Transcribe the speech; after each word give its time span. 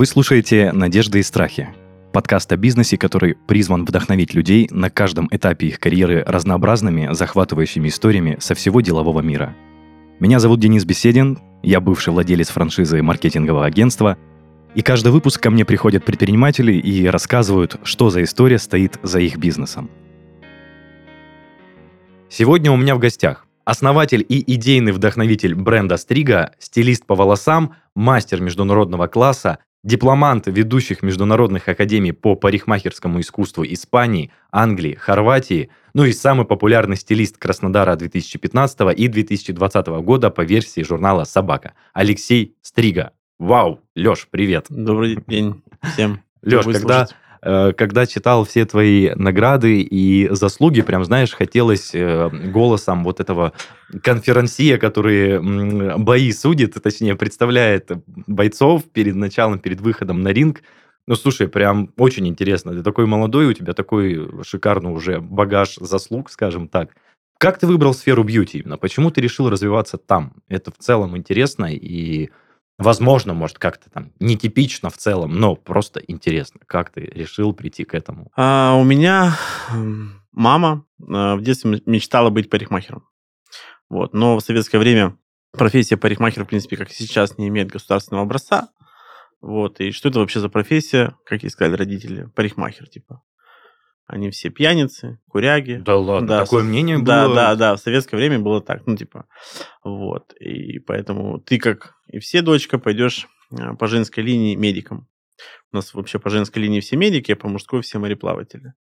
Вы 0.00 0.06
слушаете 0.06 0.72
«Надежды 0.72 1.18
и 1.18 1.22
страхи»– 1.22 1.68
подкаст 2.14 2.50
о 2.52 2.56
бизнесе, 2.56 2.96
который 2.96 3.34
призван 3.34 3.84
вдохновить 3.84 4.32
людей 4.32 4.66
на 4.70 4.88
каждом 4.88 5.28
этапе 5.30 5.66
их 5.66 5.78
карьеры 5.78 6.24
разнообразными, 6.26 7.12
захватывающими 7.12 7.88
историями 7.88 8.38
со 8.40 8.54
всего 8.54 8.80
делового 8.80 9.20
мира. 9.20 9.54
Меня 10.18 10.38
зовут 10.38 10.58
Денис 10.58 10.86
Беседин, 10.86 11.38
я 11.62 11.82
бывший 11.82 12.14
владелец 12.14 12.48
франшизы 12.48 13.02
маркетингового 13.02 13.66
агентства, 13.66 14.16
и 14.74 14.80
каждый 14.80 15.12
выпуск 15.12 15.42
ко 15.42 15.50
мне 15.50 15.66
приходят 15.66 16.02
предприниматели 16.02 16.72
и 16.72 17.06
рассказывают, 17.06 17.78
что 17.82 18.08
за 18.08 18.22
история 18.22 18.58
стоит 18.58 18.98
за 19.02 19.20
их 19.20 19.36
бизнесом. 19.36 19.90
Сегодня 22.30 22.72
у 22.72 22.78
меня 22.78 22.94
в 22.94 23.00
гостях 23.00 23.46
основатель 23.66 24.24
и 24.26 24.54
идейный 24.54 24.92
вдохновитель 24.92 25.54
бренда 25.54 25.98
Стрига, 25.98 26.52
стилист 26.58 27.04
по 27.04 27.14
волосам, 27.14 27.74
мастер 27.94 28.40
международного 28.40 29.06
класса, 29.06 29.58
дипломант 29.82 30.46
ведущих 30.46 31.02
международных 31.02 31.68
академий 31.68 32.12
по 32.12 32.34
парикмахерскому 32.34 33.20
искусству 33.20 33.64
Испании, 33.64 34.30
Англии, 34.50 34.94
Хорватии, 34.94 35.70
ну 35.94 36.04
и 36.04 36.12
самый 36.12 36.46
популярный 36.46 36.96
стилист 36.96 37.38
Краснодара 37.38 37.96
2015 37.96 38.80
и 38.96 39.08
2020 39.08 39.86
года 40.02 40.30
по 40.30 40.42
версии 40.42 40.82
журнала 40.82 41.24
«Собака» 41.24 41.74
Алексей 41.92 42.56
Стрига. 42.62 43.12
Вау! 43.38 43.80
Леш, 43.94 44.28
привет! 44.30 44.66
Добрый 44.68 45.18
день 45.26 45.62
всем. 45.92 46.22
Леш, 46.42 46.64
когда, 46.66 47.04
э, 47.04 47.06
когда 47.42 48.06
читал 48.06 48.44
все 48.44 48.66
твои 48.66 49.10
награды 49.14 49.80
и 49.80 50.28
заслуги, 50.30 50.82
прям, 50.82 51.04
знаешь, 51.04 51.32
хотелось 51.32 51.94
э, 51.94 52.28
голосом 52.28 53.02
вот 53.02 53.20
этого 53.20 53.52
конферансье, 54.02 54.76
который 54.76 55.40
бои 55.98 56.32
судит, 56.32 56.74
точнее, 56.82 57.16
представляет 57.16 57.90
бойцов 58.06 58.84
перед 58.84 59.14
началом, 59.14 59.58
перед 59.58 59.80
выходом 59.80 60.22
на 60.22 60.28
ринг. 60.28 60.62
Ну, 61.06 61.14
слушай, 61.16 61.48
прям 61.48 61.92
очень 61.96 62.28
интересно. 62.28 62.72
Ты 62.72 62.82
такой 62.82 63.06
молодой, 63.06 63.46
у 63.46 63.52
тебя 63.52 63.72
такой 63.72 64.44
шикарный 64.44 64.92
уже 64.92 65.20
багаж 65.20 65.76
заслуг, 65.76 66.30
скажем 66.30 66.68
так. 66.68 66.90
Как 67.38 67.58
ты 67.58 67.66
выбрал 67.66 67.94
сферу 67.94 68.22
бьюти 68.22 68.58
именно? 68.58 68.76
Почему 68.76 69.10
ты 69.10 69.22
решил 69.22 69.48
развиваться 69.48 69.96
там? 69.96 70.34
Это 70.48 70.70
в 70.70 70.76
целом 70.76 71.16
интересно 71.16 71.74
и 71.74 72.28
Возможно, 72.80 73.34
может, 73.34 73.58
как-то 73.58 73.90
там 73.90 74.12
нетипично 74.20 74.90
в 74.90 74.96
целом, 74.96 75.38
но 75.38 75.54
просто 75.54 76.00
интересно, 76.00 76.60
как 76.66 76.90
ты 76.90 77.02
решил 77.02 77.52
прийти 77.52 77.84
к 77.84 77.94
этому? 77.94 78.32
А, 78.36 78.74
у 78.74 78.84
меня 78.84 79.36
мама 80.32 80.86
а, 81.08 81.36
в 81.36 81.42
детстве 81.42 81.82
мечтала 81.86 82.30
быть 82.30 82.48
парикмахером. 82.48 83.06
Вот. 83.88 84.14
Но 84.14 84.38
в 84.38 84.40
советское 84.40 84.78
время 84.78 85.16
профессия 85.52 85.96
парикмахера, 85.96 86.44
в 86.44 86.48
принципе, 86.48 86.76
как 86.76 86.90
и 86.90 86.94
сейчас, 86.94 87.36
не 87.38 87.48
имеет 87.48 87.68
государственного 87.68 88.24
образца. 88.24 88.68
Вот. 89.40 89.80
И 89.80 89.90
что 89.90 90.08
это 90.08 90.20
вообще 90.20 90.40
за 90.40 90.48
профессия, 90.48 91.16
как 91.24 91.44
и 91.44 91.48
сказали 91.48 91.76
родители? 91.76 92.28
Парикмахер, 92.34 92.88
типа. 92.88 93.22
Они 94.06 94.30
все 94.30 94.50
пьяницы, 94.50 95.20
куряги. 95.28 95.80
Да 95.84 95.96
ладно, 95.96 96.26
да, 96.26 96.44
такое 96.44 96.64
мнение 96.64 96.98
было? 96.98 97.06
Да, 97.06 97.28
да, 97.28 97.54
да, 97.54 97.76
в 97.76 97.78
советское 97.78 98.16
время 98.16 98.40
было 98.40 98.60
так, 98.60 98.84
ну, 98.84 98.96
типа, 98.96 99.26
вот. 99.84 100.32
И 100.40 100.80
поэтому 100.80 101.38
ты, 101.38 101.58
как 101.58 101.94
и 102.10 102.18
все, 102.18 102.42
дочка, 102.42 102.78
пойдешь 102.78 103.28
а, 103.58 103.74
по 103.74 103.86
женской 103.86 104.22
линии 104.22 104.54
медиком. 104.56 105.08
У 105.72 105.76
нас 105.76 105.94
вообще 105.94 106.18
по 106.18 106.30
женской 106.30 106.62
линии 106.62 106.80
все 106.80 106.96
медики, 106.96 107.32
а 107.32 107.36
по 107.36 107.48
мужской 107.48 107.82
все 107.82 107.98
мореплаватели. 107.98 108.74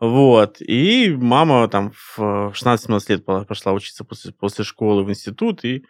Вот. 0.00 0.60
И 0.60 1.14
мама 1.16 1.68
там 1.68 1.92
в 1.92 2.52
16-17 2.52 3.00
лет 3.08 3.24
пошла 3.24 3.72
учиться 3.72 4.04
после, 4.04 4.32
после 4.32 4.64
школы 4.64 5.04
в 5.04 5.10
институт, 5.10 5.64
и 5.64 5.84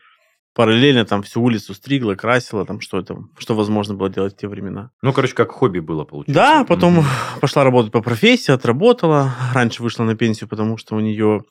параллельно 0.54 1.04
там 1.04 1.22
всю 1.22 1.42
улицу 1.42 1.74
стригла, 1.74 2.14
красила, 2.14 2.64
там 2.64 2.80
что 2.80 2.98
это, 2.98 3.16
что 3.38 3.54
возможно 3.54 3.94
было 3.94 4.08
делать 4.08 4.34
в 4.34 4.36
те 4.36 4.48
времена. 4.48 4.90
Ну, 5.02 5.12
короче, 5.12 5.34
как 5.34 5.50
хобби 5.52 5.80
было, 5.80 6.04
получается. 6.04 6.34
Да, 6.34 6.64
потом 6.64 7.00
mm-hmm. 7.00 7.04
пошла 7.40 7.64
работать 7.64 7.92
по 7.92 8.02
профессии, 8.02 8.52
отработала. 8.52 9.34
Раньше 9.52 9.82
вышла 9.82 10.04
на 10.04 10.16
пенсию, 10.16 10.48
потому 10.48 10.76
что 10.76 10.96
у 10.96 11.00
нее 11.00 11.42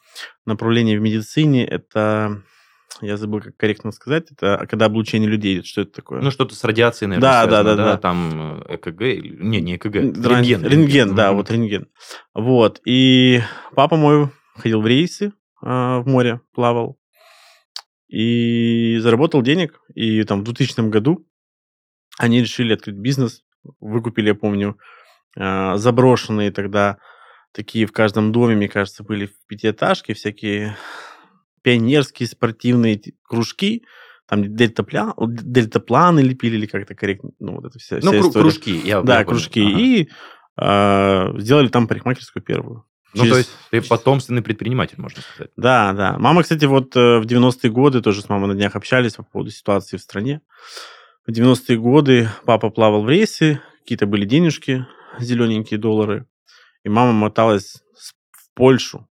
направление 0.45 0.97
в 0.97 1.01
медицине 1.01 1.65
это 1.65 2.41
я 3.01 3.17
забыл, 3.17 3.41
как 3.41 3.57
корректно 3.57 3.91
сказать, 3.91 4.31
это 4.31 4.65
когда 4.69 4.85
облучение 4.85 5.29
людей, 5.29 5.63
что 5.63 5.81
это 5.81 5.91
такое? 5.91 6.21
Ну, 6.21 6.31
что-то 6.31 6.55
с 6.55 6.63
радиацией, 6.63 7.09
наверное, 7.09 7.29
да, 7.29 7.43
связано, 7.43 7.63
да, 7.63 7.75
да, 7.75 7.91
да, 7.91 7.97
там 7.97 8.61
э, 8.67 8.75
ЭКГ, 8.75 9.01
не, 9.41 9.61
не 9.61 9.75
ЭКГ, 9.75 9.95
рентген. 9.95 10.23
Рентген, 10.23 10.65
рентген 10.65 11.15
да, 11.15 11.33
вот 11.33 11.51
рентген. 11.51 11.87
Вот, 12.33 12.81
и 12.85 13.41
папа 13.75 13.97
мой 13.97 14.29
ходил 14.55 14.81
в 14.81 14.87
рейсы, 14.87 15.33
в 15.61 16.03
море 16.05 16.41
плавал, 16.53 16.97
и 18.07 18.97
заработал 18.99 19.41
денег. 19.41 19.81
И 19.93 20.23
там 20.23 20.41
в 20.41 20.43
2000 20.43 20.89
году 20.89 21.27
они 22.17 22.41
решили 22.41 22.73
открыть 22.73 22.95
бизнес. 22.95 23.43
Выкупили, 23.79 24.27
я 24.27 24.35
помню, 24.35 24.77
а, 25.37 25.77
заброшенные 25.77 26.51
тогда 26.51 26.97
такие 27.51 27.85
в 27.85 27.91
каждом 27.91 28.31
доме, 28.31 28.55
мне 28.55 28.69
кажется, 28.69 29.03
были 29.03 29.25
в 29.25 29.33
пятиэтажке 29.47 30.13
всякие 30.13 30.77
пионерские 31.65 32.29
спортивные 32.29 33.01
кружки, 33.23 33.85
там 34.27 34.55
дельтаплан, 34.55 35.15
дельтапланы 35.17 36.19
лепили 36.19 36.57
или 36.57 36.67
как-то 36.67 36.93
корректно, 36.93 37.31
ну 37.39 37.55
вот 37.55 37.65
это 37.65 37.79
вся, 37.79 37.95
ну, 38.03 38.11
вся 38.11 38.19
кру- 38.19 38.31
кружки, 38.31 38.81
я 38.85 39.01
Да, 39.01 39.17
я 39.19 39.25
кружки. 39.25 39.61
Ага. 39.65 39.79
И 39.79 40.09
э, 40.61 41.39
сделали 41.39 41.69
там 41.69 41.87
парикмахерскую 41.87 42.43
первую. 42.43 42.85
Ну, 43.15 43.23
Через... 43.23 43.31
то 43.31 43.37
есть 43.37 43.51
ты 43.71 43.81
потомственный 43.81 44.43
предприниматель, 44.43 44.97
можно 44.99 45.23
сказать. 45.23 45.51
Да, 45.57 45.93
да. 45.93 46.19
Мама, 46.19 46.43
кстати, 46.43 46.65
вот 46.65 46.95
э, 46.95 47.17
в 47.17 47.25
90-е 47.25 47.71
годы 47.71 48.01
тоже 48.01 48.21
с 48.21 48.29
мамой 48.29 48.49
на 48.49 48.53
днях 48.53 48.75
общались 48.75 49.15
по 49.15 49.23
поводу 49.23 49.49
ситуации 49.49 49.97
в 49.97 50.01
стране. 50.01 50.41
В 51.25 51.31
90-е 51.31 51.79
годы 51.79 52.29
папа 52.45 52.69
плавал 52.69 53.01
в 53.01 53.09
рейсы, 53.09 53.59
какие-то 53.79 54.05
были 54.05 54.25
денежки, 54.25 54.85
зелененькие 55.19 55.79
доллары. 55.79 56.27
И 56.83 56.89
мама 56.89 57.13
моталась 57.13 57.81
в 58.31 58.53
Польшу, 58.53 59.07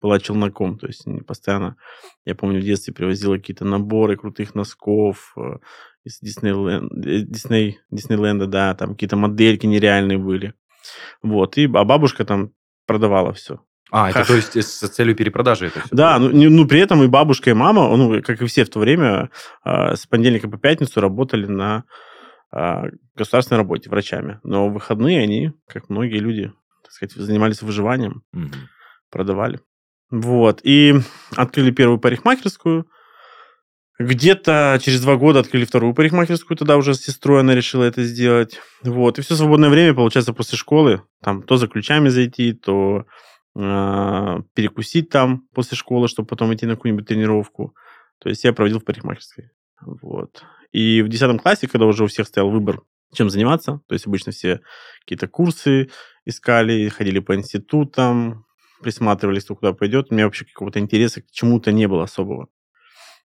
была 0.00 0.20
челноком, 0.20 0.78
то 0.78 0.86
есть 0.86 1.04
постоянно, 1.26 1.76
я 2.24 2.34
помню, 2.34 2.60
в 2.60 2.64
детстве 2.64 2.94
привозила 2.94 3.36
какие-то 3.36 3.64
наборы 3.64 4.16
крутых 4.16 4.54
носков 4.54 5.34
э, 5.36 5.58
из 6.04 6.18
Диснейленда, 6.20 7.08
э, 7.08 7.20
Дисней, 7.22 7.80
Диснейленда, 7.90 8.46
да, 8.46 8.74
там 8.74 8.90
какие-то 8.90 9.16
модельки 9.16 9.66
нереальные 9.66 10.18
были. 10.18 10.54
Вот, 11.22 11.58
и, 11.58 11.64
а 11.64 11.84
бабушка 11.84 12.24
там 12.24 12.52
продавала 12.86 13.32
все. 13.32 13.60
А, 13.90 14.10
это 14.10 14.26
то 14.26 14.34
есть 14.34 14.54
с 14.54 14.88
целью 14.88 15.16
перепродажи 15.16 15.66
это 15.66 15.80
все? 15.80 15.88
Да, 15.92 16.18
ну, 16.18 16.28
ну 16.30 16.68
при 16.68 16.80
этом 16.80 17.02
и 17.02 17.06
бабушка, 17.06 17.50
и 17.50 17.54
мама, 17.54 17.96
ну, 17.96 18.22
как 18.22 18.42
и 18.42 18.46
все 18.46 18.64
в 18.64 18.70
то 18.70 18.80
время, 18.80 19.30
э, 19.64 19.96
с 19.96 20.06
понедельника 20.06 20.48
по 20.48 20.58
пятницу 20.58 21.00
работали 21.00 21.46
на 21.46 21.84
э, 22.52 22.82
государственной 23.14 23.58
работе 23.58 23.88
врачами. 23.88 24.40
Но 24.42 24.68
в 24.68 24.74
выходные 24.74 25.22
они, 25.22 25.52
как 25.66 25.88
многие 25.88 26.18
люди, 26.18 26.52
так 26.82 26.92
сказать, 26.92 27.12
занимались 27.14 27.62
выживанием, 27.62 28.22
угу. 28.34 28.50
продавали. 29.10 29.60
Вот. 30.10 30.60
И 30.62 30.94
открыли 31.36 31.70
первую 31.70 31.98
парикмахерскую. 31.98 32.86
Где-то 33.98 34.78
через 34.80 35.00
два 35.00 35.16
года 35.16 35.40
открыли 35.40 35.64
вторую 35.64 35.92
парикмахерскую, 35.92 36.56
тогда 36.56 36.76
уже 36.76 36.94
с 36.94 37.02
сестрой 37.02 37.40
она 37.40 37.54
решила 37.54 37.82
это 37.82 38.04
сделать. 38.04 38.60
Вот. 38.82 39.18
И 39.18 39.22
все 39.22 39.34
свободное 39.34 39.70
время, 39.70 39.92
получается, 39.92 40.32
после 40.32 40.56
школы, 40.56 41.02
там, 41.20 41.42
то 41.42 41.56
за 41.56 41.66
ключами 41.66 42.08
зайти, 42.08 42.52
то 42.52 43.06
э, 43.56 44.36
перекусить 44.54 45.10
там 45.10 45.42
после 45.52 45.76
школы, 45.76 46.06
чтобы 46.06 46.28
потом 46.28 46.54
идти 46.54 46.64
на 46.64 46.76
какую-нибудь 46.76 47.08
тренировку. 47.08 47.74
То 48.20 48.28
есть 48.28 48.44
я 48.44 48.52
проводил 48.52 48.78
в 48.78 48.84
парикмахерской. 48.84 49.50
Вот. 49.80 50.44
И 50.70 51.02
в 51.02 51.08
10 51.08 51.40
классе, 51.42 51.66
когда 51.66 51.86
уже 51.86 52.04
у 52.04 52.06
всех 52.06 52.28
стоял 52.28 52.50
выбор, 52.50 52.82
чем 53.12 53.30
заниматься, 53.30 53.80
то 53.88 53.94
есть 53.94 54.06
обычно 54.06 54.30
все 54.30 54.60
какие-то 55.00 55.26
курсы 55.26 55.90
искали, 56.24 56.88
ходили 56.88 57.18
по 57.18 57.34
институтам, 57.34 58.44
присматривались, 58.82 59.44
кто 59.44 59.56
куда 59.56 59.72
пойдет. 59.72 60.08
У 60.10 60.14
меня 60.14 60.24
вообще 60.24 60.44
какого-то 60.44 60.78
интереса 60.78 61.22
к 61.22 61.30
чему-то 61.30 61.72
не 61.72 61.86
было 61.86 62.04
особого. 62.04 62.48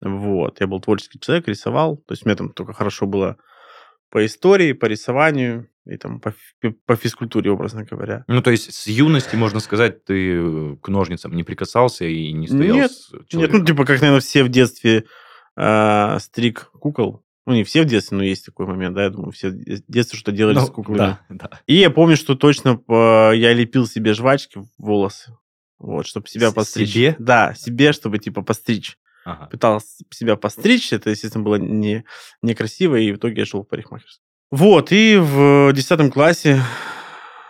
Вот. 0.00 0.61
Я 0.61 0.67
был 0.67 0.81
творческий 0.81 1.19
человек, 1.20 1.49
рисовал. 1.49 1.96
То 1.96 2.12
есть 2.12 2.25
у 2.25 2.29
меня 2.29 2.37
там 2.37 2.52
только 2.52 2.73
хорошо 2.73 3.06
было 3.06 3.37
по 4.11 4.25
истории, 4.25 4.73
по 4.73 4.87
рисованию 4.87 5.69
и 5.87 5.96
там 5.96 6.20
по, 6.20 6.35
по 6.87 6.96
физкультуре, 6.96 7.50
образно 7.50 7.85
говоря. 7.85 8.25
Ну, 8.29 8.43
то 8.43 8.50
есть 8.50 8.73
с 8.73 8.87
юности, 8.87 9.37
можно 9.37 9.61
сказать, 9.61 10.05
ты 10.05 10.35
э, 10.35 10.76
к 10.82 10.88
ножницам 10.88 11.35
не 11.35 11.44
прикасался 11.44 12.05
и 12.05 12.32
не 12.32 12.46
стоял 12.46 12.76
нет, 12.76 12.93
с 12.93 13.11
человеком? 13.26 13.41
Нет, 13.41 13.52
ну, 13.52 13.64
типа, 13.64 13.84
как, 13.87 14.00
наверное, 14.00 14.20
все 14.20 14.44
в 14.44 14.50
детстве 14.50 15.05
э, 15.56 16.19
стриг 16.20 16.70
кукол. 16.79 17.25
Ну, 17.49 17.55
не 17.55 17.65
все 17.65 17.81
в 17.81 17.87
детстве, 17.87 18.19
но 18.19 18.23
есть 18.23 18.45
такой 18.45 18.67
момент, 18.67 18.95
да, 18.95 19.05
я 19.05 19.09
думаю, 19.09 19.33
все 19.33 19.49
в 19.49 19.56
детстве 19.89 20.19
что 20.19 20.33
делали 20.33 20.56
ну, 20.56 20.67
с 20.67 20.71
куклами. 20.71 20.99
Да, 20.99 21.21
да. 21.31 21.50
И 21.67 21.77
я 21.77 21.89
помню, 21.89 22.15
что 22.15 22.35
точно 22.35 22.79
э, 22.87 22.93
я 23.37 23.55
лепил 23.55 23.87
себе 23.87 24.12
жвачки 24.12 24.59
в 24.59 24.67
волосы, 24.77 25.35
вот, 25.79 26.06
чтобы 26.06 26.29
себя 26.29 26.53
постричь. 26.53 26.93
Себе? 26.93 27.17
Да, 27.19 27.55
себе, 27.55 27.95
чтобы, 27.95 28.19
типа, 28.19 28.43
постричь. 28.43 28.99
Ага. 29.25 29.47
Пытался 29.47 30.05
себя 30.11 30.37
постричь, 30.37 30.93
это, 30.93 31.09
естественно, 31.09 31.43
было 31.43 31.55
не, 31.55 32.05
некрасиво, 32.43 32.97
и 32.97 33.12
в 33.12 33.17
итоге 33.17 33.41
я 33.41 33.47
шел 33.47 33.62
в 33.62 33.67
парикмахерскую. 33.67 34.23
Вот, 34.51 34.93
и 34.93 35.17
в 35.17 35.73
10 35.73 36.12
классе 36.12 36.61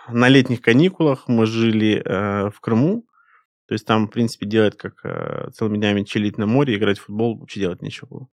на 0.07 0.29
летних 0.29 0.61
каникулах 0.61 1.27
мы 1.27 1.45
жили 1.45 2.01
э, 2.05 2.51
в 2.51 2.61
Крыму. 2.61 3.05
То 3.67 3.73
есть 3.73 3.85
там, 3.85 4.07
в 4.07 4.11
принципе, 4.11 4.45
делать 4.45 4.77
как 4.77 4.93
э, 5.03 5.49
целыми 5.53 5.75
днями 5.77 6.03
чилить 6.03 6.37
на 6.37 6.45
море, 6.45 6.75
играть 6.75 6.99
в 6.99 7.07
футбол, 7.07 7.37
вообще 7.37 7.59
делать 7.59 7.81
нечего 7.81 8.07
было. 8.07 8.27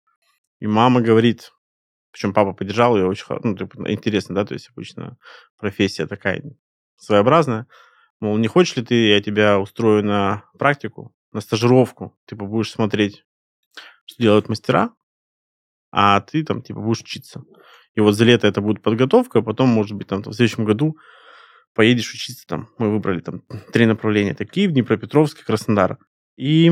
И 0.64 0.68
мама 0.68 1.02
говорит, 1.02 1.52
Причем 2.12 2.32
папа 2.32 2.54
поддержал 2.54 2.96
ее 2.96 3.06
очень, 3.06 3.26
ну, 3.44 3.58
типа, 3.58 3.92
интересно, 3.92 4.34
да, 4.34 4.46
то 4.46 4.54
есть 4.54 4.70
обычно 4.70 5.18
профессия 5.58 6.08
такая 6.08 6.42
своеобразная. 6.96 7.68
Мол, 8.22 8.38
не 8.38 8.48
хочешь 8.48 8.78
ли 8.78 8.86
ты, 8.86 9.10
я 9.10 9.22
тебя 9.22 9.60
устрою 9.60 10.06
на 10.06 10.46
практику, 10.58 11.14
на 11.34 11.42
стажировку, 11.42 12.18
типа 12.28 12.46
будешь 12.46 12.72
смотреть, 12.72 13.26
что 14.06 14.24
делают 14.24 14.48
мастера, 14.48 14.94
а 15.92 16.22
ты 16.22 16.46
там 16.46 16.62
типа 16.62 16.80
будешь 16.80 17.02
учиться. 17.02 17.44
И 17.94 18.00
вот 18.00 18.14
за 18.14 18.24
лето 18.24 18.48
это 18.48 18.62
будет 18.62 18.82
подготовка, 18.82 19.40
а 19.40 19.42
потом, 19.42 19.68
может 19.68 19.98
быть, 19.98 20.08
там 20.08 20.22
в 20.22 20.32
следующем 20.32 20.64
году 20.64 20.96
поедешь 21.74 22.14
учиться 22.14 22.48
там. 22.48 22.70
Мы 22.78 22.90
выбрали 22.90 23.20
там 23.20 23.42
три 23.74 23.86
направления. 23.86 24.32
Это 24.32 24.46
Киев, 24.46 24.72
Днепропетровск 24.72 25.42
и 25.42 25.44
Краснодар. 25.44 25.98
И 26.38 26.72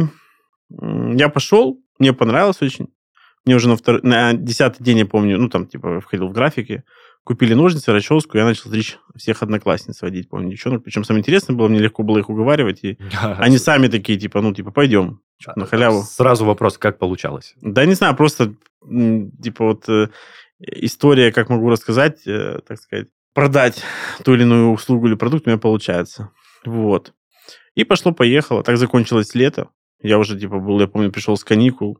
я 0.70 1.28
пошел, 1.28 1.84
мне 2.00 2.14
понравилось 2.14 2.62
очень. 2.62 2.88
Мне 3.46 3.56
уже 3.56 3.68
на, 3.68 3.76
втор... 3.76 4.04
на 4.04 4.34
десятый 4.34 4.84
день, 4.84 5.00
я 5.00 5.06
помню, 5.06 5.38
ну, 5.38 5.50
там, 5.50 5.66
типа, 5.66 6.00
входил 6.00 6.28
в 6.28 6.32
графики, 6.32 6.84
купили 7.24 7.54
ножницы, 7.54 7.92
расческу, 7.92 8.38
я 8.38 8.46
начал 8.46 8.70
стричь 8.70 8.98
всех 9.16 9.42
одноклассниц 9.44 10.02
водить, 10.02 10.30
помню, 10.30 10.52
девчонок. 10.52 10.84
Причем 10.84 11.04
самое 11.04 11.22
интересное 11.22 11.56
было, 11.56 11.68
мне 11.68 11.80
легко 11.80 12.04
было 12.04 12.20
их 12.20 12.30
уговаривать, 12.30 12.84
и 12.84 12.98
они 13.38 13.58
сами 13.58 13.88
такие, 13.88 14.20
типа, 14.20 14.42
ну, 14.42 14.54
типа, 14.54 14.72
пойдем, 14.72 15.22
на 15.56 15.66
халяву. 15.66 16.04
Сразу 16.04 16.46
вопрос, 16.46 16.78
как 16.78 17.00
получалось? 17.00 17.56
Да, 17.62 17.86
не 17.86 17.94
знаю, 17.94 18.16
просто, 18.16 18.54
типа, 18.82 19.66
вот 19.66 19.90
э, 19.90 20.10
история, 20.60 21.32
как 21.32 21.50
могу 21.50 21.70
рассказать, 21.70 22.26
э, 22.28 22.60
так 22.68 22.80
сказать, 22.80 23.08
продать 23.34 23.84
ту 24.24 24.34
или 24.34 24.44
иную 24.44 24.72
услугу 24.72 25.08
или 25.08 25.16
продукт 25.16 25.48
у 25.48 25.50
меня 25.50 25.58
получается. 25.58 26.30
Вот. 26.66 27.14
И 27.76 27.84
пошло-поехало. 27.84 28.64
Так 28.64 28.78
закончилось 28.78 29.34
лето. 29.34 29.70
Я 30.02 30.18
уже, 30.18 30.38
типа, 30.38 30.60
был, 30.60 30.80
я 30.80 30.88
помню, 30.88 31.12
пришел 31.12 31.38
с 31.38 31.44
каникул, 31.44 32.00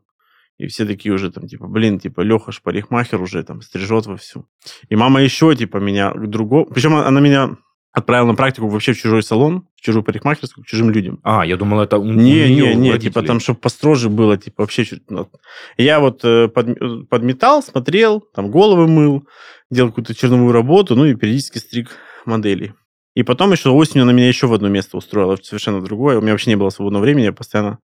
и 0.58 0.66
все 0.66 0.86
такие 0.86 1.14
уже 1.14 1.30
там, 1.30 1.48
типа, 1.48 1.66
блин, 1.66 1.98
типа, 1.98 2.20
Леха 2.20 2.52
ж 2.52 2.60
парикмахер 2.62 3.20
уже 3.20 3.42
там 3.42 3.62
стрижет 3.62 4.06
вовсю. 4.06 4.46
И 4.88 4.96
мама 4.96 5.22
еще, 5.22 5.54
типа, 5.56 5.78
меня 5.78 6.10
к 6.10 6.28
другому... 6.28 6.66
Причем 6.66 6.94
она 6.94 7.20
меня 7.20 7.56
отправила 7.92 8.28
на 8.28 8.34
практику 8.34 8.68
вообще 8.68 8.92
в 8.92 8.98
чужой 8.98 9.22
салон, 9.22 9.66
в 9.76 9.80
чужую 9.82 10.02
парикмахерскую, 10.02 10.64
к 10.64 10.66
чужим 10.66 10.90
людям. 10.90 11.20
А, 11.22 11.44
я 11.44 11.56
думал, 11.56 11.80
это 11.80 11.98
у 11.98 12.04
Не, 12.04 12.54
не, 12.54 12.74
не, 12.74 12.98
типа 12.98 13.22
там, 13.22 13.38
чтобы 13.38 13.60
построже 13.60 14.08
было, 14.08 14.36
типа 14.38 14.62
вообще... 14.62 14.84
Ну, 15.08 15.28
я 15.76 16.00
вот 16.00 16.24
э, 16.24 16.48
под, 16.48 17.08
подметал, 17.08 17.62
смотрел, 17.62 18.20
там 18.20 18.50
головы 18.50 18.88
мыл, 18.88 19.28
делал 19.70 19.90
какую-то 19.90 20.14
черновую 20.14 20.52
работу, 20.52 20.96
ну 20.96 21.04
и 21.04 21.14
периодически 21.14 21.58
стриг 21.58 21.90
моделей. 22.24 22.72
И 23.14 23.22
потом 23.24 23.52
еще 23.52 23.68
осенью 23.68 24.04
она 24.04 24.12
меня 24.12 24.28
еще 24.28 24.46
в 24.46 24.54
одно 24.54 24.68
место 24.68 24.96
устроила, 24.96 25.36
совершенно 25.42 25.82
другое. 25.82 26.18
У 26.18 26.22
меня 26.22 26.32
вообще 26.32 26.50
не 26.50 26.56
было 26.56 26.70
свободного 26.70 27.02
времени, 27.02 27.24
я 27.24 27.32
постоянно 27.32 27.78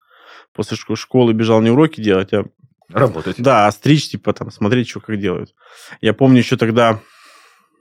после 0.54 0.76
школы 0.76 1.32
бежал 1.32 1.60
не 1.60 1.70
уроки 1.70 2.00
делать, 2.00 2.32
а... 2.32 2.44
Работать. 2.90 3.36
Да, 3.38 3.66
а 3.66 3.72
стричь, 3.72 4.10
типа 4.10 4.32
там, 4.34 4.50
смотреть, 4.50 4.88
что 4.88 5.00
как 5.00 5.18
делают. 5.18 5.54
Я 6.00 6.12
помню, 6.12 6.38
еще 6.38 6.56
тогда 6.56 7.00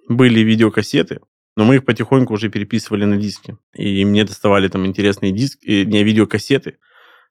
были 0.08 0.40
видеокассеты, 0.40 1.20
но 1.56 1.66
мы 1.66 1.76
их 1.76 1.86
потихоньку 1.86 2.34
уже 2.34 2.50
переписывали 2.50 3.06
на 3.06 3.18
диски. 3.18 3.58
И 3.74 4.06
мне 4.06 4.24
доставали 4.24 4.70
там 4.70 4.86
интересные 4.86 5.32
диски, 5.32 5.84
не 5.84 6.04
видеокассеты 6.04 6.78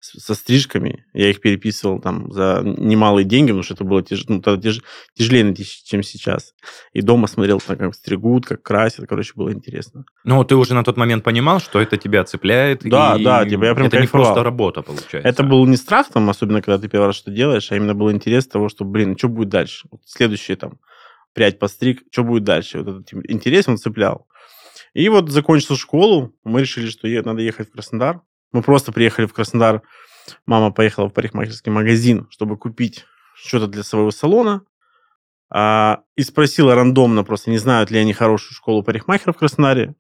со 0.02 0.34
стрижками. 0.34 1.06
Я 1.14 1.30
их 1.30 1.40
переписывал 1.40 2.00
там 2.00 2.32
за 2.32 2.62
немалые 2.64 3.24
деньги, 3.24 3.50
потому 3.50 3.62
что 3.62 3.74
это 3.74 3.84
было 3.84 4.02
тяж... 4.02 4.24
ну, 4.26 4.42
тогда 4.42 4.60
тяж... 4.60 4.82
тяжелее, 5.14 5.54
чем 5.54 6.02
сейчас. 6.02 6.54
И 6.92 7.02
дома 7.02 7.28
смотрел, 7.28 7.60
там, 7.60 7.76
как 7.76 7.94
стригут, 7.94 8.44
как 8.44 8.62
красят. 8.62 9.06
Короче, 9.08 9.32
было 9.36 9.52
интересно. 9.52 10.04
Ну, 10.24 10.42
ты 10.44 10.56
уже 10.56 10.74
на 10.74 10.82
тот 10.82 10.96
момент 10.96 11.22
понимал, 11.22 11.60
что 11.60 11.80
это 11.80 11.96
тебя 11.96 12.24
цепляет? 12.24 12.82
Да, 12.82 13.16
и... 13.16 13.22
да. 13.22 13.44
Типа, 13.48 13.64
я 13.64 13.74
прям 13.74 13.86
это 13.86 13.98
кайфовал. 13.98 14.24
не 14.24 14.28
просто 14.28 14.42
работа, 14.42 14.82
получается. 14.82 15.28
Это 15.28 15.42
был 15.44 15.64
не 15.66 15.76
страх, 15.76 16.08
там, 16.12 16.28
особенно 16.28 16.62
когда 16.62 16.78
ты 16.78 16.88
первый 16.88 17.06
раз 17.06 17.16
что 17.16 17.30
делаешь, 17.30 17.70
а 17.70 17.76
именно 17.76 17.94
был 17.94 18.10
интерес 18.10 18.48
того, 18.48 18.68
что, 18.68 18.84
блин, 18.84 19.16
что 19.16 19.28
будет 19.28 19.50
дальше? 19.50 19.86
Вот 19.90 20.00
следующее 20.04 20.56
там 20.56 20.80
прядь 21.32 21.60
постриг, 21.60 22.02
что 22.10 22.24
будет 22.24 22.42
дальше? 22.42 22.78
Вот 22.80 22.88
этот 22.88 23.12
интерес 23.28 23.68
он 23.68 23.78
цеплял. 23.78 24.26
И 24.94 25.08
вот 25.08 25.30
закончил 25.30 25.76
школу, 25.76 26.34
мы 26.44 26.60
решили, 26.60 26.90
что 26.90 27.08
надо 27.24 27.40
ехать 27.40 27.68
в 27.68 27.72
Краснодар. 27.72 28.20
Мы 28.52 28.62
просто 28.62 28.92
приехали 28.92 29.26
в 29.26 29.32
Краснодар, 29.32 29.82
мама 30.46 30.70
поехала 30.70 31.08
в 31.08 31.12
парикмахерский 31.12 31.72
магазин, 31.72 32.28
чтобы 32.30 32.56
купить 32.56 33.06
что-то 33.34 33.66
для 33.66 33.82
своего 33.82 34.10
салона, 34.10 34.62
а, 35.50 36.00
и 36.16 36.22
спросила 36.22 36.74
рандомно, 36.74 37.24
просто 37.24 37.50
не 37.50 37.58
знают 37.58 37.90
ли 37.90 37.98
они 37.98 38.12
хорошую 38.12 38.54
школу 38.54 38.82
парикмахеров 38.82 39.36
в 39.36 39.38
Краснодаре. 39.38 39.94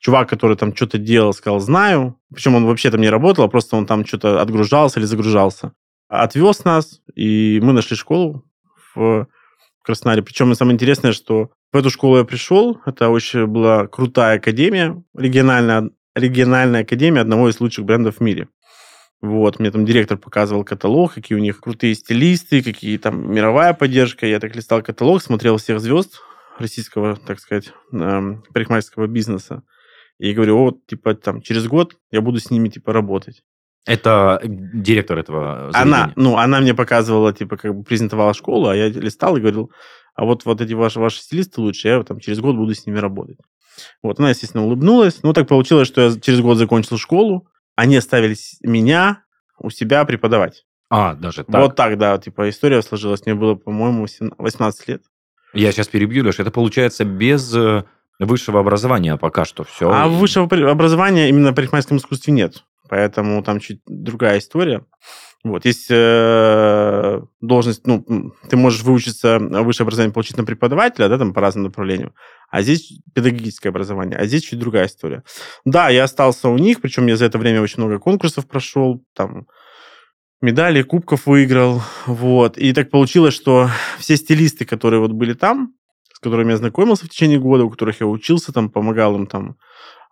Чувак, 0.00 0.28
который 0.28 0.56
там 0.56 0.76
что-то 0.76 0.98
делал, 0.98 1.32
сказал, 1.32 1.58
знаю. 1.58 2.20
Причем 2.32 2.54
он 2.54 2.66
вообще 2.66 2.90
там 2.90 3.00
не 3.00 3.08
работал, 3.08 3.44
а 3.44 3.48
просто 3.48 3.76
он 3.76 3.86
там 3.86 4.04
что-то 4.04 4.40
отгружался 4.40 5.00
или 5.00 5.06
загружался. 5.06 5.72
Отвез 6.08 6.64
нас, 6.64 7.00
и 7.14 7.58
мы 7.62 7.72
нашли 7.72 7.96
школу 7.96 8.44
в 8.94 9.26
Краснодаре. 9.82 10.22
Причем 10.22 10.54
самое 10.54 10.74
интересное, 10.74 11.12
что 11.12 11.50
в 11.72 11.76
эту 11.76 11.90
школу 11.90 12.18
я 12.18 12.24
пришел. 12.24 12.80
Это 12.86 13.08
очень 13.08 13.46
была 13.46 13.88
крутая 13.88 14.36
академия, 14.36 15.02
региональная, 15.16 15.90
региональная 16.16 16.82
академия 16.82 17.20
одного 17.20 17.50
из 17.50 17.60
лучших 17.60 17.84
брендов 17.84 18.16
в 18.16 18.20
мире. 18.20 18.48
Вот, 19.20 19.58
мне 19.58 19.70
там 19.70 19.86
директор 19.86 20.18
показывал 20.18 20.64
каталог, 20.64 21.14
какие 21.14 21.38
у 21.38 21.40
них 21.40 21.60
крутые 21.60 21.94
стилисты, 21.94 22.62
какие 22.62 22.98
там 22.98 23.32
мировая 23.32 23.72
поддержка. 23.74 24.26
Я 24.26 24.40
так 24.40 24.54
листал 24.56 24.82
каталог, 24.82 25.22
смотрел 25.22 25.56
всех 25.56 25.80
звезд 25.80 26.20
российского, 26.58 27.16
так 27.16 27.38
сказать, 27.38 27.72
эм, 27.92 28.42
парикмахерского 28.52 29.06
бизнеса. 29.06 29.62
И 30.18 30.32
говорю, 30.32 30.58
вот, 30.58 30.86
типа, 30.86 31.14
там, 31.14 31.42
через 31.42 31.66
год 31.66 31.94
я 32.10 32.20
буду 32.20 32.40
с 32.40 32.50
ними, 32.50 32.68
типа, 32.68 32.92
работать. 32.92 33.42
Это 33.84 34.40
директор 34.44 35.18
этого 35.18 35.70
заведения? 35.72 35.80
Она, 35.82 36.12
ну, 36.16 36.36
она 36.36 36.60
мне 36.60 36.74
показывала, 36.74 37.32
типа, 37.32 37.56
как 37.56 37.74
бы 37.74 37.84
презентовала 37.84 38.34
школу, 38.34 38.68
а 38.68 38.76
я 38.76 38.88
листал 38.88 39.36
и 39.36 39.40
говорил, 39.40 39.70
а 40.14 40.24
вот, 40.24 40.44
вот 40.44 40.60
эти 40.60 40.72
ваши, 40.72 40.98
ваши 40.98 41.20
стилисты 41.20 41.60
лучше, 41.60 41.88
я 41.88 42.02
там 42.02 42.20
через 42.20 42.40
год 42.40 42.56
буду 42.56 42.74
с 42.74 42.86
ними 42.86 42.98
работать. 42.98 43.38
Вот, 44.02 44.18
она, 44.18 44.30
естественно, 44.30 44.64
улыбнулась. 44.64 45.22
Ну, 45.22 45.32
так 45.32 45.48
получилось, 45.48 45.88
что 45.88 46.02
я 46.02 46.20
через 46.20 46.40
год 46.40 46.58
закончил 46.58 46.98
школу, 46.98 47.48
они 47.74 47.96
оставили 47.96 48.36
меня 48.62 49.22
у 49.58 49.70
себя 49.70 50.04
преподавать. 50.04 50.64
А, 50.88 51.14
даже 51.14 51.44
так? 51.44 51.60
Вот 51.60 51.76
так, 51.76 51.98
да, 51.98 52.16
типа 52.18 52.48
история 52.48 52.82
сложилась. 52.82 53.24
Мне 53.26 53.34
было, 53.34 53.54
по-моему, 53.54 54.06
18 54.38 54.88
лет. 54.88 55.02
Я 55.52 55.72
сейчас 55.72 55.88
перебью, 55.88 56.24
Леш, 56.24 56.38
это 56.38 56.50
получается 56.50 57.04
без 57.04 57.54
э, 57.54 57.84
высшего 58.18 58.60
образования 58.60 59.16
пока 59.16 59.44
что 59.44 59.64
все. 59.64 59.90
А 59.90 60.06
высшего 60.06 60.46
образования 60.70 61.28
именно 61.28 61.52
в 61.52 61.54
парикмахерском 61.54 61.96
искусстве 61.96 62.32
нет. 62.32 62.64
Поэтому 62.88 63.42
там 63.42 63.58
чуть 63.58 63.80
другая 63.86 64.38
история. 64.38 64.84
Вот, 65.46 65.64
есть 65.64 65.86
э, 65.90 67.20
должность, 67.40 67.86
ну, 67.86 68.32
ты 68.48 68.56
можешь 68.56 68.82
выучиться, 68.82 69.38
высшее 69.38 69.84
образование 69.84 70.12
получить 70.12 70.36
на 70.36 70.44
преподавателя, 70.44 71.08
да, 71.08 71.18
там 71.18 71.32
по 71.32 71.40
разным 71.40 71.64
направлениям, 71.64 72.14
а 72.50 72.62
здесь 72.62 72.92
педагогическое 73.14 73.70
образование, 73.70 74.18
а 74.18 74.26
здесь 74.26 74.42
чуть 74.42 74.58
другая 74.58 74.86
история. 74.86 75.22
Да, 75.64 75.88
я 75.88 76.02
остался 76.02 76.48
у 76.48 76.58
них, 76.58 76.80
причем 76.80 77.06
я 77.06 77.16
за 77.16 77.26
это 77.26 77.38
время 77.38 77.62
очень 77.62 77.80
много 77.80 78.00
конкурсов 78.00 78.48
прошел, 78.48 79.04
там, 79.14 79.46
медали, 80.40 80.82
кубков 80.82 81.26
выиграл, 81.26 81.80
вот, 82.06 82.58
и 82.58 82.72
так 82.72 82.90
получилось, 82.90 83.34
что 83.34 83.70
все 83.98 84.16
стилисты, 84.16 84.64
которые 84.64 84.98
вот 84.98 85.12
были 85.12 85.34
там, 85.34 85.74
с 86.12 86.18
которыми 86.18 86.50
я 86.50 86.56
знакомился 86.56 87.06
в 87.06 87.08
течение 87.08 87.38
года, 87.38 87.64
у 87.64 87.70
которых 87.70 88.00
я 88.00 88.08
учился, 88.08 88.52
там, 88.52 88.68
помогал 88.68 89.14
им 89.14 89.28
там 89.28 89.58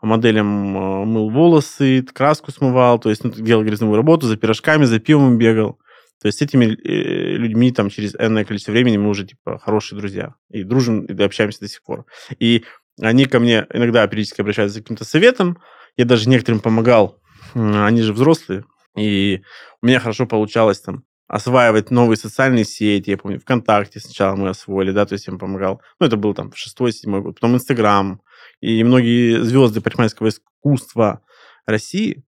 моделям 0.05 0.77
э, 0.77 1.05
мыл 1.05 1.31
волосы, 1.31 2.03
краску 2.03 2.51
смывал, 2.51 2.99
то 2.99 3.11
есть 3.11 3.25
ну, 3.25 3.31
делал 3.31 3.65
грязновую 3.65 3.97
работу, 3.97 4.27
за 4.27 4.37
пирожками, 4.37 4.85
за 4.85 4.99
пивом 4.99 5.39
бегал. 5.39 5.79
То 6.21 6.29
есть 6.29 6.39
с 6.39 6.43
этими 6.43 6.67
э, 6.67 7.37
людьми 7.37 7.71
там 7.73 7.91
через 7.91 8.15
энное 8.15 8.45
количество 8.45 8.73
времени 8.73 8.97
мы 8.97 9.11
уже 9.11 9.27
типа 9.27 9.59
хорошие 9.59 9.99
друзья. 9.99 10.35
И 10.51 10.63
дружим, 10.63 11.05
и 11.05 11.23
общаемся 11.23 11.61
до 11.61 11.69
сих 11.69 11.83
пор. 11.83 12.07
И 12.39 12.65
они 13.01 13.27
ко 13.27 13.41
мне 13.41 13.67
иногда 13.73 14.07
периодически 14.07 14.41
обращаются 14.41 14.79
за 14.79 14.83
каким-то 14.83 15.05
советом. 15.05 15.59
Я 15.97 16.05
даже 16.05 16.29
некоторым 16.29 16.61
помогал. 16.61 17.21
Они 17.55 18.03
же 18.03 18.13
взрослые. 18.13 18.65
И 18.97 19.43
у 19.83 19.87
меня 19.87 20.01
хорошо 20.01 20.27
получалось 20.27 20.81
там 20.81 21.05
осваивать 21.27 21.91
новые 21.91 22.17
социальные 22.17 22.65
сети. 22.65 23.11
Я 23.11 23.19
помню, 23.19 23.41
ВКонтакте 23.41 24.01
сначала 24.01 24.37
мы 24.37 24.49
освоили, 24.51 24.93
да, 24.93 25.07
то 25.07 25.15
есть 25.15 25.27
я 25.27 25.33
им 25.33 25.39
помогал. 25.39 25.81
Ну, 25.99 26.07
это 26.07 26.17
был 26.17 26.35
там 26.35 26.53
шестой-седьмой 26.55 27.23
год. 27.23 27.35
Потом 27.35 27.55
Инстаграм, 27.55 28.21
и 28.65 28.83
многие 28.83 29.43
звезды 29.43 29.83
парикмахерского 29.83 30.29
искусства 30.29 31.21
России, 31.67 32.25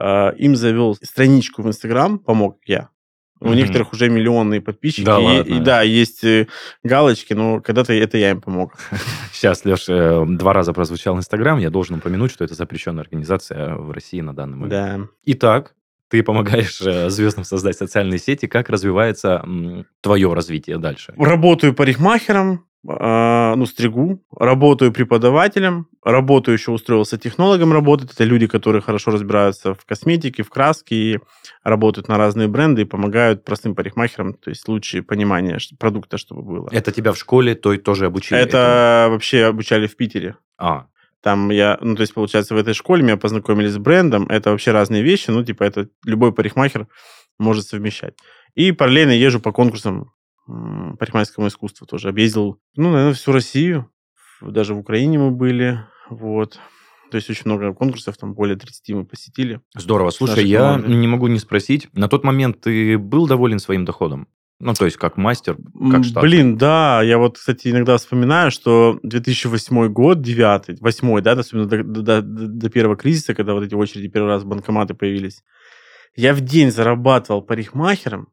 э, 0.00 0.36
им 0.36 0.54
завел 0.54 0.94
страничку 0.94 1.62
в 1.62 1.66
Инстаграм, 1.66 2.20
помог 2.20 2.58
я. 2.66 2.90
У 3.40 3.46
mm-hmm. 3.46 3.54
некоторых 3.56 3.92
уже 3.92 4.08
миллионные 4.08 4.60
подписчики. 4.60 5.04
Да, 5.04 5.18
и, 5.18 5.24
ладно. 5.24 5.52
и 5.52 5.60
да, 5.60 5.82
есть 5.82 6.22
э, 6.22 6.46
галочки, 6.84 7.32
но 7.32 7.60
когда-то 7.60 7.92
это 7.92 8.18
я 8.18 8.30
им 8.30 8.40
помог. 8.40 8.74
Сейчас, 9.32 9.64
Леш, 9.64 9.88
э, 9.88 10.24
два 10.28 10.52
раза 10.52 10.72
прозвучал 10.72 11.16
Инстаграм. 11.16 11.58
Я 11.58 11.70
должен 11.70 11.96
упомянуть, 11.96 12.30
что 12.30 12.44
это 12.44 12.54
запрещенная 12.54 13.02
организация 13.02 13.74
в 13.74 13.90
России 13.90 14.20
на 14.20 14.32
данный 14.32 14.58
момент. 14.58 14.70
Да. 14.70 15.00
Итак, 15.24 15.74
ты 16.08 16.22
помогаешь 16.22 16.80
э, 16.82 17.10
звездам 17.10 17.42
создать 17.42 17.76
социальные 17.76 18.18
сети. 18.20 18.46
Как 18.46 18.68
развивается 18.68 19.44
твое 20.02 20.32
развитие 20.34 20.78
дальше? 20.78 21.14
Работаю 21.16 21.74
парикмахером, 21.74 22.66
ну, 22.82 23.66
стригу, 23.66 24.22
работаю 24.34 24.90
преподавателем, 24.92 25.86
работаю 26.02 26.56
еще 26.56 26.70
устроился 26.70 27.18
технологом 27.18 27.72
работать. 27.72 28.12
Это 28.12 28.24
люди, 28.24 28.46
которые 28.46 28.80
хорошо 28.80 29.10
разбираются 29.10 29.74
в 29.74 29.84
косметике, 29.84 30.42
в 30.42 30.48
краске, 30.48 30.96
и 30.96 31.18
работают 31.62 32.08
на 32.08 32.16
разные 32.16 32.48
бренды 32.48 32.82
и 32.82 32.86
помогают 32.86 33.44
простым 33.44 33.74
парикмахерам, 33.74 34.32
то 34.34 34.48
есть 34.48 34.66
лучшее 34.66 35.02
понимание 35.02 35.58
продукта, 35.78 36.16
чтобы 36.16 36.42
было. 36.42 36.68
Это 36.72 36.90
тебя 36.90 37.12
в 37.12 37.18
школе 37.18 37.54
той 37.54 37.76
тоже 37.76 38.06
обучили? 38.06 38.40
Это 38.40 39.02
этому? 39.02 39.14
вообще 39.14 39.44
обучали 39.44 39.86
в 39.86 39.96
Питере. 39.96 40.36
А. 40.56 40.86
Там 41.22 41.50
я, 41.50 41.76
ну, 41.82 41.96
то 41.96 42.00
есть, 42.00 42.14
получается, 42.14 42.54
в 42.54 42.58
этой 42.58 42.72
школе 42.72 43.02
меня 43.02 43.18
познакомили 43.18 43.68
с 43.68 43.76
брендом. 43.76 44.26
Это 44.28 44.52
вообще 44.52 44.70
разные 44.70 45.02
вещи, 45.02 45.30
ну, 45.30 45.44
типа, 45.44 45.64
это 45.64 45.88
любой 46.06 46.32
парикмахер 46.32 46.86
может 47.38 47.66
совмещать. 47.66 48.14
И 48.54 48.72
параллельно 48.72 49.12
езжу 49.12 49.38
по 49.38 49.52
конкурсам 49.52 50.12
парикмахерскому 50.98 51.48
искусству 51.48 51.86
тоже. 51.86 52.08
Объездил, 52.08 52.60
ну, 52.76 52.90
наверное, 52.90 53.14
всю 53.14 53.32
Россию. 53.32 53.90
Даже 54.40 54.74
в 54.74 54.78
Украине 54.78 55.18
мы 55.18 55.30
были. 55.30 55.80
Вот. 56.08 56.58
То 57.10 57.16
есть 57.16 57.28
очень 57.28 57.42
много 57.46 57.74
конкурсов, 57.74 58.16
там 58.16 58.34
более 58.34 58.56
30 58.56 58.90
мы 58.90 59.04
посетили. 59.04 59.60
Здорово. 59.74 60.10
Слушай, 60.10 60.46
я 60.46 60.76
не 60.76 61.08
могу 61.08 61.26
не 61.26 61.38
спросить, 61.38 61.88
на 61.92 62.08
тот 62.08 62.24
момент 62.24 62.60
ты 62.60 62.98
был 62.98 63.26
доволен 63.26 63.58
своим 63.58 63.84
доходом? 63.84 64.28
Ну, 64.60 64.74
то 64.74 64.84
есть 64.84 64.98
как 64.98 65.16
мастер, 65.16 65.56
как 65.90 66.04
штат? 66.04 66.22
Блин, 66.22 66.58
да. 66.58 67.00
Я 67.02 67.16
вот, 67.16 67.38
кстати, 67.38 67.68
иногда 67.68 67.96
вспоминаю, 67.96 68.50
что 68.50 69.00
2008 69.02 69.88
год, 69.88 70.20
9 70.20 70.80
8 70.80 71.20
да, 71.22 71.32
особенно 71.32 71.66
до, 71.66 71.82
до, 71.82 72.20
до 72.22 72.68
первого 72.68 72.96
кризиса, 72.96 73.34
когда 73.34 73.54
вот 73.54 73.64
эти 73.64 73.74
очереди 73.74 74.08
первый 74.08 74.28
раз 74.28 74.44
банкоматы 74.44 74.92
появились, 74.92 75.42
я 76.14 76.34
в 76.34 76.42
день 76.42 76.70
зарабатывал 76.70 77.40
парикмахером 77.40 78.28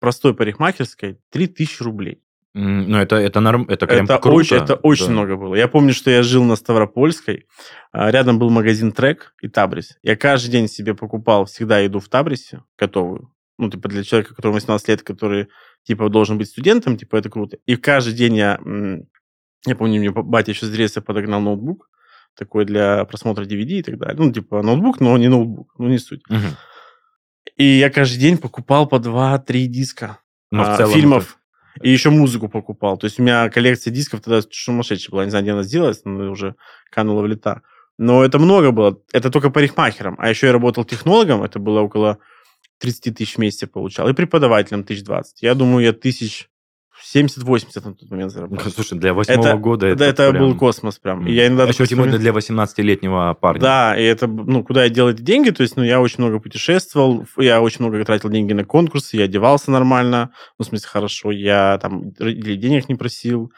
простой 0.00 0.34
парикмахерской 0.34 1.18
3000 1.30 1.82
рублей. 1.82 2.22
Ну, 2.54 2.98
это, 2.98 3.16
это, 3.16 3.40
норм, 3.40 3.66
это 3.68 3.86
прям 3.86 4.04
это 4.04 4.18
круто. 4.18 4.36
Очень, 4.36 4.56
это 4.56 4.74
очень 4.74 5.06
да. 5.06 5.12
много 5.12 5.36
было. 5.36 5.54
Я 5.54 5.68
помню, 5.68 5.92
что 5.92 6.10
я 6.10 6.22
жил 6.22 6.42
на 6.44 6.56
Ставропольской, 6.56 7.46
а, 7.92 8.10
рядом 8.10 8.38
был 8.38 8.50
магазин 8.50 8.90
Трек 8.90 9.34
и 9.42 9.48
Табрис. 9.48 9.96
Я 10.02 10.16
каждый 10.16 10.50
день 10.50 10.66
себе 10.68 10.94
покупал 10.94 11.44
всегда 11.44 11.78
еду 11.78 12.00
в 12.00 12.08
Табрисе, 12.08 12.64
готовую. 12.76 13.32
Ну, 13.58 13.70
типа 13.70 13.88
для 13.88 14.02
человека, 14.02 14.34
которому 14.34 14.54
18 14.54 14.88
лет, 14.88 15.02
который, 15.02 15.48
типа, 15.84 16.08
должен 16.08 16.38
быть 16.38 16.48
студентом, 16.48 16.96
типа, 16.96 17.16
это 17.16 17.28
круто. 17.28 17.58
И 17.66 17.76
каждый 17.76 18.14
день 18.14 18.36
я... 18.36 18.58
Я 19.66 19.76
помню, 19.76 19.98
мне 19.98 20.10
батя 20.10 20.52
еще 20.52 20.66
с 20.66 21.00
подогнал 21.00 21.40
ноутбук, 21.40 21.90
такой 22.36 22.64
для 22.64 23.04
просмотра 23.04 23.44
DVD 23.44 23.78
и 23.78 23.82
так 23.82 23.98
далее. 23.98 24.16
Ну, 24.16 24.32
типа, 24.32 24.62
ноутбук, 24.62 25.00
но 25.00 25.18
не 25.18 25.28
ноутбук, 25.28 25.74
ну, 25.78 25.88
не 25.88 25.98
суть. 25.98 26.22
Угу. 26.28 26.38
И 27.58 27.64
я 27.64 27.90
каждый 27.90 28.18
день 28.18 28.38
покупал 28.38 28.86
по 28.86 28.96
2-3 28.96 29.66
диска 29.66 30.18
Но 30.50 30.62
а, 30.62 30.74
в 30.74 30.76
целом 30.78 30.94
фильмов. 30.94 31.38
Это... 31.74 31.86
И 31.86 31.90
еще 31.90 32.10
музыку 32.10 32.48
покупал. 32.48 32.96
То 32.96 33.06
есть 33.06 33.20
у 33.20 33.22
меня 33.22 33.50
коллекция 33.50 33.92
дисков 33.92 34.20
тогда 34.20 34.40
сумасшедшая 34.48 35.10
была. 35.10 35.24
Не 35.24 35.30
знаю, 35.30 35.44
где 35.44 35.52
она 35.52 35.62
сделалась, 35.64 36.00
но 36.04 36.30
уже 36.30 36.54
канула 36.90 37.22
в 37.22 37.26
лета. 37.26 37.62
Но 37.98 38.24
это 38.24 38.38
много 38.38 38.70
было. 38.70 39.00
Это 39.12 39.30
только 39.30 39.50
парикмахером. 39.50 40.14
А 40.18 40.30
еще 40.30 40.46
я 40.46 40.52
работал 40.52 40.84
технологом. 40.84 41.42
Это 41.42 41.58
было 41.58 41.80
около 41.80 42.18
30 42.78 43.16
тысяч 43.16 43.34
в 43.34 43.38
месяц 43.38 43.68
получал. 43.68 44.08
И 44.08 44.12
преподавателем 44.12 44.84
тысяч 44.84 45.02
20. 45.02 45.42
Я 45.42 45.54
думаю, 45.54 45.84
я 45.84 45.92
тысяч 45.92 46.47
70-80 47.14 47.84
на 47.84 47.94
тот 47.94 48.10
момент 48.10 48.32
заработал. 48.32 48.70
Слушай, 48.70 48.98
для 48.98 49.14
восьмого 49.14 49.56
года 49.56 49.86
это 49.86 49.98
Да, 49.98 50.06
это 50.06 50.30
прям... 50.30 50.42
был 50.42 50.56
космос 50.56 50.98
прям. 50.98 51.26
И 51.26 51.32
я 51.32 51.46
иногда 51.46 51.64
а 51.64 51.68
еще 51.68 51.86
тем 51.86 51.98
более 51.98 52.18
для 52.18 52.32
18-летнего 52.32 53.34
парня. 53.34 53.60
Да, 53.60 53.98
и 53.98 54.02
это, 54.02 54.26
ну, 54.26 54.64
куда 54.64 54.84
я 54.84 54.90
делал 54.90 55.10
эти 55.10 55.22
деньги, 55.22 55.50
то 55.50 55.62
есть, 55.62 55.76
ну, 55.76 55.82
я 55.82 56.00
очень 56.00 56.16
много 56.18 56.40
путешествовал, 56.40 57.26
я 57.36 57.60
очень 57.60 57.84
много 57.84 58.04
тратил 58.04 58.30
деньги 58.30 58.52
на 58.52 58.64
конкурсы, 58.64 59.16
я 59.16 59.24
одевался 59.24 59.70
нормально, 59.70 60.32
ну, 60.58 60.64
в 60.64 60.68
смысле, 60.68 60.88
хорошо, 60.88 61.30
я 61.30 61.78
там 61.80 62.12
денег 62.12 62.88
не 62.88 62.94
просил 62.94 63.52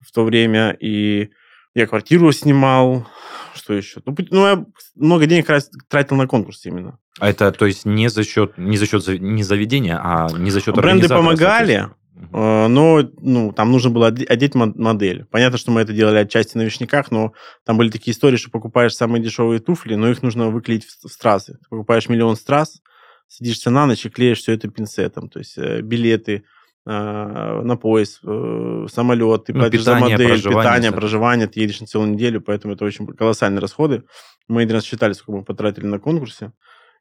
в 0.00 0.12
то 0.12 0.24
время, 0.24 0.76
и 0.80 1.30
я 1.74 1.86
квартиру 1.86 2.32
снимал, 2.32 3.06
что 3.54 3.74
еще? 3.74 4.00
Ну, 4.06 4.16
ну 4.30 4.46
я 4.46 4.64
много 4.94 5.26
денег 5.26 5.46
тратил 5.88 6.16
на 6.16 6.26
конкурсы 6.26 6.68
именно. 6.68 6.98
А 7.18 7.28
это, 7.28 7.52
то 7.52 7.66
есть, 7.66 7.84
не 7.84 8.08
за 8.08 8.24
счет, 8.24 8.56
не 8.56 8.76
за 8.78 8.86
счет 8.86 9.06
не 9.20 9.42
заведения, 9.42 10.00
а 10.02 10.28
не 10.38 10.50
за 10.50 10.60
счет 10.60 10.74
Бренды 10.74 11.08
помогали, 11.08 11.90
но 12.16 13.06
ну, 13.20 13.52
там 13.52 13.70
нужно 13.70 13.90
было 13.90 14.06
одеть 14.06 14.54
модель. 14.54 15.26
Понятно, 15.30 15.58
что 15.58 15.70
мы 15.70 15.82
это 15.82 15.92
делали 15.92 16.18
отчасти 16.18 16.56
на 16.56 16.62
вишняках, 16.62 17.10
но 17.10 17.34
там 17.64 17.76
были 17.76 17.90
такие 17.90 18.14
истории, 18.14 18.36
что 18.36 18.50
покупаешь 18.50 18.94
самые 18.94 19.22
дешевые 19.22 19.60
туфли, 19.60 19.96
но 19.96 20.08
их 20.08 20.22
нужно 20.22 20.48
выклеить 20.48 20.86
в 20.86 21.08
страсы. 21.08 21.54
Ты 21.54 21.68
покупаешь 21.68 22.08
миллион 22.08 22.36
страз, 22.36 22.80
сидишься 23.28 23.70
на 23.70 23.86
ночь 23.86 24.06
и 24.06 24.10
клеишь 24.10 24.38
все 24.38 24.52
это 24.52 24.68
пинцетом. 24.68 25.28
То 25.28 25.40
есть 25.40 25.58
э, 25.58 25.82
билеты, 25.82 26.44
э, 26.86 26.90
на 26.90 27.76
поезд, 27.76 28.20
самолет, 28.20 29.44
ты 29.44 29.52
ну, 29.52 29.60
платишь 29.60 29.80
питание, 29.80 30.06
за 30.06 30.12
модель, 30.12 30.28
проживание, 30.28 30.62
питание, 30.62 30.92
проживание, 30.92 31.46
ты 31.48 31.60
едешь 31.60 31.80
на 31.80 31.86
целую 31.86 32.12
неделю, 32.12 32.40
поэтому 32.40 32.74
это 32.74 32.84
очень 32.86 33.06
колоссальные 33.06 33.60
расходы. 33.60 34.04
Мы 34.48 34.62
один 34.62 34.76
раз 34.76 34.84
считали, 34.84 35.12
сколько 35.12 35.40
мы 35.40 35.44
потратили 35.44 35.84
на 35.84 35.98
конкурсе. 35.98 36.52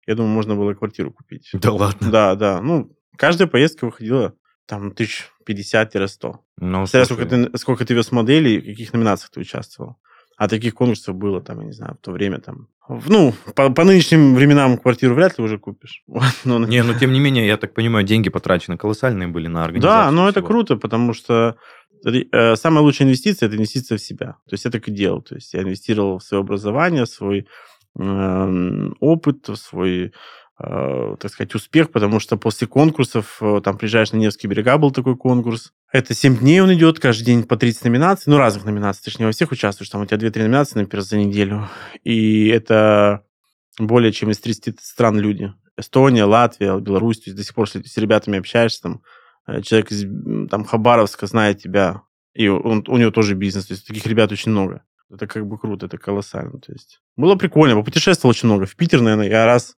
Я 0.08 0.16
думаю, 0.16 0.34
можно 0.34 0.56
было 0.56 0.74
квартиру 0.74 1.14
купить. 1.14 1.50
Да 1.54 1.72
ладно? 1.72 2.12
Да, 2.12 2.36
да. 2.36 2.62
Ну, 2.62 2.92
каждая 3.18 3.48
поездка 3.48 3.86
выходила 3.86 4.36
там 4.66 4.92
тысяч 4.92 5.30
пятьдесят-сто. 5.46 6.42
Ну, 6.58 6.86
Смотря 6.86 7.06
сколько 7.06 7.26
ты, 7.26 7.58
сколько 7.58 7.86
ты 7.86 7.94
вез 7.94 8.12
моделей, 8.12 8.60
в 8.60 8.66
каких 8.66 8.94
номинациях 8.94 9.32
ты 9.32 9.40
участвовал. 9.40 9.98
А 10.38 10.50
таких 10.50 10.74
конкурсов 10.74 11.16
было, 11.16 11.42
там, 11.42 11.62
я 11.62 11.66
не 11.68 11.72
знаю, 11.72 11.96
в 11.96 12.04
то 12.04 12.12
время 12.12 12.40
там... 12.40 12.68
Ну, 13.08 13.34
по, 13.56 13.70
по 13.70 13.84
нынешним 13.84 14.36
временам 14.36 14.78
квартиру 14.78 15.16
вряд 15.16 15.38
ли 15.38 15.44
уже 15.44 15.58
купишь. 15.58 16.04
но... 16.44 16.60
Не, 16.60 16.84
но 16.84 16.94
тем 16.94 17.14
не 17.14 17.20
менее, 17.20 17.48
я 17.48 17.58
так 17.58 17.74
понимаю, 17.74 18.06
деньги 18.06 18.30
потрачены 18.30 18.78
колоссальные 18.78 19.30
были 19.30 19.48
на 19.48 19.64
организацию. 19.64 19.98
Да, 19.98 20.12
но 20.12 20.24
всего. 20.24 20.30
это 20.30 20.42
круто, 20.42 20.76
потому 20.76 21.14
что 21.14 21.56
э, 22.04 22.56
самая 22.58 22.82
лучшая 22.82 23.08
инвестиция– 23.08 23.48
это 23.48 23.56
инвестиция 23.56 23.98
в 23.98 24.02
себя. 24.02 24.38
То 24.48 24.54
есть 24.54 24.66
я 24.66 24.72
так 24.72 24.88
и 24.90 24.92
делал. 24.92 25.22
То 25.22 25.36
есть 25.36 25.54
я 25.54 25.62
инвестировал 25.62 26.20
в 26.20 26.24
свое 26.24 26.42
образование, 26.42 27.06
в 27.06 27.10
свой 27.10 27.48
э, 27.98 28.90
опыт, 29.00 29.48
в 29.48 29.56
свой 29.56 30.14
Э, 30.58 31.18
так 31.20 31.32
сказать, 31.32 31.54
успех, 31.54 31.92
потому 31.92 32.22
что 32.22 32.38
после 32.38 32.66
конкурсов, 32.66 33.40
э, 33.42 33.60
там 33.62 33.78
приезжаешь 33.78 34.14
на 34.14 34.18
Невские 34.18 34.50
берега, 34.50 34.78
был 34.78 34.92
такой 34.92 35.18
конкурс. 35.18 35.74
Это 35.92 36.14
7 36.14 36.38
дней 36.38 36.62
он 36.62 36.74
идет, 36.74 36.98
каждый 37.02 37.26
день 37.26 37.44
по 37.44 37.58
30 37.58 37.84
номинаций, 37.84 38.32
ну, 38.32 38.38
разных 38.38 38.64
номинаций, 38.64 39.04
ты 39.04 39.12
же 39.12 39.26
во 39.26 39.34
всех 39.34 39.52
участвуешь, 39.52 39.90
там 39.90 40.02
у 40.02 40.06
тебя 40.06 40.18
2-3 40.18 40.44
номинации, 40.44 40.80
например, 40.80 41.04
за 41.04 41.18
неделю. 41.18 41.70
И 42.06 42.48
это 42.48 43.26
более 43.78 44.14
чем 44.14 44.32
из 44.32 44.40
30 44.40 44.80
стран 44.80 45.20
люди. 45.20 45.54
Эстония, 45.76 46.24
Латвия, 46.24 46.80
Беларусь, 46.80 47.20
то 47.20 47.30
есть 47.30 47.36
до 47.36 47.44
сих 47.44 47.54
пор 47.54 47.70
с, 47.70 47.74
с 47.74 47.98
ребятами 47.98 48.40
общаешься, 48.40 48.82
там, 48.82 49.02
э, 49.48 49.62
человек 49.62 49.92
из 49.92 50.06
там, 50.50 50.64
Хабаровска 50.64 51.28
знает 51.28 51.62
тебя, 51.62 52.04
и 52.34 52.48
он, 52.48 52.82
у 52.88 52.96
него 52.96 53.12
тоже 53.12 53.36
бизнес, 53.36 53.66
то 53.66 53.74
есть 53.74 53.86
таких 53.86 54.06
ребят 54.06 54.32
очень 54.32 54.54
много. 54.54 54.86
Это 55.12 55.28
как 55.28 55.46
бы 55.46 55.60
круто, 55.60 55.88
это 55.88 55.98
колоссально. 55.98 56.60
То 56.62 56.72
есть 56.72 57.02
было 57.18 57.36
прикольно, 57.36 57.76
попутешествовал 57.76 58.32
очень 58.32 58.48
много. 58.48 58.66
В 58.66 58.76
Питер, 58.78 59.02
наверное, 59.02 59.28
я 59.28 59.46
раз 59.46 59.76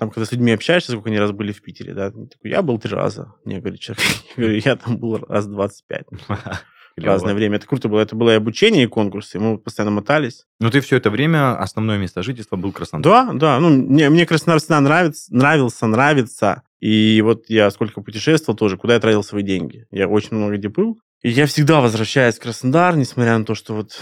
там, 0.00 0.10
когда 0.10 0.24
с 0.24 0.32
людьми 0.32 0.50
общаешься, 0.50 0.92
сколько 0.92 1.10
они 1.10 1.18
раз 1.18 1.30
были 1.30 1.52
в 1.52 1.60
Питере, 1.60 1.92
да, 1.92 2.10
такой, 2.10 2.50
я 2.50 2.62
был 2.62 2.78
три 2.78 2.94
раза. 2.94 3.34
Мне 3.44 3.60
говорит 3.60 3.80
человек, 3.80 4.02
я, 4.36 4.42
говорю, 4.42 4.60
я 4.64 4.76
там 4.76 4.96
был 4.96 5.18
раз 5.28 5.46
25. 5.46 6.06
разное 6.96 7.34
время. 7.34 7.56
Это 7.56 7.66
круто 7.66 7.88
было. 7.88 8.00
Это 8.00 8.16
было 8.16 8.30
и 8.30 8.36
обучение, 8.36 8.84
и 8.84 8.86
конкурсы. 8.86 9.38
Мы 9.38 9.58
постоянно 9.58 9.90
мотались. 9.94 10.46
Но 10.58 10.70
ты 10.70 10.80
все 10.80 10.96
это 10.96 11.10
время, 11.10 11.58
основное 11.58 11.98
место 11.98 12.22
жительства 12.22 12.56
был 12.56 12.72
Краснодар. 12.72 13.26
Да, 13.26 13.32
да. 13.34 13.60
Ну, 13.60 13.68
мне, 13.68 14.08
мне 14.08 14.26
Краснодар 14.26 14.58
всегда 14.58 14.80
нравится, 14.80 15.34
нравился, 15.34 15.86
нравится. 15.86 16.62
И 16.80 17.20
вот 17.22 17.44
я 17.48 17.70
сколько 17.70 18.00
путешествовал 18.00 18.56
тоже, 18.56 18.78
куда 18.78 18.94
я 18.94 19.00
тратил 19.00 19.22
свои 19.22 19.42
деньги. 19.42 19.86
Я 19.90 20.08
очень 20.08 20.36
много 20.36 20.56
где 20.56 20.68
был. 20.68 20.98
И 21.22 21.28
я 21.28 21.44
всегда 21.44 21.82
возвращаюсь 21.82 22.36
в 22.36 22.40
Краснодар, 22.40 22.96
несмотря 22.96 23.36
на 23.36 23.44
то, 23.44 23.54
что 23.54 23.74
вот 23.74 24.00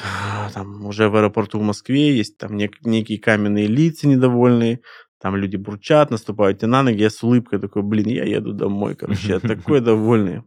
там 0.54 0.86
уже 0.86 1.08
в 1.08 1.16
аэропорту 1.16 1.58
в 1.58 1.62
Москве 1.62 2.16
есть 2.16 2.38
там 2.38 2.56
нек- 2.56 2.78
некие 2.84 3.18
каменные 3.18 3.66
лица 3.66 4.06
недовольные, 4.06 4.80
там 5.20 5.36
люди 5.36 5.56
бурчат, 5.56 6.10
наступают 6.10 6.58
тебе 6.58 6.68
на 6.68 6.82
ноги, 6.82 7.02
я 7.02 7.10
с 7.10 7.22
улыбкой 7.22 7.58
такой, 7.58 7.82
блин, 7.82 8.06
я 8.08 8.24
еду 8.24 8.52
домой, 8.52 8.94
короче, 8.94 9.28
я 9.28 9.40
такой 9.40 9.80
довольный. 9.80 10.42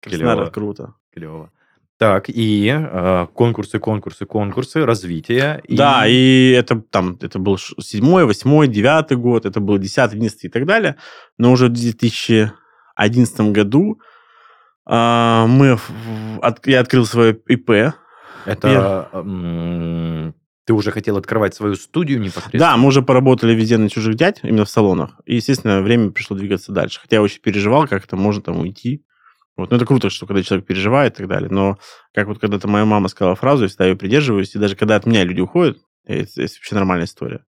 Краснодар 0.00 0.50
круто. 0.50 0.94
Клево. 1.12 1.50
Так, 1.98 2.30
и 2.30 2.74
э, 2.74 3.26
конкурсы, 3.34 3.78
конкурсы, 3.78 4.24
конкурсы, 4.24 4.86
развитие. 4.86 5.60
И... 5.64 5.76
Да, 5.76 6.06
и 6.06 6.50
это 6.52 6.80
там, 6.80 7.18
это 7.20 7.38
был 7.38 7.58
седьмой, 7.58 8.24
восьмой, 8.24 8.68
девятый 8.68 9.18
год, 9.18 9.44
это 9.44 9.60
был 9.60 9.76
десятый, 9.76 10.16
одиннадцатый 10.16 10.46
и 10.46 10.50
так 10.50 10.64
далее. 10.64 10.96
Но 11.36 11.52
уже 11.52 11.66
в 11.66 11.72
2011 11.72 13.40
году 13.52 14.00
э, 14.86 15.44
мы, 15.46 15.78
от, 16.40 16.66
я 16.66 16.80
открыл 16.80 17.04
свое 17.04 17.38
ИП. 17.46 17.92
Это. 18.46 20.32
Ты 20.66 20.74
уже 20.74 20.90
хотел 20.90 21.16
открывать 21.16 21.54
свою 21.54 21.74
студию 21.74 22.20
непосредственно? 22.20 22.60
Да, 22.60 22.76
мы 22.76 22.88
уже 22.88 23.02
поработали 23.02 23.54
везде 23.54 23.78
на 23.78 23.88
чужих 23.88 24.14
дядь, 24.14 24.40
именно 24.42 24.64
в 24.64 24.70
салонах. 24.70 25.12
И, 25.24 25.36
естественно, 25.36 25.82
время 25.82 26.10
пришло 26.10 26.36
двигаться 26.36 26.72
дальше. 26.72 27.00
Хотя 27.00 27.16
я 27.16 27.22
очень 27.22 27.40
переживал, 27.40 27.86
как 27.86 28.04
это 28.04 28.16
можно 28.16 28.42
там 28.42 28.60
уйти. 28.60 29.04
Вот. 29.56 29.70
Ну, 29.70 29.76
это 29.76 29.86
круто, 29.86 30.10
что 30.10 30.26
когда 30.26 30.42
человек 30.42 30.66
переживает 30.66 31.14
и 31.14 31.16
так 31.18 31.28
далее. 31.28 31.50
Но 31.50 31.78
как 32.14 32.28
вот 32.28 32.38
когда-то 32.38 32.68
моя 32.68 32.84
мама 32.84 33.08
сказала 33.08 33.34
фразу, 33.34 33.64
я 33.64 33.68
всегда 33.68 33.86
ее 33.86 33.96
придерживаюсь, 33.96 34.54
и 34.54 34.58
даже 34.58 34.76
когда 34.76 34.96
от 34.96 35.06
меня 35.06 35.24
люди 35.24 35.40
уходят, 35.40 35.78
это, 36.04 36.42
это 36.42 36.54
вообще 36.54 36.74
нормальная 36.74 37.06
история, 37.06 37.44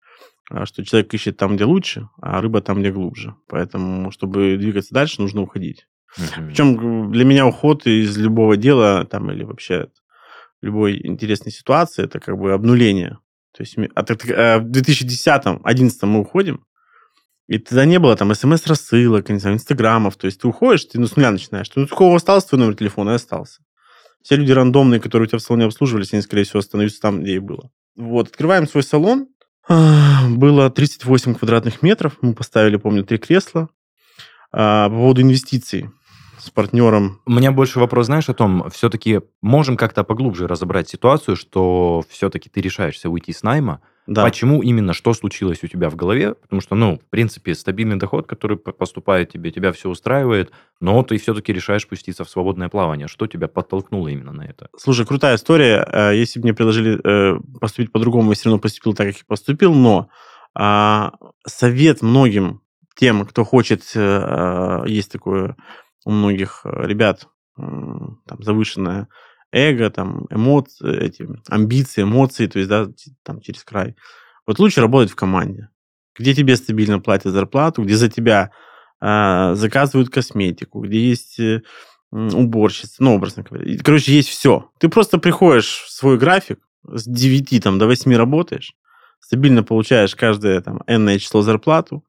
а, 0.49 0.65
что 0.65 0.83
человек 0.83 1.13
ищет 1.13 1.37
там, 1.37 1.55
где 1.55 1.65
лучше, 1.65 2.09
а 2.21 2.41
рыба 2.41 2.61
там, 2.61 2.79
где 2.79 2.91
глубже. 2.91 3.35
Поэтому, 3.47 4.11
чтобы 4.11 4.57
двигаться 4.57 4.93
дальше, 4.93 5.21
нужно 5.21 5.41
уходить. 5.41 5.87
Угу. 6.17 6.47
Причем 6.47 7.11
для 7.11 7.25
меня 7.25 7.45
уход 7.45 7.85
из 7.85 8.17
любого 8.17 8.57
дела 8.57 9.05
там 9.05 9.31
или 9.31 9.43
вообще 9.43 9.89
любой 10.61 10.99
интересной 11.05 11.51
ситуации 11.51 12.03
это 12.03 12.19
как 12.19 12.37
бы 12.37 12.53
обнуление. 12.53 13.19
То 13.55 13.63
есть 13.63 13.75
а 13.95 14.59
в 14.59 14.65
2010-2011 14.65 15.91
мы 16.03 16.19
уходим, 16.19 16.65
и 17.47 17.57
тогда 17.57 17.85
не 17.85 17.97
было 17.97 18.15
там 18.15 18.33
смс-рассылок, 18.33 19.29
не 19.29 19.39
знаю, 19.39 19.55
инстаграмов. 19.55 20.17
То 20.17 20.27
есть 20.27 20.39
ты 20.39 20.47
уходишь, 20.47 20.85
ты 20.85 20.99
ну, 20.99 21.07
с 21.07 21.15
нуля 21.15 21.31
начинаешь. 21.31 21.71
Ну, 21.75 21.87
такого 21.87 22.15
остался 22.15 22.49
твой 22.49 22.59
номер 22.59 22.75
телефона 22.75 23.11
и 23.11 23.13
остался. 23.15 23.61
Все 24.21 24.35
люди 24.35 24.51
рандомные, 24.51 24.99
которые 24.99 25.25
у 25.25 25.29
тебя 25.29 25.39
в 25.39 25.41
салоне 25.41 25.65
обслуживались, 25.65 26.13
они, 26.13 26.21
скорее 26.21 26.43
всего, 26.43 26.59
остановятся 26.59 27.01
там, 27.01 27.23
где 27.23 27.35
и 27.35 27.39
было. 27.39 27.71
Вот, 27.95 28.27
открываем 28.27 28.67
свой 28.67 28.83
салон. 28.83 29.29
Было 29.67 30.69
38 30.69 31.35
квадратных 31.35 31.81
метров. 31.81 32.17
Мы 32.21 32.35
поставили, 32.35 32.77
помню, 32.77 33.03
три 33.03 33.17
кресла. 33.17 33.69
А, 34.51 34.89
по 34.89 34.95
поводу 34.95 35.21
инвестиций 35.21 35.89
с 36.49 36.51
партнером. 36.51 37.21
У 37.25 37.31
меня 37.31 37.51
больше 37.51 37.79
вопрос, 37.79 38.07
знаешь, 38.07 38.29
о 38.29 38.33
том, 38.33 38.69
все-таки 38.71 39.21
можем 39.41 39.77
как-то 39.77 40.03
поглубже 40.03 40.47
разобрать 40.47 40.89
ситуацию, 40.89 41.35
что 41.35 42.03
все-таки 42.09 42.49
ты 42.49 42.59
решаешься 42.61 43.09
уйти 43.09 43.31
с 43.31 43.43
найма. 43.43 43.81
Да. 44.07 44.23
Почему 44.23 44.63
именно, 44.63 44.93
что 44.93 45.13
случилось 45.13 45.63
у 45.63 45.67
тебя 45.67 45.91
в 45.91 45.95
голове? 45.95 46.33
Потому 46.33 46.61
что, 46.61 46.73
ну, 46.73 46.97
в 46.97 47.09
принципе, 47.11 47.53
стабильный 47.53 47.97
доход, 47.97 48.25
который 48.25 48.57
поступает 48.57 49.31
тебе, 49.31 49.51
тебя 49.51 49.71
все 49.71 49.87
устраивает, 49.87 50.51
но 50.81 51.03
ты 51.03 51.19
все-таки 51.19 51.53
решаешь 51.53 51.87
пуститься 51.87 52.23
в 52.23 52.29
свободное 52.29 52.69
плавание. 52.69 53.07
Что 53.07 53.27
тебя 53.27 53.47
подтолкнуло 53.47 54.07
именно 54.07 54.31
на 54.31 54.41
это? 54.41 54.69
Слушай, 54.75 55.05
крутая 55.05 55.35
история. 55.35 55.87
Э, 55.91 56.15
если 56.15 56.39
бы 56.39 56.45
мне 56.45 56.53
предложили 56.55 56.99
э, 57.03 57.39
поступить 57.61 57.91
по-другому, 57.91 58.31
я 58.31 58.35
все 58.35 58.45
равно 58.45 58.59
поступил 58.59 58.95
так, 58.95 59.09
как 59.09 59.17
я 59.17 59.23
поступил, 59.27 59.75
но 59.75 60.09
а, 60.55 61.13
совет 61.45 62.01
многим 62.01 62.61
тем, 62.95 63.27
кто 63.27 63.45
хочет, 63.45 63.83
э, 63.93 64.83
есть 64.87 65.11
такое 65.11 65.55
у 66.09 66.11
многих 66.11 66.61
э, 66.65 66.87
ребят 66.87 67.27
там, 67.55 68.19
завышенное 68.39 69.09
эго, 69.51 69.89
там, 69.89 70.25
эмоции, 70.29 70.97
эти, 70.97 71.27
амбиции, 71.47 72.03
эмоции, 72.03 72.47
то 72.47 72.57
есть, 72.57 72.69
да, 72.69 72.87
там, 73.23 73.41
через 73.41 73.63
край. 73.63 73.95
Вот 74.47 74.59
лучше 74.59 74.81
работать 74.81 75.11
в 75.11 75.15
команде, 75.15 75.69
где 76.17 76.33
тебе 76.33 76.55
стабильно 76.55 76.99
платят 76.99 77.33
зарплату, 77.33 77.83
где 77.83 77.95
за 77.95 78.09
тебя 78.09 78.51
э, 79.01 79.53
заказывают 79.55 80.09
косметику, 80.09 80.81
где 80.81 81.09
есть 81.09 81.39
э, 81.39 81.61
уборщица, 82.11 82.95
ну, 82.99 83.15
образно 83.15 83.43
говоря. 83.43 83.77
Короче, 83.83 84.13
есть 84.13 84.29
все. 84.29 84.71
Ты 84.79 84.89
просто 84.89 85.19
приходишь 85.19 85.83
в 85.85 85.91
свой 85.91 86.17
график, 86.17 86.59
с 86.83 87.05
9 87.05 87.61
там, 87.61 87.77
до 87.77 87.85
8 87.85 88.15
работаешь, 88.15 88.73
стабильно 89.19 89.63
получаешь 89.63 90.15
каждое 90.15 90.61
там 90.61 90.81
энное 90.87 91.19
число 91.19 91.41
зарплату, 91.41 92.03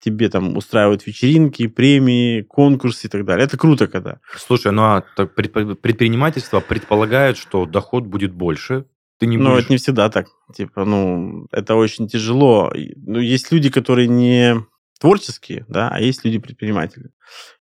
тебе 0.00 0.28
там 0.28 0.56
устраивают 0.56 1.06
вечеринки, 1.06 1.66
премии, 1.66 2.42
конкурсы 2.42 3.06
и 3.06 3.10
так 3.10 3.24
далее. 3.24 3.46
Это 3.46 3.56
круто, 3.56 3.86
когда. 3.86 4.20
Слушай, 4.36 4.72
ну 4.72 4.82
а 4.82 5.04
так, 5.16 5.34
предпринимательство 5.34 6.60
предполагает, 6.60 7.36
что 7.36 7.66
доход 7.66 8.04
будет 8.04 8.32
больше. 8.32 8.86
Ты 9.18 9.26
не 9.26 9.36
будешь... 9.36 9.48
Ну, 9.48 9.56
это 9.56 9.72
не 9.72 9.76
всегда 9.76 10.10
так. 10.10 10.26
Типа, 10.54 10.84
ну, 10.84 11.46
это 11.52 11.76
очень 11.76 12.08
тяжело. 12.08 12.72
Ну, 12.96 13.20
есть 13.20 13.52
люди, 13.52 13.70
которые 13.70 14.08
не 14.08 14.56
творческие, 14.98 15.64
да, 15.68 15.88
а 15.88 16.00
есть 16.00 16.24
люди-предприниматели. 16.24 17.10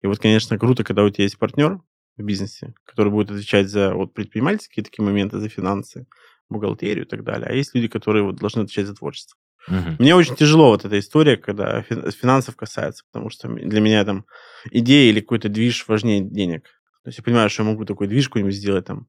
И 0.02 0.08
вот, 0.08 0.20
конечно, 0.20 0.58
круто, 0.58 0.84
когда 0.84 1.04
у 1.04 1.10
тебя 1.10 1.24
есть 1.24 1.38
партнер 1.38 1.80
в 2.18 2.24
бизнесе, 2.24 2.74
который 2.86 3.12
будет 3.12 3.32
отвечать 3.32 3.70
за 3.70 3.94
вот 3.94 4.14
предпринимательские 4.14 4.84
такие 4.84 5.04
моменты, 5.04 5.40
за 5.40 5.50
финансы, 5.50 6.06
бухгалтерию 6.50 7.06
и 7.06 7.08
так 7.08 7.24
далее. 7.24 7.48
А 7.50 7.54
есть 7.54 7.74
люди, 7.74 7.88
которые 7.88 8.24
вот 8.24 8.36
должны 8.36 8.62
отвечать 8.62 8.88
за 8.88 8.94
творчество. 8.94 9.39
Угу. 9.68 9.96
Мне 10.00 10.16
очень 10.16 10.36
тяжело 10.36 10.70
вот 10.70 10.86
эта 10.86 10.98
история, 11.00 11.38
когда 11.38 11.82
финансов 11.82 12.56
касается, 12.56 13.04
потому 13.12 13.30
что 13.30 13.48
для 13.48 13.82
меня 13.82 14.04
там 14.06 14.26
идея 14.72 15.10
или 15.10 15.20
какой-то 15.20 15.50
движ 15.50 15.86
важнее 15.88 16.22
денег. 16.22 16.64
То 17.04 17.10
есть 17.10 17.18
я 17.20 17.24
понимаю, 17.24 17.50
что 17.50 17.64
я 17.64 17.70
могу 17.70 17.86
такой 17.86 18.08
движ 18.08 18.28
какой-нибудь 18.28 18.56
сделать 18.56 18.86
там, 18.86 19.08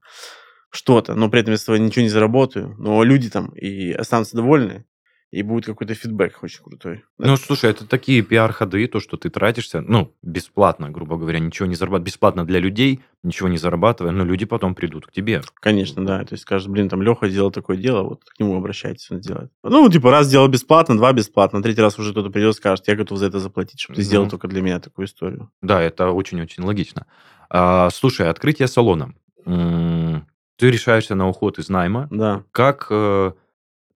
что-то, 0.71 1.15
но 1.15 1.29
при 1.29 1.41
этом 1.41 1.53
я 1.53 1.59
с 1.59 1.65
этого 1.65 1.77
ничего 1.77 2.03
не 2.03 2.09
заработаю, 2.09 2.77
но 2.79 3.03
люди 3.03 3.29
там 3.29 3.49
и 3.51 3.91
останутся 3.93 4.37
довольны, 4.37 4.85
и 5.31 5.43
будет 5.43 5.67
какой-то 5.67 5.95
фидбэк 5.95 6.43
очень 6.43 6.63
крутой. 6.63 7.05
Ну, 7.19 7.37
слушай, 7.37 7.71
это 7.71 7.87
такие 7.87 8.23
пиар-ходы, 8.23 8.87
то, 8.89 8.99
что 8.99 9.17
ты 9.17 9.31
тратишься, 9.31 9.81
ну, 9.81 10.13
бесплатно, 10.23 10.91
грубо 10.91 11.17
говоря, 11.17 11.39
ничего 11.39 11.67
не 11.67 11.77
зарабатывая, 11.77 12.07
бесплатно 12.07 12.45
для 12.45 12.59
людей, 12.59 13.01
ничего 13.23 13.49
не 13.49 13.57
зарабатывая, 13.57 14.11
но 14.11 14.25
люди 14.25 14.45
потом 14.45 14.75
придут 14.75 15.07
к 15.07 15.13
тебе. 15.13 15.43
Конечно, 15.55 16.05
да, 16.05 16.25
то 16.25 16.33
есть 16.33 16.43
скажут, 16.43 16.69
блин, 16.69 16.89
там 16.89 17.03
Леха 17.03 17.29
сделал 17.29 17.53
такое 17.53 17.77
дело, 17.77 18.03
вот 18.03 18.25
к 18.25 18.41
нему 18.41 18.57
обращайтесь, 18.57 19.11
он 19.11 19.23
сделает. 19.23 19.53
Ну, 19.63 19.89
типа, 19.89 20.11
раз 20.11 20.27
сделал 20.27 20.49
бесплатно, 20.49 20.97
два 20.97 21.13
бесплатно, 21.13 21.63
третий 21.63 21.83
раз 21.83 21.99
уже 21.99 22.11
кто-то 22.11 22.31
придет 22.31 22.55
и 22.55 22.57
скажет, 22.57 22.89
я 22.89 22.97
готов 22.97 23.19
за 23.19 23.27
это 23.27 23.39
заплатить, 23.39 23.81
чтобы 23.81 23.97
ты 23.97 24.03
сделал 24.03 24.29
только 24.29 24.49
для 24.49 24.63
меня 24.63 24.81
такую 24.81 25.07
историю. 25.07 25.51
Да, 25.63 25.81
это 25.81 26.11
очень-очень 26.11 26.65
логично. 26.65 27.07
А, 27.49 27.91
слушай, 27.91 28.29
открытие 28.29 28.69
салона. 28.69 29.15
Ты 29.45 30.71
решаешься 30.71 31.15
на 31.15 31.27
уход 31.29 31.59
из 31.59 31.71
найма. 31.71 32.07
Да. 32.11 32.45
Как 32.53 32.89
э, 32.91 33.33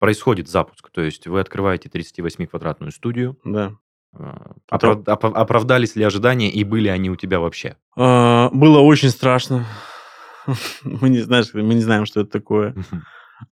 происходит 0.03 0.49
запуск. 0.49 0.89
То 0.91 0.99
есть 0.99 1.27
вы 1.27 1.39
открываете 1.39 1.87
38-квадратную 1.87 2.91
студию. 2.91 3.37
Да. 3.45 3.71
А, 4.13 4.51
Оправ... 4.69 5.07
Оправдались 5.07 5.95
ли 5.95 6.03
ожидания 6.03 6.51
и 6.51 6.65
были 6.65 6.89
они 6.89 7.09
у 7.09 7.15
тебя 7.15 7.39
вообще? 7.39 7.77
А, 7.95 8.49
было 8.49 8.79
очень 8.79 9.07
страшно. 9.07 9.65
мы, 10.83 11.07
не 11.07 11.19
знаешь, 11.19 11.53
мы 11.53 11.73
не 11.73 11.79
знаем, 11.79 12.05
что 12.05 12.19
это 12.19 12.31
такое. 12.31 12.75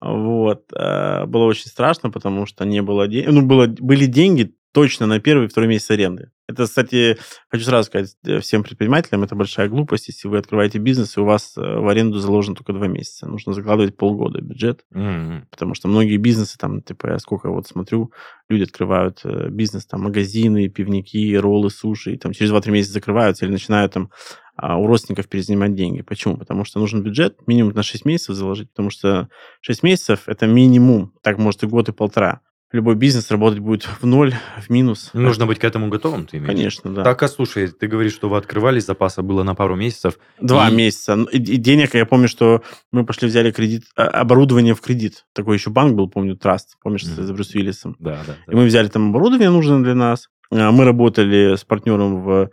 вот. 0.00 0.64
А, 0.74 1.24
было 1.26 1.44
очень 1.44 1.68
страшно, 1.68 2.10
потому 2.10 2.46
что 2.46 2.64
не 2.64 2.82
было 2.82 3.06
денег. 3.06 3.28
Ну, 3.30 3.46
было, 3.46 3.68
были 3.68 4.06
деньги 4.06 4.52
точно 4.72 5.06
на 5.06 5.20
первый 5.20 5.46
и 5.46 5.48
второй 5.48 5.68
месяц 5.68 5.90
аренды. 5.90 6.30
Это, 6.48 6.64
кстати, 6.64 7.16
хочу 7.48 7.64
сразу 7.64 7.86
сказать 7.86 8.16
э, 8.26 8.40
всем 8.40 8.64
предпринимателям, 8.64 9.22
это 9.22 9.36
большая 9.36 9.68
глупость, 9.68 10.08
если 10.08 10.26
вы 10.26 10.38
открываете 10.38 10.78
бизнес, 10.78 11.16
и 11.16 11.20
у 11.20 11.24
вас 11.24 11.56
э, 11.56 11.60
в 11.60 11.86
аренду 11.88 12.18
заложено 12.18 12.56
только 12.56 12.72
два 12.72 12.88
месяца. 12.88 13.28
Нужно 13.28 13.52
закладывать 13.52 13.96
полгода 13.96 14.40
бюджет, 14.40 14.84
mm-hmm. 14.92 15.42
потому 15.50 15.74
что 15.74 15.86
многие 15.86 16.16
бизнесы, 16.16 16.58
там, 16.58 16.82
типа, 16.82 17.12
я 17.12 17.18
сколько 17.18 17.50
вот 17.50 17.68
смотрю, 17.68 18.12
люди 18.48 18.64
открывают 18.64 19.20
э, 19.24 19.48
бизнес, 19.48 19.86
там, 19.86 20.02
магазины, 20.02 20.68
пивники, 20.68 21.36
роллы, 21.36 21.70
суши, 21.70 22.14
и 22.14 22.18
там 22.18 22.32
через 22.32 22.50
2-3 22.50 22.70
месяца 22.72 22.94
закрываются 22.94 23.44
или 23.44 23.52
начинают 23.52 23.92
там 23.92 24.10
а, 24.56 24.76
у 24.76 24.86
родственников 24.86 25.28
перезанимать 25.28 25.74
деньги. 25.74 26.02
Почему? 26.02 26.36
Потому 26.36 26.64
что 26.64 26.80
нужен 26.80 27.02
бюджет 27.02 27.46
минимум 27.46 27.72
на 27.74 27.82
6 27.82 28.04
месяцев 28.04 28.34
заложить, 28.34 28.70
потому 28.70 28.90
что 28.90 29.28
6 29.60 29.82
месяцев– 29.84 30.22
это 30.26 30.46
минимум, 30.46 31.14
так 31.22 31.38
может 31.38 31.62
и 31.62 31.66
год, 31.66 31.88
и 31.88 31.92
полтора 31.92 32.40
любой 32.72 32.94
бизнес 32.94 33.30
работать 33.30 33.58
будет 33.58 33.84
в 33.84 34.06
ноль, 34.06 34.34
в 34.58 34.70
минус. 34.70 35.10
Нужно 35.12 35.46
быть 35.46 35.58
к 35.58 35.64
этому 35.64 35.88
готовым, 35.88 36.26
ты 36.26 36.36
имеешь? 36.36 36.48
Конечно, 36.48 36.94
да. 36.94 37.02
Так, 37.02 37.22
а 37.22 37.28
слушай, 37.28 37.68
ты 37.68 37.86
говоришь, 37.86 38.12
что 38.12 38.28
вы 38.28 38.36
открывались, 38.36 38.86
запаса 38.86 39.22
было 39.22 39.42
на 39.42 39.54
пару 39.54 39.76
месяцев. 39.76 40.18
Два 40.40 40.68
и... 40.68 40.74
месяца. 40.74 41.14
И 41.32 41.38
денег, 41.38 41.94
я 41.94 42.06
помню, 42.06 42.28
что 42.28 42.62
мы 42.92 43.04
пошли, 43.04 43.28
взяли 43.28 43.50
кредит, 43.50 43.84
а, 43.96 44.06
оборудование 44.08 44.74
в 44.74 44.80
кредит. 44.80 45.24
Такой 45.32 45.56
еще 45.56 45.70
банк 45.70 45.96
был, 45.96 46.08
помню, 46.08 46.36
Траст. 46.36 46.76
Помнишь, 46.82 47.02
mm-hmm. 47.02 47.22
с 47.24 47.30
Брюс 47.32 47.54
Уиллисом? 47.54 47.96
Да, 47.98 48.18
да, 48.26 48.34
да. 48.46 48.52
И 48.52 48.54
мы 48.54 48.64
взяли 48.64 48.88
там 48.88 49.10
оборудование 49.10 49.50
нужное 49.50 49.80
для 49.80 49.94
нас. 49.94 50.28
А, 50.52 50.70
мы 50.70 50.84
работали 50.84 51.56
с 51.56 51.64
партнером 51.64 52.22
в 52.22 52.50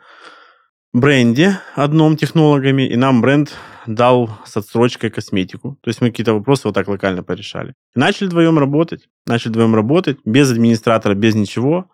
бренде 0.94 1.60
одном 1.76 2.18
технологами, 2.18 2.88
и 2.88 2.96
нам 2.96 3.22
бренд 3.22 3.54
дал 3.86 4.30
с 4.46 4.58
отсрочкой 4.58 5.10
косметику. 5.10 5.78
То 5.82 5.90
есть 5.90 6.02
мы 6.02 6.10
какие-то 6.10 6.34
вопросы 6.34 6.68
вот 6.68 6.74
так 6.74 6.88
локально 6.88 7.24
порешали. 7.24 7.74
Начали 7.96 8.28
вдвоем 8.28 8.60
работать. 8.60 9.08
Начали 9.26 9.50
вдвоем 9.50 9.76
работать, 9.76 10.20
без 10.26 10.52
администратора, 10.52 11.14
без 11.14 11.36
ничего. 11.36 11.90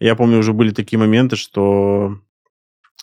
Я 0.00 0.16
помню, 0.16 0.38
уже 0.38 0.52
были 0.52 0.70
такие 0.70 0.98
моменты, 0.98 1.36
что 1.36 2.18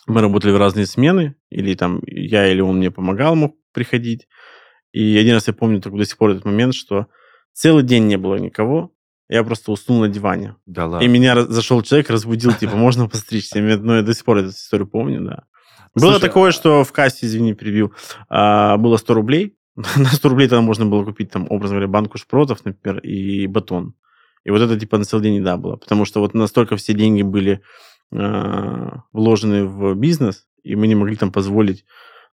мы 0.06 0.20
работали 0.20 0.52
в 0.52 0.58
разные 0.58 0.86
смены, 0.86 1.36
или 1.50 1.74
там 1.74 2.00
я 2.06 2.50
или 2.50 2.60
он 2.60 2.78
мне 2.78 2.90
помогал, 2.90 3.36
мог 3.36 3.56
приходить. 3.72 4.26
И 4.92 5.16
один 5.16 5.34
раз 5.34 5.46
я 5.46 5.54
помню 5.54 5.80
так 5.80 5.96
до 5.96 6.04
сих 6.04 6.18
пор 6.18 6.30
этот 6.30 6.44
момент, 6.44 6.74
что 6.74 7.06
целый 7.52 7.84
день 7.84 8.06
не 8.06 8.16
было 8.16 8.36
никого, 8.36 8.92
я 9.28 9.44
просто 9.44 9.72
уснул 9.72 10.00
на 10.00 10.08
диване. 10.08 10.56
Да 10.66 10.86
ладно. 10.86 11.04
И 11.04 11.08
меня 11.08 11.40
зашел 11.42 11.82
человек, 11.82 12.10
разбудил, 12.10 12.52
типа, 12.52 12.76
можно 12.76 13.08
постричься? 13.08 13.60
Ну, 13.60 13.96
я 13.96 14.02
до 14.02 14.14
сих 14.14 14.24
пор 14.24 14.38
эту 14.38 14.50
историю 14.50 14.86
помню, 14.86 15.20
да. 15.22 15.44
Было 15.94 16.18
такое, 16.20 16.50
а 16.50 16.52
что 16.52 16.84
в 16.84 16.92
кассе, 16.92 17.26
извини, 17.26 17.54
перебил, 17.54 17.92
а, 18.28 18.76
было 18.76 18.96
100 18.96 19.14
рублей. 19.14 19.56
На 19.96 20.10
100 20.10 20.28
рублей 20.28 20.48
тогда 20.48 20.62
можно 20.62 20.86
было 20.86 21.04
купить, 21.04 21.30
там, 21.30 21.46
образно 21.50 21.76
говоря, 21.76 21.88
банку 21.88 22.18
шпротов, 22.18 22.64
например, 22.64 23.00
и 23.00 23.46
батон. 23.46 23.94
И 24.44 24.50
вот 24.50 24.60
это, 24.60 24.78
типа, 24.78 24.98
на 24.98 25.04
целый 25.04 25.22
день 25.22 25.36
еда 25.36 25.56
была. 25.56 25.76
Потому 25.76 26.04
что 26.04 26.20
вот 26.20 26.34
настолько 26.34 26.76
все 26.76 26.94
деньги 26.94 27.22
были 27.22 27.62
э, 28.10 28.90
вложены 29.12 29.64
в 29.64 29.94
бизнес, 29.94 30.46
и 30.64 30.74
мы 30.74 30.88
не 30.88 30.94
могли 30.94 31.14
там 31.16 31.30
позволить 31.30 31.84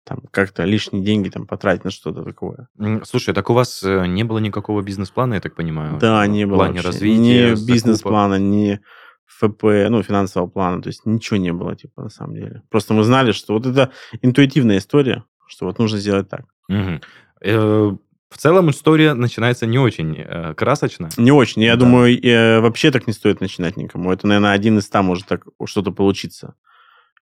там 0.09 0.23
как-то 0.31 0.63
лишние 0.63 1.03
деньги 1.03 1.29
там 1.29 1.45
потратить 1.45 1.85
на 1.85 1.91
что-то 1.91 2.23
такое. 2.23 2.67
Слушай, 3.03 3.35
так 3.35 3.49
у 3.51 3.53
вас 3.53 3.83
э, 3.83 4.07
не 4.07 4.23
было 4.23 4.39
никакого 4.39 4.81
бизнес-плана, 4.81 5.35
я 5.35 5.39
так 5.39 5.55
понимаю? 5.55 5.99
Да, 5.99 6.25
не 6.25 6.45
было. 6.45 6.55
В 6.55 6.57
плане 6.57 6.73
вообще. 6.73 6.87
развития, 6.87 7.51
Ни 7.51 7.67
бизнес-плана, 7.67 8.39
ни 8.39 8.79
ФП, 9.27 9.63
ну, 9.89 10.01
финансового 10.01 10.49
плана, 10.49 10.81
то 10.81 10.87
есть 10.87 11.05
ничего 11.05 11.37
не 11.37 11.53
было, 11.53 11.75
типа, 11.75 12.01
на 12.01 12.09
самом 12.09 12.33
деле. 12.33 12.63
Просто 12.69 12.95
мы 12.95 13.03
знали, 13.03 13.31
что 13.31 13.53
вот 13.53 13.67
это 13.67 13.91
интуитивная 14.23 14.79
история, 14.79 15.23
что 15.47 15.67
вот 15.67 15.77
нужно 15.77 15.99
сделать 15.99 16.27
так. 16.27 16.45
Угу. 16.67 17.99
В 18.31 18.37
целом 18.37 18.69
история 18.71 19.13
начинается 19.13 19.67
не 19.67 19.79
очень 19.79 20.15
э, 20.17 20.53
красочно. 20.55 21.09
Не 21.17 21.31
очень. 21.31 21.63
Я 21.63 21.75
да. 21.75 21.85
думаю, 21.85 22.19
э, 22.19 22.59
вообще 22.61 22.91
так 22.91 23.07
не 23.07 23.13
стоит 23.13 23.41
начинать 23.41 23.77
никому. 23.77 24.11
Это, 24.11 24.27
наверное, 24.27 24.51
один 24.51 24.77
из 24.77 24.85
ста 24.85 25.01
может 25.01 25.27
так 25.27 25.45
что-то 25.65 25.91
получиться. 25.91 26.55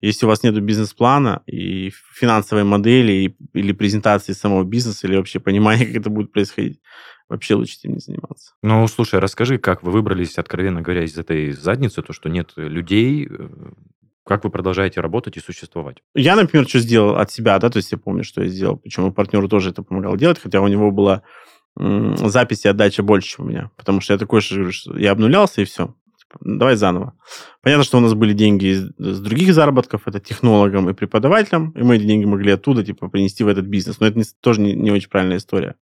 Если 0.05 0.25
у 0.25 0.29
вас 0.29 0.43
нет 0.43 0.61
бизнес-плана 0.61 1.41
и 1.47 1.91
финансовой 2.13 2.63
модели 2.63 3.11
и, 3.11 3.35
или 3.53 3.71
презентации 3.71 4.33
самого 4.33 4.63
бизнеса, 4.63 5.07
или 5.07 5.15
вообще 5.15 5.39
понимания, 5.39 5.85
как 5.85 5.95
это 5.95 6.09
будет 6.09 6.31
происходить, 6.31 6.79
вообще 7.27 7.55
лучше 7.55 7.77
этим 7.79 7.93
не 7.93 7.99
заниматься. 7.99 8.53
Ну, 8.61 8.87
слушай, 8.87 9.19
расскажи, 9.19 9.57
как 9.57 9.83
вы 9.83 9.91
выбрались, 9.91 10.37
откровенно 10.37 10.81
говоря, 10.81 11.03
из 11.03 11.17
этой 11.17 11.51
задницы, 11.51 12.01
то, 12.01 12.13
что 12.13 12.29
нет 12.29 12.53
людей, 12.55 13.27
э, 13.29 13.49
как 14.23 14.43
вы 14.43 14.49
продолжаете 14.49 15.01
работать 15.01 15.37
и 15.37 15.39
существовать? 15.39 15.97
Я, 16.13 16.35
например, 16.35 16.67
что 16.67 16.79
сделал 16.79 17.15
от 17.15 17.31
себя, 17.31 17.57
да, 17.59 17.69
то 17.69 17.77
есть 17.77 17.91
я 17.91 17.97
помню, 17.97 18.23
что 18.23 18.43
я 18.43 18.49
сделал, 18.49 18.77
причем 18.77 19.11
партнеру 19.13 19.47
тоже 19.47 19.71
это 19.71 19.81
помогал 19.83 20.17
делать, 20.17 20.39
хотя 20.39 20.61
у 20.61 20.67
него 20.67 20.91
была 20.91 21.23
м- 21.79 22.15
запись 22.17 22.65
и 22.65 22.67
отдача 22.67 23.01
больше, 23.01 23.29
чем 23.29 23.45
у 23.45 23.49
меня, 23.49 23.71
потому 23.75 24.01
что 24.01 24.13
я 24.13 24.19
такой 24.19 24.41
же, 24.41 24.71
я 24.95 25.11
обнулялся 25.11 25.61
и 25.61 25.65
все, 25.65 25.95
давай 26.41 26.75
заново. 26.75 27.13
Понятно, 27.61 27.83
что 27.83 27.97
у 27.97 28.01
нас 28.01 28.13
были 28.13 28.33
деньги 28.33 28.65
из, 28.65 28.91
из 28.97 29.19
других 29.19 29.53
заработков, 29.53 30.07
это 30.07 30.19
технологам 30.19 30.89
и 30.89 30.93
преподавателям, 30.93 31.71
и 31.71 31.83
мы 31.83 31.97
эти 31.97 32.03
деньги 32.03 32.25
могли 32.25 32.51
оттуда, 32.51 32.83
типа, 32.83 33.09
принести 33.09 33.43
в 33.43 33.47
этот 33.47 33.65
бизнес, 33.65 33.99
но 33.99 34.07
это 34.07 34.17
не, 34.17 34.25
тоже 34.41 34.61
не, 34.61 34.73
не 34.73 34.91
очень 34.91 35.09
правильная 35.09 35.37
история. 35.37 35.75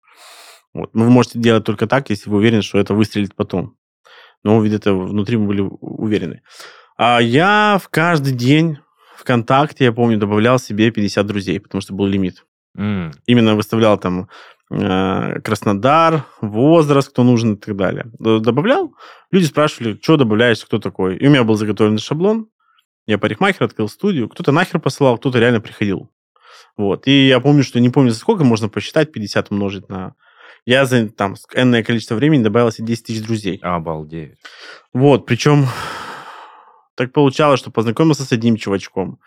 Вот. 0.73 0.89
Вы 0.93 1.09
можете 1.09 1.39
делать 1.39 1.63
только 1.63 1.87
так, 1.87 2.09
если 2.09 2.29
вы 2.29 2.37
уверены, 2.37 2.61
что 2.61 2.79
это 2.79 2.93
выстрелит 2.93 3.35
потом. 3.35 3.75
Но 4.43 4.63
где-то 4.63 4.93
внутри 4.93 5.37
мы 5.37 5.47
были 5.47 5.61
уверены. 5.61 6.41
А 6.97 7.19
я 7.19 7.79
в 7.81 7.89
каждый 7.89 8.33
день 8.33 8.77
ВКонтакте, 9.17 9.85
я 9.85 9.91
помню, 9.91 10.17
добавлял 10.17 10.59
себе 10.59 10.91
50 10.91 11.25
друзей, 11.25 11.59
потому 11.59 11.81
что 11.81 11.93
был 11.93 12.05
лимит. 12.05 12.45
Mm. 12.77 13.13
Именно 13.27 13.55
выставлял 13.55 13.97
там 13.97 14.29
Краснодар, 15.43 16.25
возраст, 16.41 17.09
кто 17.09 17.23
нужен 17.23 17.53
и 17.53 17.57
так 17.57 17.75
далее. 17.75 18.05
Добавлял, 18.19 18.93
люди 19.31 19.45
спрашивали, 19.45 19.99
что 20.01 20.17
добавляешь, 20.17 20.63
кто 20.63 20.79
такой. 20.79 21.17
И 21.17 21.27
у 21.27 21.29
меня 21.29 21.43
был 21.43 21.55
заготовленный 21.55 21.99
шаблон. 21.99 22.47
Я 23.05 23.17
парикмахер, 23.17 23.63
открыл 23.63 23.89
студию. 23.89 24.29
Кто-то 24.29 24.51
нахер 24.51 24.79
посылал, 24.79 25.17
кто-то 25.17 25.39
реально 25.39 25.61
приходил. 25.61 26.09
Вот. 26.77 27.07
И 27.07 27.27
я 27.27 27.39
помню, 27.39 27.63
что 27.63 27.79
не 27.79 27.89
помню, 27.89 28.11
за 28.11 28.19
сколько 28.19 28.43
можно 28.43 28.69
посчитать, 28.69 29.11
50 29.11 29.51
умножить 29.51 29.89
на 29.89 30.15
я 30.65 30.85
за 30.85 31.09
там 31.09 31.35
энное 31.53 31.83
количество 31.83 32.15
времени 32.15 32.41
добавил 32.41 32.71
себе 32.71 32.87
10 32.87 33.05
тысяч 33.05 33.21
друзей. 33.21 33.59
Обалдеть. 33.61 34.37
Вот, 34.93 35.25
причем 35.25 35.65
так 36.95 37.11
получалось, 37.11 37.59
что 37.59 37.69
познакомился 37.69 38.23
с 38.23 38.31
одним 38.31 38.55
чувачком. 38.55 39.19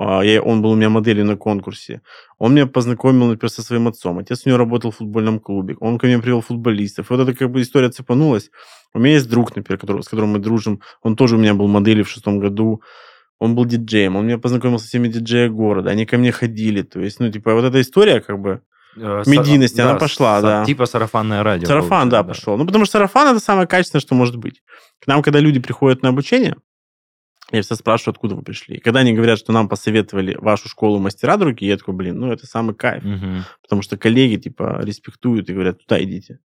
А, 0.00 0.22
я, 0.22 0.40
он 0.40 0.62
был 0.62 0.70
у 0.70 0.76
меня 0.76 0.90
моделью 0.90 1.24
на 1.24 1.36
конкурсе. 1.36 2.02
Он 2.38 2.54
меня 2.54 2.66
познакомил, 2.66 3.26
например, 3.26 3.50
со 3.50 3.62
своим 3.62 3.88
отцом. 3.88 4.18
Отец 4.18 4.42
у 4.44 4.48
него 4.48 4.58
работал 4.58 4.92
в 4.92 4.96
футбольном 4.96 5.40
клубе. 5.40 5.76
Он 5.80 5.98
ко 5.98 6.06
мне 6.06 6.18
привел 6.20 6.40
футболистов. 6.40 7.10
Вот 7.10 7.20
эта 7.20 7.34
как 7.34 7.50
бы 7.50 7.60
история 7.60 7.88
цепанулась. 7.88 8.50
У 8.94 9.00
меня 9.00 9.14
есть 9.14 9.28
друг, 9.28 9.56
например, 9.56 9.80
который, 9.80 10.02
с 10.02 10.08
которым 10.08 10.30
мы 10.30 10.38
дружим. 10.38 10.80
Он 11.02 11.16
тоже 11.16 11.34
у 11.34 11.38
меня 11.38 11.54
был 11.54 11.66
моделью 11.66 12.04
в 12.04 12.08
шестом 12.08 12.38
году. 12.38 12.80
Он 13.40 13.56
был 13.56 13.64
диджеем. 13.64 14.14
Он 14.14 14.24
меня 14.24 14.38
познакомил 14.38 14.78
со 14.78 14.86
всеми 14.86 15.08
диджеями 15.08 15.52
города. 15.52 15.90
Они 15.90 16.06
ко 16.06 16.16
мне 16.16 16.30
ходили. 16.30 16.82
То 16.82 17.00
есть, 17.00 17.18
ну, 17.18 17.30
типа, 17.30 17.54
вот 17.54 17.64
эта 17.64 17.80
история, 17.80 18.20
как 18.20 18.38
бы, 18.38 18.60
Э, 19.00 19.22
медийности, 19.26 19.76
да, 19.76 19.90
она 19.90 19.98
пошла, 19.98 20.40
да. 20.40 20.64
Типа 20.64 20.86
сарафанное 20.86 21.42
радио. 21.42 21.66
Сарафан, 21.66 22.08
да, 22.08 22.22
да, 22.22 22.28
пошел. 22.28 22.56
Ну, 22.56 22.66
потому 22.66 22.84
что 22.84 22.92
сарафан 22.92 23.28
это 23.28 23.44
самое 23.44 23.66
качественное, 23.66 24.00
что 24.00 24.14
может 24.14 24.36
быть. 24.36 24.62
К 25.00 25.06
нам, 25.06 25.22
когда 25.22 25.38
люди 25.40 25.60
приходят 25.60 26.02
на 26.02 26.08
обучение, 26.08 26.56
я 27.50 27.62
все 27.62 27.74
спрашиваю, 27.74 28.12
откуда 28.12 28.34
вы 28.34 28.42
пришли. 28.42 28.76
И 28.76 28.80
когда 28.80 29.00
они 29.00 29.12
говорят, 29.12 29.38
что 29.38 29.52
нам 29.52 29.68
посоветовали 29.68 30.36
вашу 30.38 30.68
школу 30.68 30.98
мастера 30.98 31.36
другие, 31.36 31.70
я 31.70 31.76
такой, 31.76 31.94
блин, 31.94 32.18
ну 32.18 32.32
это 32.32 32.46
самый 32.46 32.74
кайф. 32.74 33.04
Угу. 33.04 33.44
Потому 33.62 33.82
что 33.82 33.96
коллеги, 33.96 34.36
типа, 34.36 34.80
респектуют 34.82 35.48
и 35.48 35.54
говорят, 35.54 35.78
туда 35.78 36.02
идите. 36.02 36.40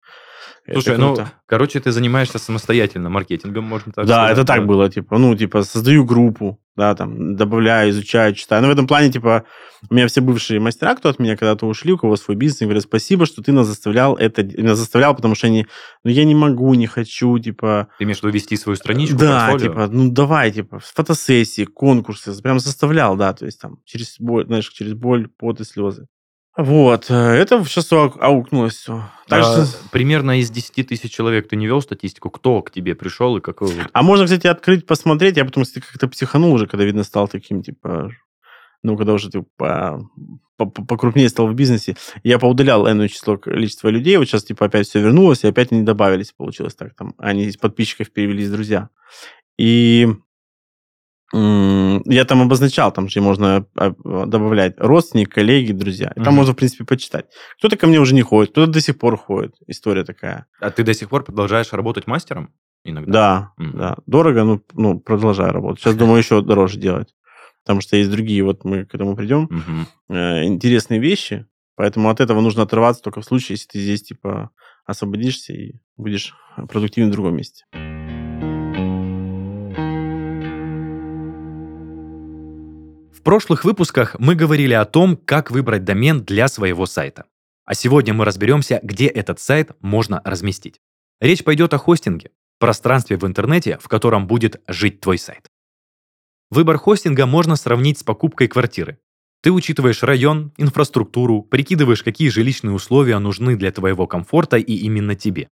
Слушай, 0.71 0.99
ну, 0.99 1.17
короче, 1.47 1.81
ты 1.81 1.93
занимаешься 1.93 2.39
самостоятельно 2.39 3.09
маркетингом, 3.09 3.65
можно 3.65 3.93
так 3.93 4.07
да, 4.07 4.15
сказать. 4.15 4.37
Да, 4.37 4.43
это 4.43 4.47
так 4.47 4.67
было, 4.67 4.91
типа, 4.91 5.19
ну, 5.19 5.35
типа, 5.35 5.63
создаю 5.63 6.05
группу, 6.05 6.61
да, 6.79 6.95
там, 6.95 7.35
добавляю, 7.35 7.91
изучаю, 7.91 8.35
читаю. 8.35 8.63
Но 8.63 8.69
в 8.69 8.71
этом 8.71 8.87
плане, 8.87 9.11
типа, 9.11 9.45
у 9.91 9.95
меня 9.95 10.07
все 10.07 10.21
бывшие 10.21 10.61
мастера, 10.61 10.95
кто 10.95 11.09
от 11.09 11.19
меня 11.19 11.37
когда-то 11.37 11.67
ушли, 11.67 11.93
у 11.93 11.99
кого 11.99 12.17
свой 12.17 12.37
бизнес, 12.37 12.61
говорят, 12.63 12.85
спасибо, 12.85 13.27
что 13.27 13.43
ты 13.43 13.51
нас 13.53 13.67
заставлял 13.67 14.15
это, 14.15 14.45
нас 14.45 14.79
заставлял, 14.79 15.15
потому 15.15 15.35
что 15.35 15.49
они, 15.49 15.67
ну, 16.05 16.11
я 16.11 16.25
не 16.25 16.37
могу, 16.37 16.73
не 16.75 16.87
хочу, 16.87 17.37
типа... 17.39 17.89
Ты 17.99 18.05
имеешь 18.05 18.21
в 18.21 18.23
виду 18.23 18.33
вести 18.33 18.57
свою 18.57 18.77
страничку, 18.77 19.19
Да, 19.19 19.49
портфолио? 19.49 19.73
типа, 19.73 19.89
ну, 19.89 20.11
давай, 20.11 20.53
типа, 20.53 20.79
фотосессии, 20.79 21.65
конкурсы, 21.65 22.41
прям 22.41 22.61
заставлял, 22.61 23.17
да, 23.17 23.33
то 23.33 23.45
есть 23.45 23.61
там, 23.61 23.79
через 23.85 24.17
боль, 24.21 24.47
знаешь, 24.47 24.69
через 24.69 24.95
боль, 24.95 25.29
пот 25.29 25.61
и 25.61 25.65
слезы. 25.65 26.07
Вот, 26.59 27.07
э, 27.09 27.15
это 27.15 27.65
сейчас 27.65 27.93
аукнулось 27.93 28.75
все. 28.75 29.09
Так 29.29 29.45
а, 29.45 29.65
что... 29.65 29.89
Примерно 29.93 30.41
из 30.41 30.51
10 30.51 30.89
тысяч 30.89 31.13
человек 31.13 31.49
ты 31.49 31.55
не 31.55 31.67
вел 31.69 31.81
статистику, 31.81 32.31
кто 32.31 32.63
к 32.63 32.73
тебе 32.73 32.97
пришел 32.97 33.37
и 33.37 33.41
какой... 33.41 33.71
А 33.93 34.03
можно, 34.03 34.25
кстати, 34.25 34.49
открыть, 34.49 34.85
посмотреть, 34.85 35.37
я 35.37 35.45
потом, 35.45 35.63
как-то 35.73 36.09
психанул 36.09 36.53
уже, 36.53 36.67
когда, 36.67 36.85
видно, 36.85 37.05
стал 37.05 37.29
таким, 37.29 37.63
типа, 37.63 38.11
ну, 38.83 38.97
когда 38.97 39.13
уже 39.13 39.31
ты 39.31 39.45
по, 39.57 40.05
по, 40.57 40.67
покрупнее 40.67 41.29
стал 41.29 41.47
в 41.47 41.55
бизнесе, 41.55 41.97
я 42.25 42.41
поудалял 42.41 42.91
энное 42.91 43.07
число 43.07 43.37
количества 43.37 43.87
людей, 43.87 44.17
вот 44.17 44.25
сейчас, 44.25 44.43
типа, 44.43 44.67
опять 44.67 44.89
все 44.89 45.01
вернулось, 45.01 45.45
и 45.45 45.49
опять 45.49 45.71
они 45.71 45.83
добавились, 45.83 46.33
получилось 46.33 46.75
так, 46.75 46.97
там, 46.97 47.15
они 47.19 47.45
из 47.45 47.57
подписчиков 47.57 48.11
перевелись 48.11 48.51
друзья. 48.51 48.89
И 49.59 50.09
я 51.33 52.25
там 52.25 52.43
обозначал, 52.43 52.91
там 52.91 53.09
же 53.09 53.21
можно 53.21 53.67
а, 53.77 53.91
добавлять 54.27 54.75
родственники, 54.79 55.29
коллеги, 55.29 55.73
друзья. 55.73 56.13
И 56.17 56.21
там 56.21 56.29
угу. 56.29 56.37
можно, 56.37 56.55
в 56.55 56.57
принципе, 56.57 56.85
почитать. 56.85 57.27
Кто-то 57.59 57.77
ко 57.77 57.87
мне 57.87 58.01
уже 58.01 58.15
не 58.15 58.23
ходит, 58.23 58.53
кто-то 58.53 58.73
до 58.73 58.81
сих 58.81 58.99
пор 58.99 59.19
ходит. 59.19 59.55
История 59.67 60.05
такая. 60.05 60.47
А 60.61 60.71
ты 60.71 60.85
до 60.85 60.95
сих 60.95 61.11
пор 61.11 61.25
продолжаешь 61.25 61.73
работать 61.73 62.07
мастером? 62.07 62.55
Иногда. 62.85 63.13
Да, 63.13 63.53
угу. 63.65 63.77
да. 63.77 63.97
Дорого, 64.07 64.45
но 64.45 64.61
ну, 64.73 65.01
продолжаю 65.01 65.53
работать. 65.53 65.83
Сейчас 65.83 65.97
думаю 65.97 66.19
еще 66.19 66.41
дороже 66.41 66.79
делать. 66.79 67.15
Потому 67.63 67.83
что 67.83 67.97
есть 67.97 68.11
другие, 68.11 68.43
вот 68.43 68.65
мы 68.65 68.87
к 68.87 68.95
этому 68.95 69.15
придем, 69.15 69.45
угу. 69.45 70.17
э, 70.17 70.45
интересные 70.45 71.01
вещи. 71.01 71.47
Поэтому 71.77 72.09
от 72.09 72.21
этого 72.21 72.41
нужно 72.41 72.63
отрываться 72.63 73.03
только 73.03 73.21
в 73.21 73.25
случае, 73.25 73.55
если 73.55 73.69
ты 73.69 73.79
здесь, 73.81 74.03
типа, 74.03 74.51
освободишься 74.87 75.53
и 75.53 75.75
будешь 75.97 76.35
продуктивен 76.69 77.09
в 77.09 77.13
другом 77.13 77.37
месте. 77.37 77.67
Прошлых 83.29 83.63
выпусках 83.67 84.17
мы 84.19 84.35
говорили 84.35 84.73
о 84.73 84.87
том, 84.87 85.15
как 85.15 85.51
выбрать 85.51 85.85
домен 85.85 86.25
для 86.25 86.49
своего 86.49 86.87
сайта. 86.87 87.27
А 87.67 87.75
сегодня 87.75 88.15
мы 88.15 88.25
разберемся, 88.25 88.81
где 88.83 89.07
этот 89.07 89.39
сайт 89.39 89.73
можно 89.83 90.23
разместить. 90.25 90.81
Речь 91.21 91.45
пойдет 91.45 91.75
о 91.75 91.79
хостинге, 91.79 92.31
пространстве 92.59 93.19
в 93.19 93.27
интернете, 93.27 93.77
в 93.83 93.89
котором 93.89 94.27
будет 94.27 94.63
жить 94.67 95.03
твой 95.03 95.19
сайт. 95.19 95.47
Выбор 96.51 96.79
хостинга 96.79 97.27
можно 97.27 97.57
сравнить 97.57 97.99
с 97.99 98.03
покупкой 98.03 98.49
квартиры. 98.49 98.99
Ты 99.43 99.53
учитываешь 99.53 100.03
район, 100.03 100.55
инфраструктуру, 100.57 101.43
прикидываешь, 101.43 102.03
какие 102.03 102.31
жилищные 102.31 102.73
условия 102.73 103.19
нужны 103.19 103.57
для 103.57 103.71
твоего 103.73 104.07
комфорта 104.07 104.57
и 104.57 104.73
именно 104.73 105.15
тебе. 105.15 105.51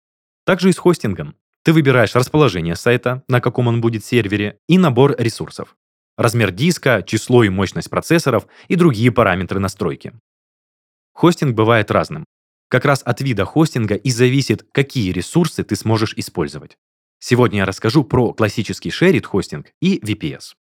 Также 0.44 0.68
и 0.68 0.72
с 0.72 0.76
хостингом. 0.76 1.36
Ты 1.64 1.72
выбираешь 1.72 2.14
расположение 2.14 2.76
сайта, 2.76 3.22
на 3.28 3.40
каком 3.40 3.68
он 3.68 3.80
будет 3.80 4.04
сервере, 4.04 4.58
и 4.68 4.76
набор 4.76 5.14
ресурсов 5.16 5.74
размер 6.16 6.50
диска, 6.50 7.02
число 7.06 7.44
и 7.44 7.48
мощность 7.48 7.90
процессоров 7.90 8.46
и 8.68 8.76
другие 8.76 9.12
параметры 9.12 9.60
настройки. 9.60 10.12
Хостинг 11.12 11.54
бывает 11.54 11.90
разным. 11.90 12.24
Как 12.68 12.84
раз 12.84 13.02
от 13.04 13.20
вида 13.20 13.44
хостинга 13.44 13.94
и 13.94 14.10
зависит, 14.10 14.66
какие 14.72 15.12
ресурсы 15.12 15.62
ты 15.62 15.76
сможешь 15.76 16.14
использовать. 16.14 16.76
Сегодня 17.18 17.58
я 17.58 17.66
расскажу 17.66 18.02
про 18.02 18.32
классический 18.32 18.88
shared 18.88 19.22
хостинг 19.22 19.72
и 19.80 19.98
VPS. 19.98 20.54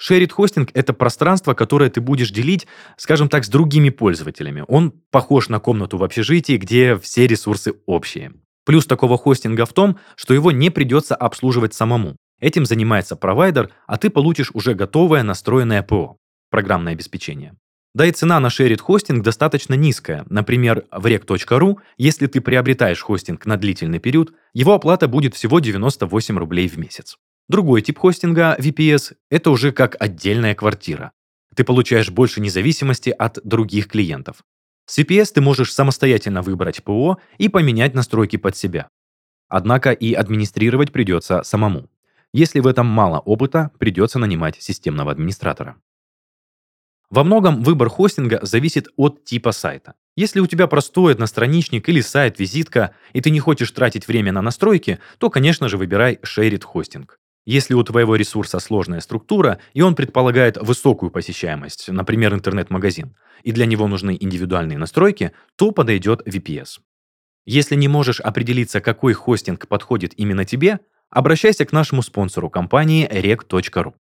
Shared 0.00 0.30
хостинг— 0.30 0.70
это 0.74 0.92
пространство, 0.92 1.54
которое 1.54 1.88
ты 1.88 2.00
будешь 2.00 2.30
делить, 2.30 2.66
скажем 2.96 3.28
так, 3.28 3.44
с 3.44 3.48
другими 3.48 3.90
пользователями. 3.90 4.64
Он 4.68 4.90
похож 5.10 5.48
на 5.48 5.60
комнату 5.60 5.96
в 5.96 6.04
общежитии, 6.04 6.56
где 6.56 6.96
все 6.96 7.26
ресурсы 7.26 7.74
общие. 7.86 8.32
Плюс 8.64 8.86
такого 8.86 9.16
хостинга 9.16 9.64
в 9.64 9.72
том, 9.72 9.98
что 10.16 10.34
его 10.34 10.50
не 10.50 10.70
придется 10.70 11.14
обслуживать 11.14 11.74
самому. 11.74 12.16
Этим 12.42 12.66
занимается 12.66 13.14
провайдер, 13.14 13.70
а 13.86 13.96
ты 13.98 14.10
получишь 14.10 14.50
уже 14.52 14.74
готовое 14.74 15.22
настроенное 15.22 15.84
ПО, 15.84 16.16
программное 16.50 16.92
обеспечение. 16.92 17.54
Да 17.94 18.04
и 18.04 18.10
цена 18.10 18.40
на 18.40 18.50
шерит 18.50 18.80
хостинг 18.80 19.22
достаточно 19.22 19.74
низкая. 19.74 20.26
Например, 20.28 20.84
в 20.90 21.06
rec.ru, 21.06 21.76
если 21.98 22.26
ты 22.26 22.40
приобретаешь 22.40 23.00
хостинг 23.00 23.46
на 23.46 23.56
длительный 23.56 24.00
период, 24.00 24.34
его 24.54 24.74
оплата 24.74 25.06
будет 25.06 25.36
всего 25.36 25.60
98 25.60 26.36
рублей 26.36 26.66
в 26.66 26.78
месяц. 26.78 27.16
Другой 27.48 27.80
тип 27.80 27.98
хостинга, 27.98 28.56
VPS, 28.58 29.14
это 29.30 29.50
уже 29.52 29.70
как 29.70 29.96
отдельная 30.00 30.56
квартира. 30.56 31.12
Ты 31.54 31.62
получаешь 31.62 32.10
больше 32.10 32.40
независимости 32.40 33.10
от 33.10 33.38
других 33.44 33.86
клиентов. 33.86 34.38
С 34.86 34.98
VPS 34.98 35.34
ты 35.34 35.40
можешь 35.40 35.72
самостоятельно 35.72 36.42
выбрать 36.42 36.82
ПО 36.82 37.18
и 37.38 37.48
поменять 37.48 37.94
настройки 37.94 38.36
под 38.36 38.56
себя. 38.56 38.88
Однако 39.48 39.92
и 39.92 40.12
администрировать 40.12 40.90
придется 40.90 41.44
самому. 41.44 41.91
Если 42.32 42.60
в 42.60 42.66
этом 42.66 42.86
мало 42.86 43.18
опыта, 43.18 43.70
придется 43.78 44.18
нанимать 44.18 44.60
системного 44.60 45.12
администратора. 45.12 45.76
Во 47.10 47.24
многом 47.24 47.62
выбор 47.62 47.90
хостинга 47.90 48.40
зависит 48.42 48.88
от 48.96 49.24
типа 49.24 49.52
сайта. 49.52 49.94
Если 50.16 50.40
у 50.40 50.46
тебя 50.46 50.66
простой 50.66 51.12
одностраничник 51.12 51.86
или 51.90 52.00
сайт-визитка, 52.00 52.94
и 53.12 53.20
ты 53.20 53.28
не 53.28 53.38
хочешь 53.38 53.70
тратить 53.70 54.08
время 54.08 54.32
на 54.32 54.40
настройки, 54.40 54.98
то, 55.18 55.28
конечно 55.28 55.68
же, 55.68 55.76
выбирай 55.76 56.18
Shared 56.22 56.62
хостинг. 56.64 57.18
Если 57.44 57.74
у 57.74 57.82
твоего 57.82 58.16
ресурса 58.16 58.60
сложная 58.60 59.00
структура, 59.00 59.58
и 59.74 59.82
он 59.82 59.94
предполагает 59.94 60.56
высокую 60.56 61.10
посещаемость, 61.10 61.88
например, 61.88 62.32
интернет-магазин, 62.32 63.14
и 63.42 63.52
для 63.52 63.66
него 63.66 63.88
нужны 63.88 64.16
индивидуальные 64.18 64.78
настройки, 64.78 65.32
то 65.56 65.72
подойдет 65.72 66.26
VPS. 66.26 66.80
Если 67.44 67.74
не 67.74 67.88
можешь 67.88 68.20
определиться, 68.20 68.80
какой 68.80 69.12
хостинг 69.14 69.66
подходит 69.66 70.14
именно 70.16 70.44
тебе, 70.44 70.78
обращайся 71.12 71.64
к 71.64 71.72
нашему 71.72 72.02
спонсору 72.02 72.50
компании 72.50 73.08
rec.ru. 73.08 73.94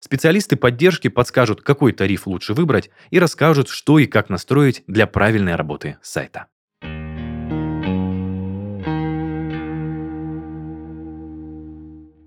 Специалисты 0.00 0.56
поддержки 0.56 1.08
подскажут, 1.08 1.62
какой 1.62 1.92
тариф 1.92 2.26
лучше 2.26 2.52
выбрать 2.52 2.90
и 3.10 3.18
расскажут, 3.18 3.68
что 3.68 3.98
и 3.98 4.06
как 4.06 4.28
настроить 4.28 4.84
для 4.86 5.06
правильной 5.06 5.56
работы 5.56 5.96
сайта. 6.02 6.46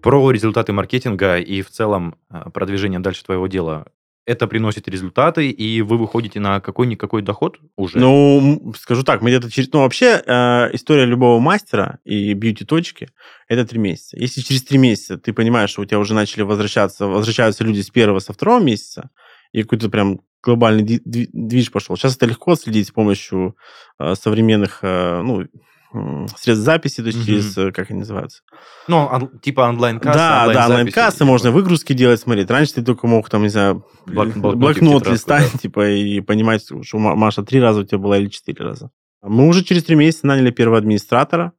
Про 0.01 0.31
результаты 0.31 0.71
маркетинга 0.73 1.37
и 1.37 1.61
в 1.61 1.69
целом 1.69 2.15
э, 2.29 2.49
продвижение 2.53 3.01
дальше 3.01 3.23
твоего 3.25 3.47
дела. 3.47 3.85
Это 4.29 4.45
приносит 4.45 4.87
результаты, 4.87 5.49
и 5.49 5.81
вы 5.81 5.97
выходите 5.97 6.39
на 6.39 6.59
какой-никакой 6.59 7.23
доход 7.23 7.57
уже? 7.75 7.97
Ну, 7.97 8.73
скажу 8.77 9.01
так, 9.01 9.23
мы 9.23 9.31
где-то 9.31 9.49
через... 9.49 9.73
Ну, 9.73 9.79
вообще, 9.79 10.21
э, 10.23 10.69
история 10.73 11.05
любого 11.05 11.39
мастера 11.39 11.97
и 12.05 12.35
бьюти-точки– 12.35 13.09
это 13.47 13.65
три 13.65 13.79
месяца. 13.79 14.17
Если 14.19 14.41
через 14.41 14.61
три 14.61 14.77
месяца 14.77 15.17
ты 15.17 15.33
понимаешь, 15.33 15.71
что 15.71 15.81
у 15.81 15.85
тебя 15.85 15.97
уже 15.97 16.13
начали 16.13 16.43
возвращаться, 16.43 17.07
возвращаются 17.07 17.63
люди 17.63 17.81
с 17.81 17.89
первого, 17.89 18.19
со 18.19 18.31
второго 18.31 18.61
месяца, 18.61 19.09
и 19.51 19.63
какой-то 19.63 19.89
прям 19.89 20.19
глобальный 20.43 20.83
движ 20.83 21.71
пошел. 21.71 21.97
Сейчас 21.97 22.15
это 22.15 22.27
легко 22.27 22.55
следить 22.55 22.89
с 22.89 22.91
помощью 22.91 23.57
э, 23.97 24.13
современных, 24.13 24.83
э, 24.83 25.23
ну, 25.23 25.47
средств 25.91 26.65
записи, 26.65 27.01
то 27.01 27.07
есть 27.07 27.17
угу. 27.19 27.25
через, 27.25 27.57
э, 27.57 27.71
как 27.71 27.89
они 27.89 27.99
называются? 27.99 28.41
Ну, 28.87 29.05
он, 29.05 29.39
типа 29.39 29.61
онлайн-кассы. 29.61 30.17
Да, 30.17 30.41
онлайн 30.41 30.57
да, 30.57 30.65
онлайн-кассы, 30.67 31.25
можно 31.25 31.51
выгрузки 31.51 31.93
делать, 31.93 32.19
смотреть. 32.19 32.49
Раньше 32.51 32.75
ты 32.75 32.83
только 32.83 33.07
мог, 33.07 33.29
там, 33.29 33.41
не 33.43 33.49
знаю, 33.49 33.85
Блок, 34.05 34.35
блокнот 34.35 35.07
листать, 35.07 35.49
да. 35.51 35.57
типа, 35.57 35.89
и 35.89 36.21
понимать, 36.21 36.63
что 36.63 36.97
Маша 36.97 37.43
три 37.43 37.59
раза 37.59 37.81
у 37.81 37.83
тебя 37.83 37.97
была 37.97 38.17
или 38.17 38.27
четыре 38.27 38.65
раза. 38.65 38.91
Мы 39.21 39.47
уже 39.47 39.63
через 39.63 39.83
три 39.83 39.95
месяца 39.95 40.27
наняли 40.27 40.51
первого 40.51 40.77
администратора, 40.77 41.53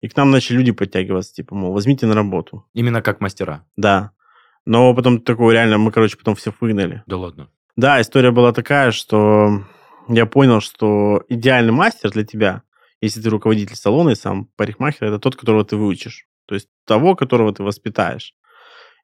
и 0.00 0.08
к 0.08 0.16
нам 0.16 0.30
начали 0.30 0.56
люди 0.56 0.72
подтягиваться, 0.72 1.34
типа, 1.34 1.54
мол, 1.54 1.72
возьмите 1.72 2.06
на 2.06 2.14
работу. 2.14 2.66
Именно 2.74 3.02
как 3.02 3.20
мастера? 3.20 3.64
Да. 3.76 4.12
Но 4.64 4.94
потом 4.94 5.20
такое 5.20 5.54
реально, 5.54 5.78
мы, 5.78 5.90
короче, 5.90 6.16
потом 6.16 6.34
всех 6.34 6.54
выгнали. 6.60 7.02
Да 7.06 7.16
ладно? 7.16 7.48
Да, 7.76 8.00
история 8.00 8.30
была 8.30 8.52
такая, 8.52 8.90
что 8.90 9.64
я 10.08 10.26
понял, 10.26 10.60
что 10.60 11.24
идеальный 11.28 11.72
мастер 11.72 12.10
для 12.10 12.24
тебя 12.24 12.62
если 13.02 13.20
ты 13.20 13.28
руководитель 13.28 13.76
салона 13.76 14.10
и 14.10 14.14
сам 14.14 14.46
парикмахер, 14.56 15.08
это 15.08 15.18
тот, 15.18 15.36
которого 15.36 15.64
ты 15.64 15.76
выучишь. 15.76 16.26
То 16.46 16.54
есть 16.54 16.68
того, 16.86 17.14
которого 17.14 17.52
ты 17.52 17.62
воспитаешь. 17.62 18.34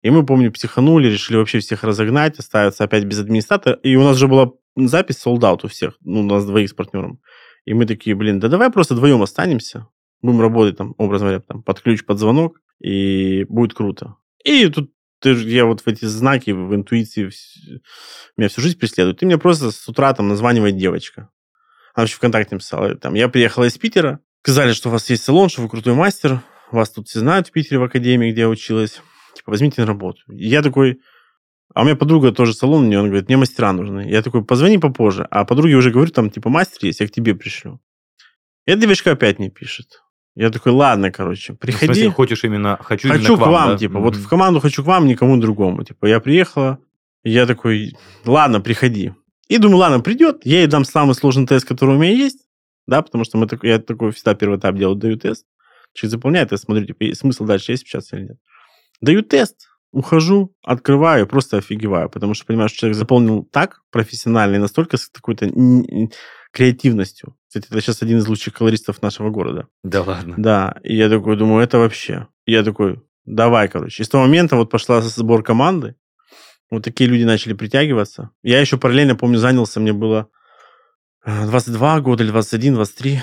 И 0.03 0.11
мы, 0.11 0.25
помню, 0.25 0.53
психанули, 0.53 1.09
решили 1.09 1.37
вообще 1.37 1.59
всех 1.59 1.83
разогнать, 1.83 2.39
оставиться 2.39 2.85
опять 2.85 3.05
без 3.05 3.19
администратора. 3.19 3.77
И 3.83 3.97
у 3.97 4.05
нас 4.05 4.17
же 4.17 4.29
была 4.29 4.53
запись 4.77 5.27
out 5.27 5.61
у 5.65 5.69
всех, 5.69 5.97
ну, 6.01 6.21
у 6.21 6.23
нас 6.23 6.47
двоих 6.47 6.71
с 6.71 6.73
партнером. 6.73 7.21
И 7.65 7.75
мы 7.75 7.85
такие, 7.85 8.15
блин, 8.15 8.39
да 8.39 8.49
давай 8.49 8.71
просто 8.71 8.95
вдвоем 8.95 9.21
останемся, 9.23 9.89
будем 10.23 10.41
работать 10.41 10.77
там, 10.77 10.95
образно 10.99 11.27
говоря, 11.27 11.41
там, 11.41 11.63
под 11.63 11.81
ключ, 11.81 12.05
под 12.05 12.19
звонок, 12.19 12.61
и 12.81 13.45
будет 13.49 13.75
круто. 13.75 14.15
И 14.45 14.69
тут 14.69 14.93
ты, 15.21 15.31
я 15.31 15.65
вот 15.65 15.81
в 15.81 15.89
эти 15.89 16.05
знаки, 16.05 16.53
в 16.53 16.75
интуиции 16.75 17.31
меня 18.37 18.49
всю 18.49 18.61
жизнь 18.61 18.79
преследует. 18.79 19.19
Ты 19.19 19.27
мне 19.27 19.37
просто 19.37 19.73
с 19.73 19.89
утра 19.89 20.15
там 20.15 20.29
названивает 20.29 20.77
девочка. 20.77 21.29
Она 21.99 22.05
вообще 22.05 22.15
ВКонтакте 22.15 22.55
написала. 22.55 22.95
Там, 22.95 23.15
я 23.15 23.29
приехала 23.29 23.65
из 23.65 23.77
Питера, 23.77 24.21
сказали, 24.45 24.73
что 24.73 24.89
у 24.89 24.93
вас 24.93 25.11
есть 25.11 25.25
салон, 25.25 25.49
что 25.49 25.63
вы 25.63 25.69
крутой 25.69 25.95
мастер, 25.95 26.43
вас 26.71 26.91
тут 26.91 27.09
все 27.09 27.19
знают 27.19 27.49
в 27.49 27.51
Питере 27.51 27.81
в 27.81 27.83
академии, 27.83 28.31
где 28.31 28.43
я 28.43 28.49
училась. 28.49 29.03
Типа, 29.35 29.51
возьмите 29.51 29.81
на 29.81 29.87
работу. 29.89 30.21
И 30.31 30.47
я 30.47 30.63
такой, 30.63 31.01
а 31.75 31.83
у 31.83 31.85
меня 31.85 31.97
подруга 31.97 32.31
тоже 32.31 32.55
салон, 32.55 32.85
у 32.85 32.87
нее, 32.87 33.01
он 33.01 33.07
говорит, 33.07 33.27
мне 33.27 33.37
мастера 33.37 33.73
нужны. 33.73 34.09
Я 34.09 34.23
такой, 34.23 34.45
позвони 34.45 34.79
попозже. 34.79 35.27
А 35.29 35.45
подруге 35.45 35.75
уже 35.75 35.91
говорю, 35.91 36.13
там, 36.13 36.31
типа, 36.31 36.49
мастер 36.51 36.87
есть, 36.87 37.01
я 37.01 37.09
к 37.09 37.11
тебе 37.11 37.35
пришлю. 37.35 37.81
И 38.65 38.71
эта 38.71 38.83
девочка 38.83 39.11
опять 39.11 39.41
не 39.41 39.51
пишет. 39.51 40.05
Я 40.37 40.51
такой, 40.51 40.71
ладно, 40.71 41.11
короче, 41.11 41.55
приходи. 41.55 41.87
Ну, 41.87 41.93
в 41.95 41.97
смысле, 41.97 42.11
хочешь 42.13 42.45
именно, 42.45 42.79
хочу, 42.81 43.09
хочу 43.09 43.25
именно 43.25 43.37
к 43.39 43.41
вам, 43.41 43.53
вам 43.53 43.69
да? 43.71 43.77
типа, 43.77 43.97
mm-hmm. 43.97 44.03
вот 44.03 44.15
в 44.15 44.29
команду 44.29 44.61
хочу 44.61 44.85
к 44.85 44.87
вам, 44.87 45.09
никому 45.09 45.37
другому. 45.37 45.83
Типа, 45.83 46.07
я 46.07 46.21
приехала, 46.21 46.79
я 47.25 47.45
такой, 47.45 47.97
ладно, 48.25 48.61
приходи. 48.61 49.15
И 49.49 49.59
думаю, 49.59 49.79
ладно, 49.79 50.01
придет, 50.01 50.43
я 50.45 50.59
ей 50.59 50.67
дам 50.67 50.85
самый 50.85 51.15
сложный 51.15 51.47
тест, 51.47 51.67
который 51.67 51.97
у 51.97 51.99
меня 51.99 52.13
есть, 52.13 52.47
да, 52.87 53.03
потому 53.03 53.25
что 53.25 53.39
мы 53.39 53.47
так, 53.47 53.65
я 53.65 53.79
такой 53.79 54.13
всегда 54.13 54.35
первый 54.35 54.59
этап 54.59 54.77
делаю, 54.77 54.97
даю 54.97 55.17
тест, 55.19 55.47
через 55.95 56.13
заполняет 56.13 56.51
тест, 56.51 56.65
смотрю, 56.65 56.87
типа, 56.87 57.15
смысл 57.15 57.45
дальше 57.45 57.73
есть 57.73 57.87
сейчас 57.87 58.13
или 58.13 58.23
нет. 58.23 58.37
Даю 59.01 59.23
тест, 59.23 59.69
ухожу, 59.91 60.55
открываю, 60.63 61.27
просто 61.27 61.59
офигеваю, 61.59 62.11
потому 62.11 62.35
что 62.35 62.47
понимаю, 62.47 62.69
что 62.69 62.79
человек 62.79 62.97
заполнил 62.97 63.45
так 63.45 63.81
профессионально 63.91 64.57
и 64.57 64.59
настолько 64.59 64.97
с 64.97 65.09
какой-то 65.09 65.51
креативностью. 66.53 67.37
Кстати, 67.49 67.67
это 67.71 67.81
сейчас 67.81 68.03
один 68.03 68.19
из 68.19 68.29
лучших 68.29 68.55
колористов 68.55 69.01
нашего 69.03 69.31
города. 69.31 69.69
Да 69.83 70.03
ладно? 70.03 70.35
Да, 70.37 70.77
и 70.83 70.95
я 70.97 71.09
такой 71.09 71.37
думаю, 71.37 71.65
это 71.65 71.79
вообще. 71.79 72.27
И 72.45 72.53
я 72.53 72.63
такой, 72.63 73.03
давай, 73.25 73.69
короче. 73.69 74.03
И 74.03 74.07
с 74.07 74.09
того 74.09 74.25
момента 74.25 74.57
вот 74.57 74.71
пошла 74.71 75.01
сбор 75.01 75.43
команды, 75.43 75.95
вот 76.71 76.85
такие 76.85 77.09
люди 77.09 77.25
начали 77.25 77.53
притягиваться. 77.55 78.31
Я 78.43 78.61
еще 78.61 78.79
параллельно, 78.79 79.17
помню, 79.17 79.39
занялся, 79.39 79.81
мне 79.81 79.93
было 79.93 80.29
22 81.25 82.01
года 82.01 82.25
или 82.25 82.31
21, 82.31 82.75
23, 82.75 83.23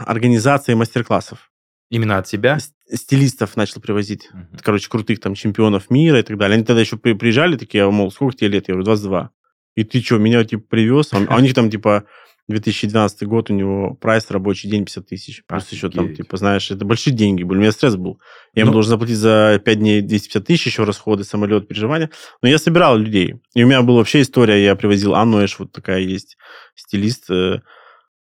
организации 0.00 0.74
мастер-классов. 0.74 1.50
Именно 1.90 2.18
от 2.18 2.28
себя? 2.28 2.58
Стилистов 2.92 3.56
начал 3.56 3.80
привозить. 3.80 4.28
Uh-huh. 4.32 4.58
Короче, 4.62 4.88
крутых 4.88 5.20
там 5.20 5.34
чемпионов 5.34 5.88
мира 5.90 6.18
и 6.18 6.22
так 6.22 6.36
далее. 6.36 6.56
Они 6.56 6.64
тогда 6.64 6.80
еще 6.80 6.96
приезжали 6.96 7.56
такие, 7.56 7.88
мол, 7.88 8.10
сколько 8.10 8.36
тебе 8.36 8.48
лет? 8.48 8.68
Я 8.68 8.74
говорю, 8.74 8.86
22. 8.86 9.30
И 9.76 9.84
ты 9.84 10.00
что, 10.00 10.18
меня 10.18 10.42
типа 10.44 10.64
привез? 10.68 11.12
А 11.12 11.36
у 11.36 11.40
них 11.40 11.54
там 11.54 11.70
типа 11.70 12.04
2012 12.48 13.24
год, 13.24 13.50
у 13.50 13.54
него 13.54 13.94
прайс 13.94 14.30
рабочий 14.30 14.68
день 14.68 14.84
50 14.84 15.06
тысяч. 15.06 15.42
Плюс 15.46 15.70
еще 15.72 15.90
там, 15.90 16.14
типа, 16.14 16.36
знаешь, 16.36 16.70
это 16.70 16.84
большие 16.84 17.12
деньги 17.12 17.42
были. 17.42 17.58
У 17.58 17.60
меня 17.62 17.72
стресс 17.72 17.96
был. 17.96 18.20
Я 18.54 18.60
ему 18.60 18.70
ну 18.70 18.74
должен 18.74 18.90
заплатить 18.90 19.16
за 19.16 19.60
5 19.64 19.78
дней 19.78 20.00
250 20.00 20.46
тысяч, 20.46 20.66
еще 20.66 20.84
расходы, 20.84 21.24
самолет, 21.24 21.66
переживания. 21.66 22.10
Но 22.42 22.48
я 22.48 22.58
собирал 22.58 22.96
людей. 22.96 23.34
И 23.54 23.64
у 23.64 23.66
меня 23.66 23.82
была 23.82 23.98
вообще 23.98 24.20
история, 24.20 24.62
я 24.62 24.76
привозил 24.76 25.16
Анну 25.16 25.44
Эш, 25.44 25.58
вот 25.58 25.72
такая 25.72 26.00
есть 26.00 26.36
стилист 26.76 27.30
э, 27.30 27.62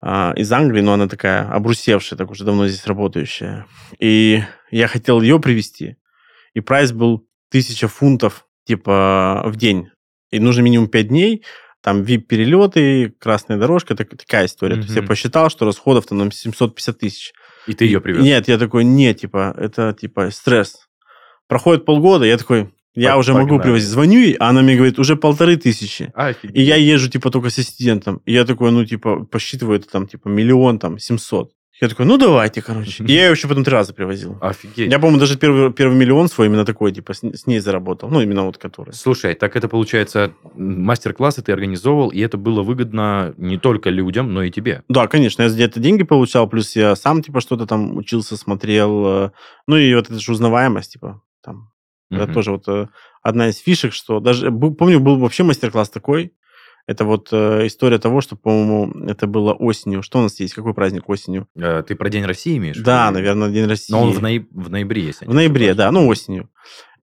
э, 0.01 0.33
из 0.35 0.51
Англии, 0.51 0.81
но 0.81 0.93
она 0.93 1.07
такая 1.07 1.47
обрусевшая, 1.47 2.17
так 2.17 2.31
уже 2.31 2.45
давно 2.45 2.67
здесь 2.67 2.87
работающая. 2.87 3.67
И 3.99 4.43
я 4.71 4.87
хотел 4.87 5.21
ее 5.21 5.39
привести. 5.39 5.97
И 6.55 6.61
прайс 6.61 6.91
был 6.91 7.27
1000 7.49 7.87
фунтов, 7.87 8.47
типа, 8.65 9.43
в 9.45 9.55
день. 9.55 9.89
И 10.31 10.39
нужно 10.39 10.61
минимум 10.61 10.87
5 10.87 11.07
дней 11.09 11.43
там 11.85 12.01
VIP-перелеты, 12.01 13.13
красная 13.19 13.57
дорожка, 13.57 13.95
так, 13.95 14.09
такая 14.09 14.47
история. 14.47 14.75
Mm-hmm. 14.75 14.79
То 14.79 14.85
есть 14.85 14.95
я 14.95 15.03
посчитал, 15.03 15.51
что 15.51 15.65
расходов 15.65 16.07
там 16.07 16.31
750 16.31 16.97
тысяч. 16.97 17.31
И 17.67 17.75
ты 17.75 17.85
ее 17.85 18.01
привез? 18.01 18.23
Нет, 18.23 18.47
я 18.47 18.57
такой, 18.57 18.83
нет, 18.83 19.19
типа, 19.19 19.53
это 19.55 19.93
типа 19.93 20.31
стресс. 20.31 20.87
Проходит 21.47 21.85
полгода, 21.85 22.25
я 22.25 22.37
такой, 22.39 22.71
я 22.95 23.09
Погнали. 23.09 23.19
уже 23.19 23.33
могу 23.33 23.59
привозить. 23.59 23.87
Звоню 23.87 24.19
ей, 24.19 24.33
а 24.39 24.49
она 24.49 24.63
мне 24.63 24.75
говорит, 24.75 24.97
уже 24.97 25.15
полторы 25.15 25.57
тысячи. 25.57 26.11
Офигеть. 26.15 26.57
И 26.57 26.61
я 26.63 26.75
езжу, 26.75 27.07
типа, 27.07 27.29
только 27.29 27.51
с 27.51 27.59
ассистентом. 27.59 28.19
И 28.25 28.33
я 28.33 28.45
такой, 28.45 28.71
ну, 28.71 28.83
типа, 28.83 29.23
посчитываю 29.25 29.77
это 29.77 29.87
там, 29.87 30.07
типа, 30.07 30.27
миллион, 30.27 30.79
там, 30.79 30.97
семьсот. 30.97 31.51
Я 31.81 31.89
такой, 31.89 32.05
ну 32.05 32.17
давайте, 32.17 32.61
короче. 32.61 33.03
И 33.03 33.11
я 33.11 33.25
ее 33.25 33.31
еще 33.31 33.49
потом 33.49 33.65
три 33.65 33.73
раза 33.73 33.93
привозил. 33.93 34.37
Офигеть. 34.39 34.89
Я, 34.89 34.97
по-моему, 34.97 35.19
даже 35.19 35.37
первый, 35.37 35.73
первый 35.73 35.97
миллион 35.97 36.29
свой 36.29 36.47
именно 36.47 36.63
такой, 36.63 36.93
типа, 36.93 37.13
с, 37.13 37.21
с 37.21 37.47
ней 37.47 37.59
заработал. 37.59 38.09
Ну, 38.09 38.21
именно 38.21 38.45
вот 38.45 38.57
который. 38.57 38.93
Слушай, 38.93 39.33
так 39.33 39.57
это, 39.57 39.67
получается, 39.67 40.31
мастер-классы 40.55 41.41
ты 41.41 41.51
организовывал, 41.51 42.09
и 42.09 42.19
это 42.21 42.37
было 42.37 42.63
выгодно 42.63 43.33
не 43.35 43.57
только 43.57 43.89
людям, 43.89 44.33
но 44.33 44.43
и 44.43 44.51
тебе. 44.51 44.83
Да, 44.87 45.07
конечно. 45.07 45.43
Я 45.43 45.49
где-то 45.49 45.81
деньги 45.81 46.03
получал, 46.03 46.47
плюс 46.47 46.77
я 46.77 46.95
сам, 46.95 47.21
типа, 47.21 47.41
что-то 47.41 47.65
там 47.67 47.97
учился, 47.97 48.37
смотрел. 48.37 49.05
Э, 49.07 49.31
ну, 49.67 49.75
и 49.75 49.93
вот 49.95 50.09
эта 50.09 50.17
же 50.17 50.31
узнаваемость, 50.31 50.93
типа, 50.93 51.21
там. 51.43 51.73
Uh-huh. 52.09 52.23
Это 52.23 52.33
тоже 52.33 52.51
вот 52.51 52.63
э, 52.69 52.87
одна 53.21 53.49
из 53.49 53.57
фишек, 53.57 53.91
что 53.91 54.21
даже... 54.21 54.49
Помню, 54.49 55.01
был 55.01 55.17
вообще 55.17 55.43
мастер-класс 55.43 55.89
такой, 55.89 56.31
это 56.87 57.03
вот 57.03 57.29
э, 57.31 57.65
история 57.65 57.97
того, 57.97 58.21
что, 58.21 58.35
по-моему, 58.35 59.07
это 59.07 59.25
было 59.25 59.53
осенью. 59.53 60.03
Что 60.03 60.19
у 60.19 60.21
нас 60.21 60.39
есть? 60.39 60.53
Какой 60.53 60.73
праздник 60.73 61.09
осенью? 61.09 61.47
Э, 61.55 61.83
ты 61.83 61.95
про 61.95 62.09
День 62.09 62.25
России 62.25 62.57
имеешь? 62.57 62.77
Да, 62.77 63.09
наверное, 63.11 63.49
День 63.49 63.65
России. 63.65 63.91
Но 63.91 64.03
он 64.03 64.11
в, 64.11 64.21
нояб... 64.21 64.47
в 64.51 64.69
ноябре, 64.69 65.03
если 65.03 65.25
В 65.25 65.33
ноябре, 65.33 65.73
да, 65.73 65.91
ну 65.91 66.07
осенью. 66.07 66.49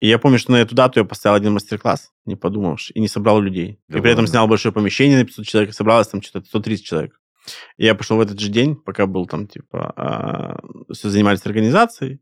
И 0.02 0.08
я 0.08 0.18
помню, 0.18 0.40
что 0.40 0.52
на 0.52 0.58
эту 0.58 0.76
дату 0.76 1.00
я 1.00 1.06
поставил 1.06 1.36
один 1.36 1.54
мастер-класс, 1.54 2.12
не 2.26 2.36
подумавши, 2.36 2.94
и 2.94 3.00
не 3.00 3.08
собрал 3.08 3.42
людей. 3.42 3.80
Да 3.88 4.00
и 4.00 4.02
при 4.02 4.12
этом 4.12 4.28
снял 4.28 4.48
большое 4.48 4.74
помещение 4.74 5.18
на 5.18 5.26
500 5.26 5.46
человек, 5.46 5.70
и 5.72 5.74
собралось 5.74 6.08
там 6.08 6.22
что-то 6.22 6.46
130 6.48 6.86
человек. 6.86 7.20
И 7.78 7.86
я 7.86 7.96
пошел 7.96 8.18
в 8.18 8.22
этот 8.22 8.40
же 8.40 8.50
день, 8.50 8.76
пока 8.76 9.08
был 9.08 9.26
там, 9.28 9.48
типа, 9.48 9.94
а, 9.96 10.60
все 10.94 11.10
занимались 11.10 11.46
организацией, 11.46 12.22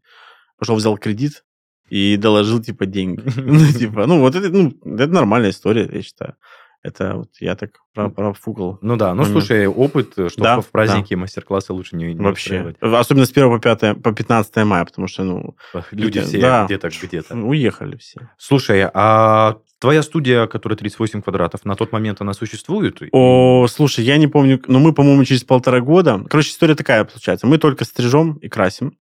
пошел, 0.57 0.75
взял 0.75 0.97
кредит 0.97 1.43
и 1.89 2.17
доложил, 2.17 2.61
типа, 2.61 2.85
деньги. 2.85 3.21
Ну, 3.35 3.71
типа, 3.71 4.07
ну, 4.07 4.19
вот 4.19 4.35
это, 4.35 4.49
ну, 4.49 4.69
это 4.83 5.11
нормальная 5.11 5.51
история, 5.51 5.89
я 5.91 6.01
считаю. 6.01 6.35
Это 6.83 7.15
вот 7.15 7.29
я 7.39 7.55
так 7.55 7.71
про- 7.93 8.09
профукал. 8.09 8.77
Ну 8.81 8.95
да, 8.95 9.13
ну 9.13 9.23
момент. 9.23 9.31
слушай, 9.31 9.67
опыт, 9.67 10.13
э, 10.17 10.29
что 10.29 10.41
Да, 10.41 10.61
в 10.61 10.67
праздники 10.67 11.15
мастер-классы 11.15 11.73
лучше 11.73 11.95
не, 11.95 12.13
не 12.13 12.21
Вообще. 12.21 12.75
Особенно 12.79 13.25
с 13.25 13.31
1 13.31 13.49
по, 13.49 13.59
5, 13.59 14.01
по 14.01 14.13
15 14.13 14.55
мая, 14.65 14.85
потому 14.85 15.07
что, 15.07 15.23
ну, 15.23 15.55
Люди 15.91 16.21
все 16.21 16.39
да. 16.39 16.65
где-то, 16.65 16.89
где-то. 16.89 17.35
уехали 17.35 17.97
все. 17.97 18.29
Слушай, 18.37 18.89
а 18.93 19.57
твоя 19.79 20.03
студия, 20.03 20.47
которая 20.47 20.77
38 20.77 21.21
квадратов, 21.21 21.65
на 21.65 21.75
тот 21.75 21.91
момент 21.91 22.21
она 22.21 22.33
существует? 22.33 23.01
О, 23.11 23.67
слушай, 23.67 24.03
я 24.05 24.17
не 24.17 24.27
помню, 24.27 24.61
но 24.67 24.79
мы, 24.79 24.93
по-моему, 24.93 25.23
через 25.25 25.43
полтора 25.43 25.81
года... 25.81 26.23
Короче, 26.29 26.51
история 26.51 26.75
такая 26.75 27.03
получается. 27.03 27.47
Мы 27.47 27.57
только 27.57 27.85
стрижем 27.85 28.33
и 28.35 28.47
красим, 28.49 28.97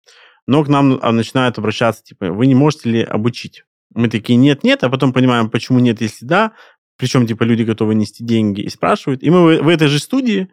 но 0.47 0.65
к 0.65 0.69
нам 0.69 0.99
а, 1.03 1.13
начинают 1.13 1.59
обращаться, 1.59 2.03
типа, 2.03 2.33
вы 2.33 2.47
не 2.47 2.55
можете 2.55 2.91
ли 2.91 3.03
обучить? 3.03 3.65
Мы 3.95 4.09
такие, 4.09 4.37
нет-нет, 4.37 4.85
а 4.85 4.91
потом 4.91 5.13
понимаем, 5.13 5.49
почему 5.49 5.79
нет, 5.79 6.01
если 6.01 6.27
да. 6.27 6.53
Причем, 6.99 7.27
типа, 7.27 7.45
люди 7.45 7.63
готовы 7.63 7.95
нести 7.95 8.25
деньги 8.25 8.63
и 8.63 8.69
спрашивают. 8.69 9.23
И 9.23 9.31
мы 9.31 9.61
в, 9.63 9.69
этой 9.69 9.89
же 9.89 9.99
студии 9.99 10.49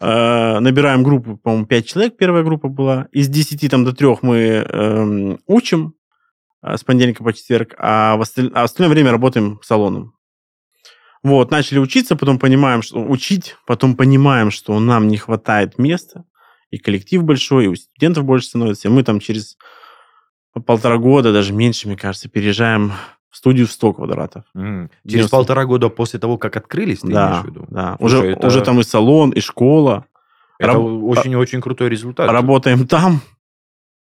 э, 0.00 0.58
набираем 0.58 1.02
группу, 1.02 1.36
по-моему, 1.36 1.66
5 1.66 1.86
человек, 1.86 2.16
первая 2.16 2.42
группа 2.44 2.68
была. 2.68 3.08
Из 3.12 3.28
10 3.28 3.70
там, 3.70 3.84
до 3.84 3.92
3 3.92 4.18
мы 4.22 4.36
эм, 4.36 5.40
учим 5.46 5.94
э, 6.62 6.76
с 6.76 6.84
понедельника 6.84 7.24
по 7.24 7.32
четверг, 7.32 7.74
а 7.78 8.16
в 8.16 8.20
осталь- 8.20 8.52
а 8.54 8.64
остальное 8.64 8.92
время 8.92 9.12
работаем 9.12 9.60
салоном. 9.62 10.14
Вот, 11.22 11.50
начали 11.50 11.78
учиться, 11.78 12.16
потом 12.16 12.38
понимаем, 12.38 12.82
что 12.82 13.02
учить, 13.02 13.56
потом 13.66 13.96
понимаем, 13.96 14.50
что 14.50 14.78
нам 14.78 15.08
не 15.08 15.16
хватает 15.16 15.78
места, 15.78 16.24
и 16.70 16.78
коллектив 16.78 17.24
большой, 17.24 17.64
и 17.64 17.68
у 17.68 17.76
студентов 17.76 18.24
больше 18.24 18.48
становится. 18.48 18.88
И 18.88 18.90
мы 18.90 19.02
там 19.02 19.20
через 19.20 19.56
полтора 20.66 20.98
года, 20.98 21.32
даже 21.32 21.52
меньше, 21.52 21.88
мне 21.88 21.96
кажется, 21.96 22.28
переезжаем 22.28 22.92
студию 23.38 23.66
в 23.66 23.72
100 23.72 23.92
квадратов. 23.94 24.44
М, 24.54 24.90
Через 25.04 25.12
90. 25.26 25.30
полтора 25.36 25.64
года 25.64 25.88
после 25.88 26.18
того, 26.18 26.38
как 26.38 26.56
открылись, 26.56 27.00
ты 27.00 27.08
да, 27.12 27.28
имеешь 27.30 27.42
в 27.44 27.46
виду? 27.46 27.66
да. 27.70 27.96
Слушай, 27.98 28.18
уже, 28.18 28.30
это- 28.32 28.46
уже 28.46 28.60
там 28.62 28.80
и 28.80 28.82
салон, 28.82 29.30
и 29.30 29.40
школа. 29.40 30.04
Это 30.58 30.72
Раб- 30.72 30.82
очень-очень 31.04 31.60
крутой 31.60 31.88
результат. 31.88 32.28
Работаем 32.30 32.86
там 32.88 33.20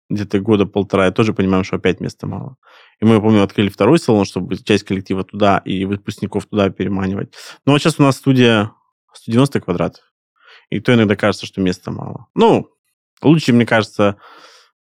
где-то 0.10 0.39
года 0.41 0.65
полтора, 0.65 1.08
и 1.08 1.12
тоже 1.12 1.34
понимаем, 1.34 1.63
что 1.63 1.78
опять 1.78 2.02
места 2.02 2.28
мало. 2.28 2.58
И 3.00 3.06
мы, 3.06 3.22
помню, 3.22 3.41
открыли 3.44 3.70
второй 3.70 3.98
салон, 4.00 4.26
чтобы 4.26 4.58
часть 4.58 4.84
коллектива 4.84 5.24
туда 5.24 5.60
и 5.63 5.86
выпускников 5.86 6.46
туда 6.48 6.70
переманивать. 6.70 7.34
Но 7.65 7.72
вот 7.72 7.82
сейчас 7.82 7.98
у 8.00 8.04
нас 8.04 8.17
студия 8.17 8.74
190 9.13 9.62
квадратов. 9.62 10.04
И 10.70 10.82
то 10.82 10.94
иногда 10.94 11.15
кажется, 11.15 11.46
что 11.46 11.62
места 11.62 11.91
мало. 11.91 12.28
Ну, 12.36 12.67
лучше, 13.22 13.54
мне 13.54 13.65
кажется, 13.65 14.17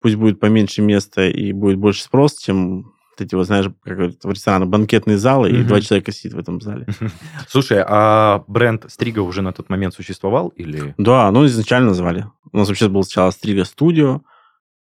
пусть 0.01 0.15
будет 0.15 0.39
поменьше 0.39 0.83
места 0.83 1.27
и 1.29 1.51
будет 1.53 1.79
больше 1.79 2.03
спрос, 2.05 2.39
чем 2.39 2.93
эти, 3.21 3.35
вот, 3.35 3.47
знаешь, 3.47 3.67
как 3.83 3.99
в 3.99 4.31
ресторанах, 4.31 4.69
банкетные 4.69 5.19
залы, 5.19 5.51
и 5.51 5.63
два 5.63 5.81
человека 5.81 6.13
сидят 6.13 6.35
в 6.35 6.39
этом 6.39 6.61
зале. 6.61 6.87
Слушай, 7.49 7.83
а 7.87 8.45
бренд 8.47 8.85
Стрига 8.89 9.21
уже 9.21 9.43
на 9.43 9.53
тот 9.53 9.69
момент 9.69 9.95
существовал 9.95 10.49
или... 10.49 10.95
Да, 10.99 11.31
ну 11.31 11.47
изначально 11.47 11.89
назвали. 11.89 12.27
У 12.53 12.57
нас 12.57 12.69
вообще 12.69 12.89
было 12.89 13.03
сначала 13.03 13.31
Стрига 13.31 13.65
Студио, 13.65 14.23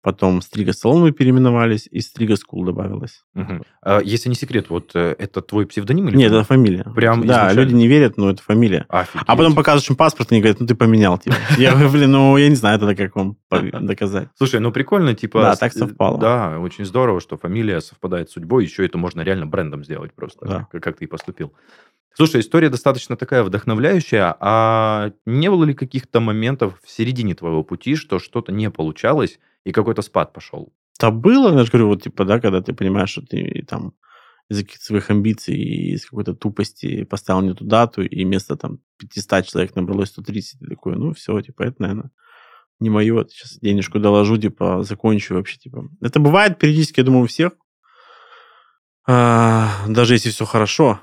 потом 0.06 0.40
Стрига 0.40 0.72
Салон 0.72 1.00
мы 1.02 1.10
переименовались, 1.10 1.88
и 1.90 2.00
Стрига 2.00 2.36
School 2.36 2.64
добавилось. 2.64 3.24
Мгм. 3.34 3.64
А, 3.82 3.98
если 4.00 4.28
не 4.28 4.36
секрет, 4.36 4.70
вот 4.70 4.92
э, 4.94 5.16
это 5.18 5.42
твой 5.42 5.66
псевдоним 5.66 6.06
или... 6.06 6.16
Нет, 6.16 6.30
это 6.30 6.44
фамилия. 6.44 6.84
Прям 6.94 7.22
Да, 7.22 7.26
изначально? 7.26 7.60
люди 7.60 7.74
не 7.74 7.88
верят, 7.88 8.16
но 8.16 8.30
это 8.30 8.40
фамилия. 8.40 8.86
Офигеть. 8.88 9.24
А 9.26 9.34
потом 9.34 9.56
показываешь 9.56 9.90
им 9.90 9.96
паспорт, 9.96 10.30
и 10.30 10.36
они 10.36 10.42
говорят, 10.42 10.60
ну 10.60 10.66
ты 10.68 10.76
поменял. 10.76 11.18
Типа. 11.18 11.34
Я 11.58 11.72
говорю, 11.72 11.90
блин, 11.90 12.12
ну 12.12 12.36
я 12.36 12.48
не 12.48 12.54
знаю 12.54 12.78
тогда, 12.78 12.94
как 12.94 13.16
вам 13.16 13.36
доказать. 13.50 14.28
Слушай, 14.38 14.60
ну 14.60 14.70
прикольно, 14.70 15.12
типа... 15.14 15.40
Да, 15.42 15.56
так 15.56 15.72
совпало. 15.72 16.20
Да, 16.20 16.60
очень 16.60 16.84
здорово, 16.84 17.20
что 17.20 17.36
фамилия 17.36 17.80
совпадает 17.80 18.30
с 18.30 18.34
судьбой, 18.34 18.62
еще 18.62 18.86
это 18.86 18.98
можно 18.98 19.22
реально 19.22 19.46
брендом 19.46 19.82
сделать 19.84 20.14
просто, 20.14 20.46
Да. 20.46 20.68
как, 20.70 20.84
как 20.84 20.98
ты 20.98 21.06
и 21.06 21.08
поступил. 21.08 21.52
Слушай, 22.14 22.42
история 22.42 22.68
достаточно 22.68 23.16
такая 23.16 23.42
вдохновляющая, 23.42 24.36
а 24.38 25.10
не 25.26 25.50
было 25.50 25.64
ли 25.64 25.74
каких-то 25.74 26.20
моментов 26.20 26.74
в 26.84 26.88
середине 26.88 27.34
твоего 27.34 27.64
пути, 27.64 27.96
что 27.96 28.20
что-то 28.20 28.52
не 28.52 28.70
получалось, 28.70 29.40
и 29.66 29.72
какой-то 29.72 30.02
спад 30.02 30.32
пошел? 30.32 30.72
Да 31.00 31.10
было, 31.10 31.52
я 31.52 31.64
же 31.64 31.70
говорю, 31.70 31.88
вот 31.88 32.02
типа, 32.02 32.24
да, 32.24 32.40
когда 32.40 32.62
ты 32.62 32.72
понимаешь, 32.72 33.10
что 33.10 33.22
ты 33.22 33.64
там 33.68 33.94
из-за 34.48 34.62
каких-то 34.62 34.84
своих 34.84 35.10
амбиций 35.10 35.56
из 35.56 36.04
какой-то 36.04 36.34
тупости 36.34 37.02
поставил 37.02 37.42
не 37.42 37.52
ту 37.52 37.64
дату, 37.64 38.02
и 38.02 38.24
вместо 38.24 38.56
там 38.56 38.78
500 38.98 39.44
человек 39.44 39.74
набралось 39.74 40.10
130, 40.10 40.60
ты 40.60 40.66
такой, 40.66 40.94
ну 40.94 41.12
все, 41.12 41.40
типа, 41.40 41.64
это, 41.64 41.82
наверное, 41.82 42.10
не 42.78 42.90
мое, 42.90 43.26
сейчас 43.28 43.58
денежку 43.58 43.98
доложу, 43.98 44.38
типа, 44.38 44.84
закончу 44.84 45.34
вообще, 45.34 45.58
типа. 45.58 45.88
Это 46.00 46.20
бывает 46.20 46.58
периодически, 46.58 47.00
я 47.00 47.04
думаю, 47.04 47.24
у 47.24 47.26
всех, 47.26 47.52
А, 49.08 49.84
даже 49.88 50.14
если 50.14 50.30
все 50.30 50.44
хорошо, 50.44 51.00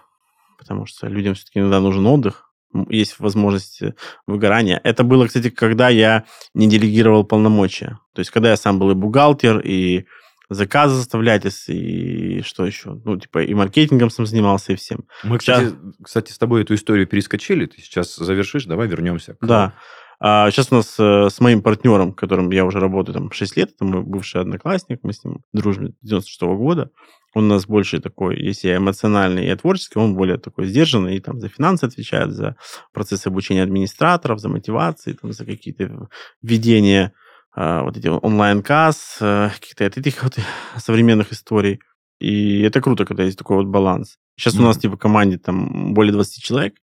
потому 0.58 0.86
что 0.86 1.08
людям 1.08 1.34
все-таки 1.34 1.60
иногда 1.60 1.82
нужен 1.82 2.06
отдых, 2.06 2.53
есть 2.90 3.20
возможность 3.20 3.82
э, 3.82 3.94
выгорания. 4.28 4.80
Это 4.84 5.04
было, 5.04 5.28
кстати, 5.28 5.50
когда 5.50 5.90
я 5.90 6.24
не 6.54 6.68
делегировал 6.68 7.24
полномочия. 7.24 8.00
То 8.14 8.20
есть, 8.20 8.32
когда 8.32 8.50
я 8.50 8.58
сам 8.58 8.80
был 8.80 8.92
и 8.92 8.96
бухгалтер, 8.96 9.60
и 9.60 10.06
заказы 10.50 10.96
заставлять, 10.96 11.46
и 11.70 12.42
что 12.46 12.66
еще? 12.66 13.00
Ну, 13.06 13.18
типа, 13.20 13.44
и 13.44 13.54
маркетингом 13.54 14.10
сам 14.10 14.26
занимался, 14.26 14.74
и 14.74 14.76
всем. 14.76 15.06
Мы, 15.24 15.38
кстати, 15.38 15.74
кстати, 16.04 16.32
с 16.32 16.38
тобой 16.38 16.62
эту 16.64 16.76
историю 16.76 17.08
перескочили, 17.08 17.66
ты 17.66 17.82
сейчас 17.82 18.16
завершишь, 18.16 18.66
давай 18.66 18.88
вернемся. 18.88 19.34
к- 19.36 19.46
Да. 19.46 19.74
А 20.20 20.50
сейчас 20.52 20.72
у 20.72 20.76
нас 20.76 20.96
э, 21.00 21.30
с 21.30 21.40
моим 21.42 21.62
партнером, 21.62 22.14
которым 22.14 22.50
я 22.52 22.66
уже 22.66 22.80
работаю 22.80 23.14
там 23.16 23.32
6 23.32 23.58
лет, 23.58 23.72
это 23.76 23.84
мой 23.84 24.04
бывший 24.04 24.40
одноклассник, 24.42 25.00
мы 25.04 25.12
с 25.12 25.24
ним 25.24 25.40
дружим 25.52 25.90
с 26.02 26.08
96 26.08 26.42
года. 26.56 26.92
Он 27.34 27.46
у 27.46 27.48
нас 27.48 27.66
больше 27.66 28.00
такой, 28.00 28.40
если 28.40 28.68
я 28.68 28.78
эмоциональный 28.78 29.52
и 29.52 29.56
творческий, 29.56 30.00
он 30.00 30.16
более 30.16 30.38
такой 30.38 30.68
сдержанный, 30.68 31.18
и 31.18 31.20
там 31.20 31.40
за 31.40 31.50
финансы 31.50 31.86
отвечает, 31.86 32.32
за 32.32 32.56
процесс 32.94 33.26
обучения 33.26 33.64
администраторов, 33.64 34.40
за 34.40 34.50
мотивации, 34.50 35.14
там, 35.14 35.34
за 35.34 35.46
какие-то 35.46 36.10
введения 36.42 37.14
а, 37.56 37.84
вот 37.84 37.98
эти 37.98 38.08
онлайн-касс, 38.08 39.18
а, 39.22 39.50
каких-то 39.50 39.86
от 39.86 39.98
этих 39.98 40.24
вот 40.24 40.38
современных 40.78 41.32
историй. 41.32 41.80
И 42.20 42.62
это 42.62 42.82
круто, 42.82 43.06
когда 43.06 43.24
есть 43.24 43.38
такой 43.38 43.58
вот 43.58 43.68
баланс. 43.68 44.18
Сейчас 44.38 44.56
у 44.56 44.62
нас 44.62 44.78
типа 44.78 44.96
в 44.96 45.00
команде 45.00 45.38
там 45.38 45.94
более 45.94 46.14
20 46.14 46.42
человек. 46.42 46.76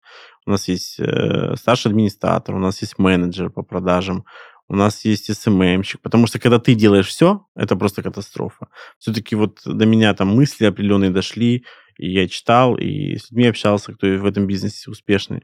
У 0.46 0.50
нас 0.50 0.68
есть 0.68 0.98
э, 0.98 1.54
старший 1.56 1.90
администратор, 1.90 2.54
у 2.54 2.58
нас 2.58 2.80
есть 2.80 2.98
менеджер 2.98 3.50
по 3.50 3.62
продажам, 3.62 4.24
у 4.70 4.76
нас 4.76 5.04
есть 5.04 5.35
СММщик. 5.35 6.00
Потому 6.00 6.28
что 6.28 6.38
когда 6.38 6.61
ты 6.61 6.74
делаешь 6.74 7.09
все, 7.09 7.44
это 7.56 7.74
просто 7.74 8.04
катастрофа. 8.04 8.68
Все-таки 8.98 9.35
вот 9.35 9.59
до 9.64 9.85
меня 9.85 10.14
там 10.14 10.28
мысли 10.28 10.64
определенные 10.64 11.11
дошли, 11.11 11.64
и 11.98 12.12
я 12.12 12.28
читал, 12.28 12.76
и 12.76 13.16
с 13.16 13.30
людьми 13.30 13.48
общался, 13.48 13.92
кто 13.92 14.06
в 14.06 14.24
этом 14.24 14.46
бизнесе 14.46 14.88
успешный. 14.88 15.42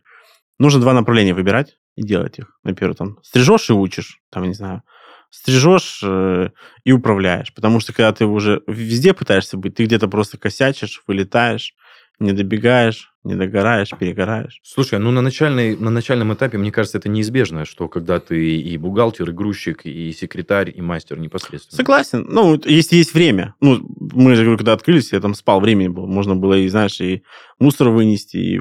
Нужно 0.60 0.80
два 0.80 0.92
направления 0.92 1.34
выбирать 1.34 1.76
и 1.96 2.02
делать 2.02 2.38
их. 2.38 2.56
Например, 2.62 2.94
там 2.94 3.18
стрижешь 3.24 3.68
и 3.68 3.72
учишь, 3.72 4.20
там, 4.30 4.44
не 4.44 4.54
знаю, 4.54 4.84
стрижешь 5.30 6.02
э, 6.04 6.50
и 6.84 6.92
управляешь. 6.92 7.52
Потому 7.52 7.80
что 7.80 7.92
когда 7.92 8.12
ты 8.12 8.26
уже 8.26 8.62
везде 8.68 9.12
пытаешься 9.12 9.56
быть, 9.56 9.74
ты 9.74 9.86
где-то 9.86 10.06
просто 10.06 10.38
косячишь, 10.38 11.02
вылетаешь, 11.08 11.74
не 12.18 12.32
добегаешь, 12.32 13.12
не 13.24 13.34
догораешь, 13.34 13.90
перегораешь. 13.98 14.60
Слушай, 14.62 14.98
ну 14.98 15.10
на, 15.10 15.20
начальной, 15.20 15.76
на 15.76 15.90
начальном 15.90 16.32
этапе, 16.32 16.58
мне 16.58 16.72
кажется, 16.72 16.98
это 16.98 17.08
неизбежно, 17.08 17.64
что 17.64 17.88
когда 17.88 18.20
ты 18.20 18.56
и 18.56 18.76
бухгалтер, 18.78 19.30
и 19.30 19.32
грузчик, 19.32 19.84
и 19.84 20.12
секретарь, 20.12 20.72
и 20.74 20.80
мастер 20.80 21.18
непосредственно. 21.18 21.76
Согласен. 21.76 22.26
Ну, 22.28 22.60
если 22.64 22.96
есть 22.96 23.12
время. 23.12 23.54
Ну, 23.60 23.80
мы 24.12 24.34
же, 24.34 24.42
говорю, 24.42 24.58
когда 24.58 24.72
открылись, 24.72 25.12
я 25.12 25.20
там 25.20 25.34
спал, 25.34 25.60
времени 25.60 25.88
было. 25.88 26.06
Можно 26.06 26.36
было 26.36 26.54
и, 26.54 26.68
знаешь, 26.68 27.00
и 27.00 27.22
мусор 27.58 27.90
вынести, 27.90 28.36
и 28.36 28.60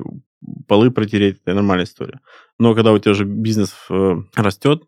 полы 0.67 0.91
протереть. 0.91 1.37
Это 1.45 1.53
нормальная 1.53 1.85
история. 1.85 2.19
Но 2.59 2.75
когда 2.75 2.91
у 2.91 2.99
тебя 2.99 3.11
уже 3.11 3.23
бизнес 3.23 3.73
э, 3.89 4.15
растет, 4.35 4.83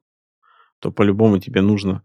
то 0.80 0.92
по-любому 0.92 1.40
тебе 1.40 1.62
нужно 1.62 2.04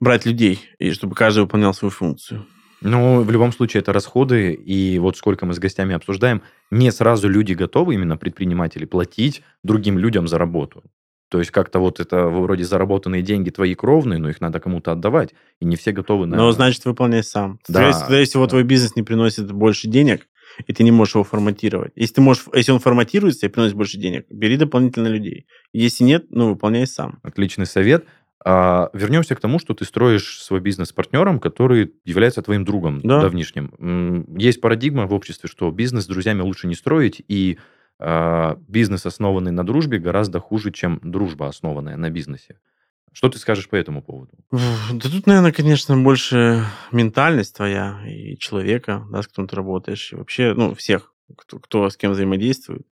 брать 0.00 0.26
людей, 0.26 0.60
и 0.78 0.90
чтобы 0.92 1.14
каждый 1.14 1.40
выполнял 1.40 1.74
свою 1.74 1.90
функцию. 1.90 2.46
Ну, 2.82 3.22
в 3.22 3.30
любом 3.30 3.52
случае, 3.52 3.80
это 3.80 3.92
расходы, 3.92 4.52
и 4.52 4.98
вот 4.98 5.16
сколько 5.16 5.46
мы 5.46 5.54
с 5.54 5.58
гостями 5.58 5.94
обсуждаем, 5.94 6.42
не 6.70 6.90
сразу 6.90 7.28
люди 7.28 7.52
готовы, 7.52 7.94
именно 7.94 8.16
предприниматели, 8.16 8.84
платить 8.84 9.42
другим 9.62 9.98
людям 9.98 10.28
за 10.28 10.38
работу. 10.38 10.82
То 11.28 11.38
есть 11.38 11.50
как-то 11.50 11.78
вот 11.78 11.98
это 11.98 12.26
вроде 12.26 12.64
заработанные 12.64 13.22
деньги 13.22 13.48
твои 13.48 13.74
кровные, 13.74 14.18
но 14.18 14.28
их 14.28 14.42
надо 14.42 14.60
кому-то 14.60 14.92
отдавать, 14.92 15.34
и 15.60 15.64
не 15.64 15.76
все 15.76 15.92
готовы 15.92 16.26
на... 16.26 16.36
Но, 16.36 16.52
значит, 16.52 16.84
выполняй 16.84 17.22
сам. 17.22 17.58
Да. 17.68 17.86
Если, 17.86 18.16
если 18.16 18.36
вот 18.36 18.50
твой 18.50 18.64
бизнес 18.64 18.96
не 18.96 19.02
приносит 19.02 19.50
больше 19.50 19.88
денег, 19.88 20.28
и 20.66 20.74
ты 20.74 20.82
не 20.84 20.90
можешь 20.90 21.14
его 21.14 21.24
форматировать. 21.24 21.92
Если, 21.96 22.16
ты 22.16 22.20
можешь, 22.20 22.44
если 22.52 22.72
он 22.72 22.80
форматируется 22.80 23.46
и 23.46 23.48
приносит 23.48 23.76
больше 23.76 23.96
денег, 23.96 24.26
бери 24.28 24.58
дополнительно 24.58 25.08
людей. 25.08 25.46
Если 25.72 26.04
нет, 26.04 26.26
ну, 26.28 26.50
выполняй 26.50 26.86
сам. 26.86 27.18
Отличный 27.22 27.64
совет. 27.64 28.04
А, 28.44 28.90
вернемся 28.92 29.34
к 29.36 29.40
тому, 29.40 29.58
что 29.58 29.74
ты 29.74 29.84
строишь 29.84 30.42
свой 30.42 30.60
бизнес 30.60 30.88
с 30.88 30.92
партнером, 30.92 31.38
который 31.38 31.94
является 32.04 32.42
твоим 32.42 32.64
другом 32.64 33.00
Да. 33.00 33.20
давнишним. 33.20 34.26
Есть 34.36 34.60
парадигма 34.60 35.06
в 35.06 35.12
обществе, 35.14 35.48
что 35.48 35.70
бизнес 35.70 36.04
с 36.04 36.06
друзьями 36.08 36.40
лучше 36.42 36.66
не 36.66 36.74
строить, 36.74 37.22
и 37.28 37.58
а, 37.98 38.58
бизнес, 38.66 39.06
основанный 39.06 39.52
на 39.52 39.64
дружбе, 39.64 39.98
гораздо 39.98 40.40
хуже, 40.40 40.72
чем 40.72 40.98
дружба, 41.02 41.46
основанная 41.46 41.96
на 41.96 42.10
бизнесе. 42.10 42.58
Что 43.12 43.28
ты 43.28 43.38
скажешь 43.38 43.68
по 43.68 43.76
этому 43.76 44.02
поводу? 44.02 44.32
Да 44.50 45.08
тут, 45.10 45.26
наверное, 45.26 45.52
конечно, 45.52 45.96
больше 45.98 46.64
ментальность 46.90 47.54
твоя 47.54 48.00
и 48.08 48.36
человека, 48.38 49.06
да, 49.12 49.22
с 49.22 49.28
которым 49.28 49.48
ты 49.48 49.56
работаешь, 49.56 50.12
и 50.12 50.16
вообще, 50.16 50.54
ну, 50.56 50.74
всех. 50.74 51.12
кто, 51.36 51.58
кто 51.58 51.88
с 51.88 51.96
кем 51.96 52.12
взаимодействует. 52.12 52.86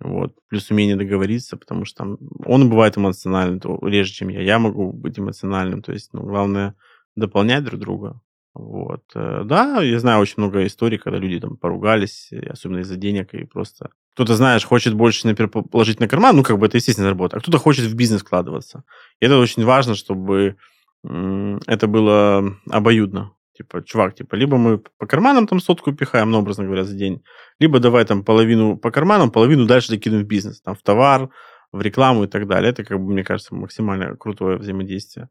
Вот. 0.00 0.34
Плюс 0.48 0.70
умение 0.70 0.96
договориться, 0.96 1.56
потому 1.56 1.84
что 1.84 1.98
там 1.98 2.18
он 2.44 2.68
бывает 2.70 2.96
эмоциональным 2.96 3.60
то 3.60 3.78
реже, 3.82 4.12
чем 4.12 4.28
я. 4.28 4.42
Я 4.42 4.58
могу 4.58 4.92
быть 4.92 5.18
эмоциональным. 5.18 5.82
То 5.82 5.92
есть, 5.92 6.12
ну, 6.12 6.22
главное 6.22 6.74
дополнять 7.16 7.64
друг 7.64 7.80
друга. 7.80 8.20
Вот. 8.54 9.02
Э, 9.14 9.42
да, 9.44 9.82
я 9.82 10.00
знаю 10.00 10.20
очень 10.20 10.34
много 10.38 10.66
историй, 10.66 10.98
когда 10.98 11.18
люди 11.18 11.38
там 11.38 11.56
поругались, 11.56 12.30
особенно 12.48 12.78
из-за 12.78 12.96
денег, 12.96 13.34
и 13.34 13.44
просто 13.44 13.90
кто-то, 14.14 14.34
знаешь, 14.36 14.64
хочет 14.64 14.94
больше, 14.94 15.26
например, 15.26 15.50
положить 15.50 16.00
на 16.00 16.08
карман, 16.08 16.36
ну, 16.36 16.42
как 16.42 16.58
бы 16.58 16.66
это 16.66 16.76
естественно 16.76 17.08
работа, 17.08 17.36
а 17.36 17.40
кто-то 17.40 17.58
хочет 17.58 17.84
в 17.84 17.94
бизнес 17.94 18.22
вкладываться. 18.22 18.84
И 19.20 19.26
это 19.26 19.38
очень 19.38 19.64
важно, 19.64 19.94
чтобы 19.94 20.56
это 21.02 21.86
было 21.86 22.56
обоюдно. 22.68 23.32
Типа, 23.60 23.82
чувак, 23.82 24.14
типа, 24.14 24.36
либо 24.36 24.56
мы 24.56 24.78
по 24.78 25.06
карманам 25.06 25.46
там 25.46 25.60
сотку 25.60 25.92
пихаем, 25.92 26.30
ну, 26.30 26.38
образно 26.38 26.64
говоря, 26.64 26.84
за 26.84 26.94
день, 26.96 27.22
либо 27.58 27.78
давай 27.78 28.06
там 28.06 28.24
половину 28.24 28.78
по 28.78 28.90
карманам, 28.90 29.30
половину 29.30 29.66
дальше 29.66 29.88
закинем 29.88 30.20
в 30.20 30.26
бизнес, 30.26 30.62
там, 30.62 30.74
в 30.74 30.82
товар, 30.82 31.28
в 31.70 31.82
рекламу 31.82 32.24
и 32.24 32.26
так 32.26 32.46
далее. 32.46 32.70
Это, 32.70 32.84
как 32.84 32.98
бы, 32.98 33.12
мне 33.12 33.22
кажется, 33.22 33.54
максимально 33.54 34.16
крутое 34.16 34.56
взаимодействие. 34.56 35.28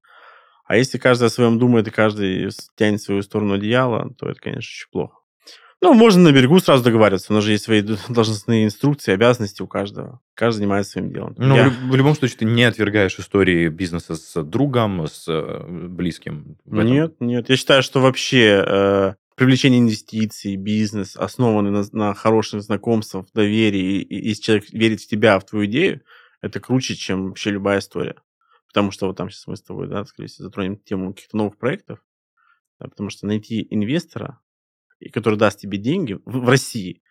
А 0.66 0.78
если 0.78 1.00
каждый 1.00 1.26
о 1.26 1.30
своем 1.30 1.58
думает 1.58 1.88
и 1.88 1.92
каждый 1.92 2.52
тянет 2.76 3.02
свою 3.02 3.24
сторону 3.24 3.56
одеяла, 3.56 4.14
то 4.16 4.30
это, 4.30 4.40
конечно, 4.40 4.60
очень 4.60 4.92
плохо. 4.92 5.19
Ну, 5.82 5.94
можно 5.94 6.24
на 6.24 6.32
берегу 6.34 6.60
сразу 6.60 6.84
договариваться. 6.84 7.32
У 7.32 7.36
нас 7.36 7.44
же 7.44 7.52
есть 7.52 7.64
свои 7.64 7.82
должностные 8.10 8.66
инструкции, 8.66 9.14
обязанности 9.14 9.62
у 9.62 9.68
каждого. 9.68 10.20
Каждый 10.34 10.60
занимается 10.60 10.94
своим 10.94 11.12
делом. 11.12 11.36
Ну, 11.38 11.56
Я... 11.56 11.70
в 11.70 11.96
любом 11.96 12.16
случае, 12.16 12.40
ты 12.40 12.46
не 12.46 12.64
отвергаешь 12.64 13.18
истории 13.18 13.70
бизнеса 13.70 14.16
с 14.16 14.44
другом, 14.44 15.08
с 15.08 15.26
э, 15.28 15.66
близким. 15.68 16.58
Нет, 16.66 17.16
нет. 17.20 17.50
Я 17.50 17.56
считаю, 17.56 17.82
что 17.82 18.02
вообще 18.02 18.64
э, 18.66 19.14
привлечение 19.36 19.80
инвестиций, 19.80 20.58
бизнес, 20.58 21.16
основанный 21.16 21.72
на, 21.72 21.86
на 21.94 22.14
хороших 22.14 22.62
знакомствах, 22.62 23.28
доверии, 23.34 24.02
и, 24.02 24.02
и 24.02 24.28
если 24.30 24.44
человек 24.44 24.66
верит 24.74 25.00
в 25.00 25.08
тебя, 25.08 25.40
в 25.40 25.46
твою 25.46 25.66
идею, 25.66 26.02
это 26.42 26.60
круче, 26.60 26.96
чем 26.96 27.30
вообще 27.30 27.52
любая 27.52 27.80
история. 27.80 28.16
Потому 28.68 28.92
что 28.92 29.08
вот 29.08 29.16
там 29.16 29.30
сейчас 29.30 29.48
мы 29.48 29.56
с 29.56 29.62
тобой, 29.62 29.88
да, 29.88 30.04
скорее 30.04 30.28
всего, 30.28 30.46
затронем 30.46 30.78
тему 30.78 31.14
каких-то 31.14 31.38
новых 31.38 31.58
проектов. 31.58 32.00
Да, 32.80 32.88
потому 32.88 33.10
что 33.10 33.28
найти 33.28 33.66
инвестора, 33.70 34.40
который 35.08 35.38
даст 35.38 35.60
тебе 35.60 35.78
деньги 35.78 36.20
в, 36.26 36.40
в 36.40 36.50
России, 36.50 37.02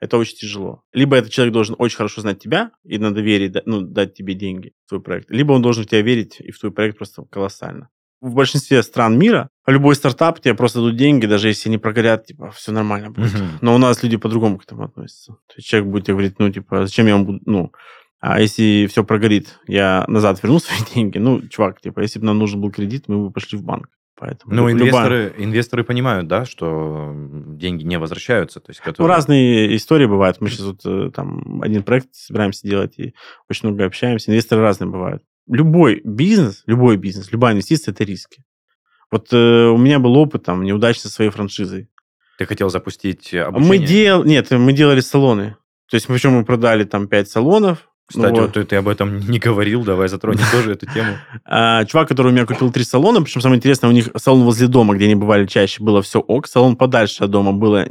это 0.00 0.16
очень 0.16 0.36
тяжело. 0.36 0.82
Либо 0.92 1.16
этот 1.16 1.32
человек 1.32 1.54
должен 1.54 1.74
очень 1.78 1.96
хорошо 1.96 2.20
знать 2.20 2.38
тебя 2.38 2.72
и 2.84 2.98
на 2.98 3.12
доверие 3.12 3.52
ну, 3.64 3.80
дать 3.80 4.14
тебе 4.14 4.34
деньги 4.34 4.72
в 4.84 4.88
твой 4.90 5.00
проект, 5.00 5.30
либо 5.30 5.52
он 5.52 5.62
должен 5.62 5.84
в 5.84 5.86
тебя 5.88 6.02
верить 6.02 6.36
и 6.40 6.50
в 6.50 6.58
твой 6.58 6.72
проект 6.72 6.98
просто 6.98 7.24
колоссально. 7.24 7.88
В 8.20 8.34
большинстве 8.34 8.82
стран 8.82 9.16
мира 9.16 9.48
любой 9.66 9.94
стартап 9.94 10.40
тебе 10.40 10.54
просто 10.54 10.80
дадут 10.80 10.96
деньги, 10.96 11.26
даже 11.26 11.48
если 11.48 11.68
они 11.68 11.78
прогорят, 11.78 12.26
типа, 12.26 12.50
все 12.50 12.72
нормально 12.72 13.10
будет. 13.10 13.32
Uh-huh. 13.32 13.58
Но 13.60 13.76
у 13.76 13.78
нас 13.78 14.02
люди 14.02 14.16
по-другому 14.16 14.58
к 14.58 14.64
этому 14.64 14.84
относятся. 14.84 15.34
То 15.46 15.54
есть 15.56 15.68
человек 15.68 15.88
будет 15.88 16.04
тебе 16.06 16.14
говорить, 16.14 16.38
ну, 16.40 16.50
типа, 16.50 16.84
зачем 16.84 17.06
я 17.06 17.14
вам 17.14 17.26
буду, 17.26 17.40
ну, 17.46 17.72
а 18.20 18.40
если 18.40 18.88
все 18.90 19.04
прогорит, 19.04 19.60
я 19.66 20.04
назад 20.08 20.42
верну 20.42 20.58
свои 20.58 20.78
деньги. 20.94 21.18
Ну, 21.18 21.46
чувак, 21.46 21.80
типа, 21.80 22.00
если 22.00 22.18
бы 22.18 22.26
нам 22.26 22.38
нужен 22.38 22.60
был 22.60 22.70
кредит, 22.72 23.04
мы 23.06 23.24
бы 23.24 23.30
пошли 23.30 23.56
в 23.56 23.62
банк. 23.62 23.88
Поэтому 24.18 24.52
ну, 24.52 24.70
инвесторы, 24.70 25.26
любая... 25.26 25.44
инвесторы 25.44 25.84
понимают, 25.84 26.26
да, 26.26 26.44
что 26.44 27.12
деньги 27.14 27.84
не 27.84 27.98
возвращаются. 27.98 28.58
То 28.58 28.70
есть, 28.70 28.80
которые... 28.80 29.06
Ну, 29.06 29.14
разные 29.14 29.76
истории 29.76 30.06
бывают. 30.06 30.40
Мы 30.40 30.48
сейчас 30.48 30.66
вот 30.66 30.80
э, 30.84 31.10
там 31.14 31.62
один 31.62 31.84
проект 31.84 32.14
собираемся 32.14 32.66
делать 32.66 32.98
и 32.98 33.14
очень 33.48 33.68
много 33.68 33.84
общаемся. 33.84 34.30
Инвесторы 34.30 34.62
разные 34.62 34.90
бывают. 34.90 35.22
Любой 35.46 36.00
бизнес, 36.04 36.64
любой 36.66 36.96
бизнес, 36.96 37.30
любая 37.30 37.52
инвестиция– 37.52 37.92
это 37.94 38.02
риски. 38.02 38.42
Вот 39.10 39.32
э, 39.32 39.36
у 39.36 39.76
меня 39.78 40.00
был 40.00 40.16
опыт 40.16 40.42
там 40.42 40.64
неудачи 40.64 40.98
со 40.98 41.08
своей 41.08 41.30
франшизой. 41.30 41.88
Ты 42.38 42.46
хотел 42.46 42.70
запустить 42.70 43.32
обучение? 43.34 43.68
Мы 43.80 43.86
дел... 43.86 44.24
Нет, 44.24 44.50
мы 44.50 44.72
делали 44.72 45.00
салоны. 45.00 45.56
То 45.88 45.94
есть, 45.94 46.06
причем 46.08 46.32
мы 46.32 46.44
продали 46.44 46.84
там 46.84 47.08
5 47.08 47.28
салонов, 47.28 47.88
кстати, 48.08 48.40
вот. 48.40 48.56
вот 48.56 48.68
ты, 48.68 48.76
об 48.76 48.88
этом 48.88 49.20
не 49.28 49.38
говорил, 49.38 49.84
давай 49.84 50.08
затронем 50.08 50.40
тоже 50.50 50.72
эту 50.72 50.86
тему. 50.86 51.16
А, 51.44 51.84
чувак, 51.84 52.08
который 52.08 52.28
у 52.28 52.30
меня 52.30 52.46
купил 52.46 52.72
три 52.72 52.84
салона, 52.84 53.22
причем 53.22 53.40
самое 53.42 53.58
интересное, 53.58 53.90
у 53.90 53.92
них 53.92 54.08
салон 54.16 54.44
возле 54.44 54.66
дома, 54.66 54.94
где 54.94 55.04
они 55.04 55.14
бывали 55.14 55.46
чаще, 55.46 55.82
было 55.82 56.00
все 56.00 56.20
ок, 56.20 56.46
салон 56.46 56.76
подальше 56.76 57.24
от 57.24 57.30
дома 57.30 57.52
было 57.52 57.86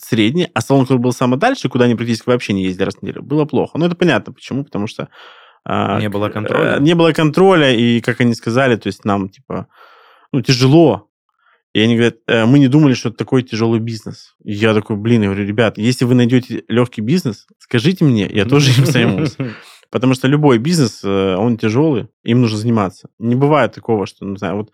средний, 0.00 0.48
а 0.52 0.60
салон, 0.60 0.84
который 0.84 0.98
был 0.98 1.12
самый 1.12 1.38
дальше, 1.38 1.68
куда 1.68 1.86
они 1.86 1.94
практически 1.94 2.28
вообще 2.28 2.52
не 2.52 2.64
ездили 2.64 2.84
раз 2.84 2.96
в 2.96 3.02
неделю, 3.02 3.22
было 3.22 3.46
плохо. 3.46 3.78
Ну, 3.78 3.86
это 3.86 3.94
понятно, 3.94 4.32
почему, 4.32 4.64
потому 4.64 4.86
что... 4.86 5.08
А, 5.64 5.98
не 5.98 6.10
было 6.10 6.28
контроля? 6.28 6.78
Не 6.78 6.94
было 6.94 7.12
контроля, 7.12 7.74
и, 7.74 8.00
как 8.00 8.20
они 8.20 8.34
сказали, 8.34 8.76
то 8.76 8.88
есть 8.88 9.04
нам, 9.04 9.30
типа, 9.30 9.66
ну, 10.32 10.42
тяжело. 10.42 11.08
И 11.74 11.80
они 11.80 11.96
говорят, 11.96 12.18
«Э, 12.28 12.46
мы 12.46 12.60
не 12.60 12.68
думали, 12.68 12.94
что 12.94 13.08
это 13.08 13.18
такой 13.18 13.42
тяжелый 13.42 13.80
бизнес. 13.80 14.36
И 14.44 14.52
я 14.52 14.74
такой, 14.74 14.96
блин, 14.96 15.22
я 15.22 15.28
говорю, 15.28 15.44
ребят, 15.46 15.76
если 15.76 16.04
вы 16.04 16.14
найдете 16.14 16.62
легкий 16.68 17.00
бизнес, 17.02 17.46
скажите 17.58 18.04
мне, 18.04 18.30
я 18.32 18.44
тоже 18.44 18.70
им 18.70 18.86
займусь. 18.86 19.36
Потому 19.90 20.14
что 20.14 20.28
любой 20.28 20.58
бизнес, 20.58 21.00
э, 21.02 21.36
он 21.36 21.58
тяжелый, 21.58 22.08
им 22.22 22.40
нужно 22.40 22.58
заниматься. 22.58 23.08
Не 23.18 23.34
бывает 23.34 23.72
такого, 23.72 24.06
что, 24.06 24.24
не 24.24 24.36
знаю, 24.36 24.56
вот 24.56 24.70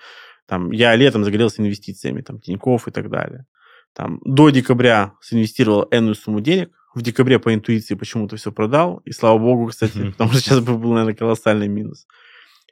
там 0.46 0.72
я 0.72 0.94
летом 0.94 1.24
загорелся 1.24 1.62
инвестициями, 1.62 2.20
там, 2.20 2.38
Тинькофф 2.38 2.88
и 2.88 2.90
так 2.90 3.08
далее. 3.08 3.46
Там 3.94 4.20
до 4.24 4.50
декабря 4.50 5.14
синвестировал 5.22 5.88
энную 5.90 6.14
сумму 6.14 6.40
денег, 6.40 6.70
в 6.94 7.02
декабре 7.02 7.38
по 7.38 7.54
интуиции 7.54 7.94
почему-то 7.94 8.36
все 8.36 8.52
продал, 8.52 9.00
и 9.04 9.12
слава 9.12 9.38
богу, 9.38 9.68
кстати, 9.68 10.10
потому 10.10 10.32
что 10.32 10.40
сейчас 10.40 10.60
бы 10.60 10.76
был, 10.76 10.92
наверное, 10.92 11.14
колоссальный 11.14 11.68
минус. 11.68 12.06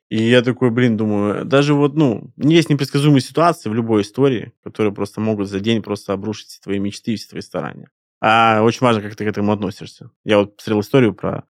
И 0.08 0.22
я 0.22 0.40
такой, 0.40 0.70
блин, 0.70 0.96
думаю, 0.96 1.44
даже 1.44 1.74
вот, 1.74 1.94
ну, 1.94 2.32
есть 2.36 2.70
непредсказуемые 2.70 3.20
ситуации 3.20 3.68
в 3.68 3.74
любой 3.74 4.02
истории, 4.02 4.52
которые 4.64 4.92
просто 4.92 5.20
могут 5.20 5.48
за 5.48 5.60
день 5.60 5.82
просто 5.82 6.14
обрушить 6.14 6.48
все 6.48 6.60
твои 6.62 6.78
мечты 6.78 7.12
и 7.12 7.16
все 7.16 7.28
твои 7.28 7.42
старания. 7.42 7.90
А 8.20 8.62
очень 8.62 8.80
важно, 8.80 9.02
как 9.02 9.16
ты 9.16 9.24
к 9.24 9.28
этому 9.28 9.52
относишься. 9.52 10.10
Я 10.24 10.38
вот 10.38 10.56
посмотрел 10.56 10.80
историю 10.80 11.14
про 11.14 11.44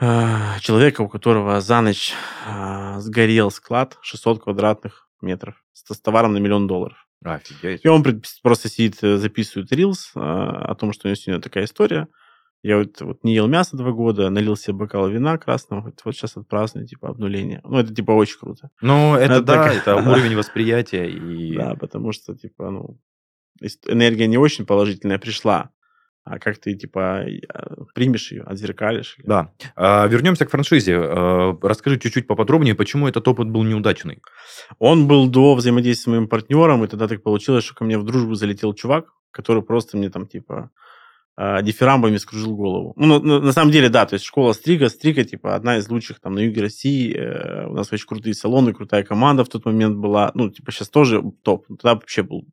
э, 0.00 0.58
человека, 0.60 1.02
у 1.02 1.08
которого 1.08 1.60
за 1.60 1.80
ночь 1.80 2.14
э, 2.46 2.98
сгорел 2.98 3.50
склад 3.52 3.96
600 4.02 4.42
квадратных 4.42 5.08
метров 5.22 5.62
с, 5.72 5.94
с 5.94 6.00
товаром 6.00 6.32
на 6.32 6.38
миллион 6.38 6.66
долларов. 6.66 7.06
Офигеть. 7.24 7.84
И 7.84 7.88
он 7.88 8.02
просто 8.42 8.68
сидит, 8.68 9.02
э, 9.02 9.18
записывает 9.18 9.70
рилс 9.72 10.10
э, 10.14 10.20
о 10.20 10.74
том, 10.74 10.92
что 10.92 11.06
у 11.06 11.08
него 11.08 11.16
сегодня 11.16 11.40
такая 11.40 11.64
история. 11.64 12.08
Я 12.62 12.78
вот, 12.78 13.00
вот 13.00 13.24
не 13.24 13.34
ел 13.34 13.46
мясо 13.46 13.76
два 13.76 13.90
года, 13.90 14.28
налил 14.28 14.54
себе 14.54 14.74
бокал 14.74 15.08
вина 15.08 15.38
красного, 15.38 15.80
вот, 15.80 16.00
вот 16.04 16.14
сейчас 16.14 16.36
отпраздную, 16.36 16.86
типа, 16.86 17.08
обнуление. 17.08 17.60
Ну, 17.64 17.78
это, 17.78 17.94
типа, 17.94 18.12
очень 18.12 18.38
круто. 18.38 18.70
Ну, 18.82 19.14
это, 19.14 19.34
это 19.34 19.42
да, 19.42 19.64
так... 19.64 19.74
это 19.76 19.96
уровень 20.10 20.36
восприятия. 20.36 21.08
И... 21.08 21.56
Да, 21.56 21.74
потому 21.74 22.12
что, 22.12 22.34
типа, 22.34 22.70
ну, 22.70 23.00
энергия 23.86 24.26
не 24.26 24.36
очень 24.36 24.66
положительная 24.66 25.18
пришла, 25.18 25.70
а 26.24 26.38
как 26.38 26.58
ты, 26.58 26.74
типа, 26.74 27.24
а, 27.48 27.84
примешь 27.94 28.30
ее, 28.30 28.42
отзеркалишь. 28.42 29.16
Да. 29.24 29.52
А, 29.74 30.06
вернемся 30.06 30.44
к 30.44 30.50
франшизе. 30.50 30.96
А, 30.98 31.58
расскажи 31.62 31.98
чуть-чуть 31.98 32.26
поподробнее, 32.26 32.74
почему 32.74 33.08
этот 33.08 33.26
опыт 33.26 33.48
был 33.48 33.62
неудачный. 33.62 34.20
Он 34.78 35.08
был 35.08 35.28
до 35.28 35.54
взаимодействия 35.54 36.04
с 36.04 36.12
моим 36.12 36.28
партнером, 36.28 36.84
и 36.84 36.88
тогда 36.88 37.08
так 37.08 37.22
получилось, 37.22 37.64
что 37.64 37.74
ко 37.74 37.84
мне 37.84 37.98
в 37.98 38.04
дружбу 38.04 38.34
залетел 38.34 38.74
чувак, 38.74 39.06
который 39.30 39.62
просто 39.62 39.96
мне 39.96 40.10
там, 40.10 40.26
типа, 40.26 40.70
э, 41.40 41.62
дифирамбами 41.62 42.18
скружил 42.18 42.54
голову. 42.54 42.92
Ну, 42.96 43.20
на, 43.20 43.40
на 43.40 43.52
самом 43.52 43.70
деле, 43.70 43.88
да, 43.88 44.04
то 44.04 44.14
есть 44.14 44.26
школа 44.26 44.52
Стрига, 44.52 44.88
Стрига, 44.88 45.24
типа, 45.24 45.54
одна 45.54 45.78
из 45.78 45.88
лучших 45.88 46.20
там 46.20 46.34
на 46.34 46.40
юге 46.40 46.60
России, 46.60 47.14
э, 47.16 47.66
у 47.66 47.72
нас 47.72 47.92
очень 47.92 48.06
крутые 48.06 48.34
салоны, 48.34 48.74
крутая 48.74 49.02
команда 49.02 49.44
в 49.44 49.48
тот 49.48 49.64
момент 49.64 49.96
была, 49.96 50.30
ну, 50.34 50.50
типа, 50.50 50.70
сейчас 50.70 50.90
тоже 50.90 51.22
топ, 51.42 51.66
тогда 51.66 51.94
вообще 51.94 52.22
был 52.22 52.46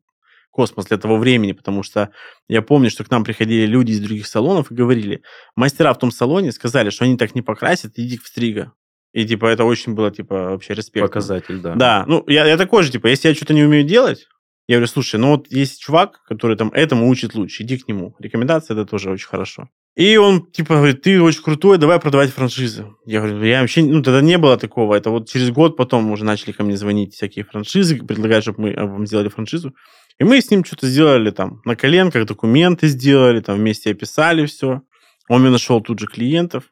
космос 0.50 0.86
для 0.86 0.96
того 0.96 1.18
времени, 1.18 1.52
потому 1.52 1.82
что 1.82 2.10
я 2.48 2.62
помню, 2.62 2.90
что 2.90 3.04
к 3.04 3.10
нам 3.10 3.24
приходили 3.24 3.66
люди 3.66 3.92
из 3.92 4.00
других 4.00 4.26
салонов 4.26 4.72
и 4.72 4.74
говорили, 4.74 5.22
мастера 5.54 5.92
в 5.92 5.98
том 5.98 6.10
салоне 6.10 6.50
сказали, 6.50 6.90
что 6.90 7.04
они 7.04 7.16
так 7.16 7.34
не 7.34 7.42
покрасят, 7.42 7.92
иди 7.96 8.18
в 8.18 8.26
Стрига. 8.26 8.72
И, 9.12 9.26
типа, 9.26 9.46
это 9.46 9.64
очень 9.64 9.94
было, 9.94 10.10
типа, 10.10 10.50
вообще 10.50 10.74
респект. 10.74 11.06
Показатель, 11.06 11.60
да. 11.60 11.74
Да, 11.74 12.04
ну, 12.06 12.24
я, 12.26 12.46
я 12.46 12.56
такой 12.56 12.82
же, 12.82 12.90
типа, 12.90 13.06
если 13.06 13.28
я 13.28 13.34
что-то 13.34 13.54
не 13.54 13.62
умею 13.62 13.84
делать, 13.84 14.26
я 14.68 14.76
говорю, 14.76 14.86
слушай, 14.86 15.18
ну 15.18 15.30
вот 15.30 15.50
есть 15.50 15.80
чувак, 15.80 16.22
который 16.28 16.56
там 16.56 16.70
этому 16.72 17.08
учит 17.08 17.34
лучше, 17.34 17.62
иди 17.62 17.78
к 17.78 17.88
нему. 17.88 18.14
Рекомендация 18.18 18.74
это 18.74 18.84
тоже 18.84 19.10
очень 19.10 19.26
хорошо. 19.26 19.70
И 19.96 20.16
он, 20.16 20.46
типа, 20.46 20.76
говорит, 20.76 21.02
ты 21.02 21.20
очень 21.20 21.42
крутой, 21.42 21.78
давай 21.78 21.98
продавать 21.98 22.30
франшизы. 22.30 22.86
Я 23.04 23.20
говорю, 23.20 23.42
я 23.42 23.62
вообще, 23.62 23.82
ну, 23.82 24.02
тогда 24.02 24.20
не 24.20 24.38
было 24.38 24.56
такого. 24.56 24.94
Это 24.94 25.10
вот 25.10 25.28
через 25.28 25.50
год 25.50 25.76
потом 25.76 26.12
уже 26.12 26.24
начали 26.24 26.52
ко 26.52 26.62
мне 26.62 26.76
звонить 26.76 27.14
всякие 27.14 27.44
франшизы, 27.44 27.96
предлагать, 27.96 28.44
чтобы 28.44 28.60
мы 28.60 28.74
вам 28.74 29.06
сделали 29.06 29.28
франшизу. 29.28 29.74
И 30.18 30.24
мы 30.24 30.40
с 30.40 30.50
ним 30.50 30.64
что-то 30.64 30.86
сделали 30.86 31.30
там 31.30 31.62
на 31.64 31.74
коленках, 31.74 32.26
документы 32.26 32.88
сделали, 32.88 33.40
там 33.40 33.56
вместе 33.56 33.90
описали 33.90 34.46
все. 34.46 34.82
Он 35.28 35.40
мне 35.40 35.50
нашел 35.50 35.80
тут 35.80 35.98
же 35.98 36.06
клиентов. 36.06 36.64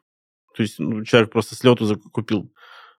То 0.55 0.63
есть 0.63 0.79
ну, 0.79 1.03
человек 1.03 1.31
просто 1.31 1.55
с 1.55 1.63
лету 1.63 1.85
закупил 1.85 2.51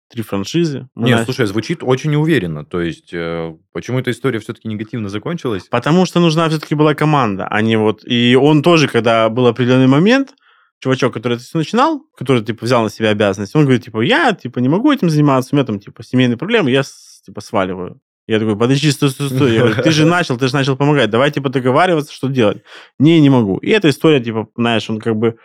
три 0.08 0.22
франшизы. 0.22 0.88
Нет, 0.94 1.10
начали... 1.10 1.24
слушай, 1.24 1.46
звучит 1.46 1.82
очень 1.82 2.10
неуверенно. 2.10 2.64
То 2.64 2.80
есть, 2.80 3.10
э, 3.12 3.54
почему 3.72 3.98
эта 3.98 4.10
история 4.10 4.38
все-таки 4.38 4.68
негативно 4.68 5.08
закончилась? 5.08 5.64
Потому 5.70 6.06
что 6.06 6.20
нужна 6.20 6.48
все-таки 6.48 6.74
была 6.74 6.94
команда, 6.94 7.46
а 7.46 7.60
не 7.60 7.76
вот... 7.76 8.04
И 8.04 8.34
он 8.34 8.62
тоже, 8.62 8.88
когда 8.88 9.28
был 9.28 9.46
определенный 9.46 9.86
момент, 9.86 10.34
чувачок, 10.80 11.12
который 11.12 11.34
это 11.34 11.42
все 11.42 11.58
начинал, 11.58 12.02
который, 12.16 12.42
типа, 12.42 12.64
взял 12.64 12.82
на 12.82 12.90
себя 12.90 13.10
обязанность, 13.10 13.54
он 13.54 13.64
говорит, 13.64 13.84
типа, 13.84 14.00
я, 14.00 14.32
типа, 14.32 14.60
не 14.60 14.68
могу 14.68 14.92
этим 14.92 15.10
заниматься, 15.10 15.50
у 15.52 15.56
меня 15.56 15.66
там, 15.66 15.80
типа, 15.80 16.02
семейные 16.02 16.36
проблемы, 16.36 16.70
я, 16.70 16.82
типа, 17.24 17.40
сваливаю. 17.40 18.00
Я 18.26 18.38
такой, 18.38 18.58
подожди, 18.58 18.90
стой, 18.90 19.10
стой, 19.10 19.28
стой. 19.28 19.54
Я 19.54 19.60
говорю, 19.60 19.82
ты 19.82 19.90
же 19.90 20.04
начал, 20.06 20.36
ты 20.36 20.48
же 20.48 20.54
начал 20.54 20.76
помогать. 20.76 21.08
Давай, 21.08 21.30
типа, 21.30 21.48
договариваться, 21.48 22.12
что 22.12 22.28
делать. 22.28 22.62
Не, 22.98 23.20
не 23.20 23.30
могу. 23.30 23.56
И 23.58 23.70
эта 23.70 23.88
история, 23.88 24.20
типа, 24.20 24.48
знаешь, 24.54 24.88
он 24.90 25.00
как 25.00 25.16
бы 25.16 25.38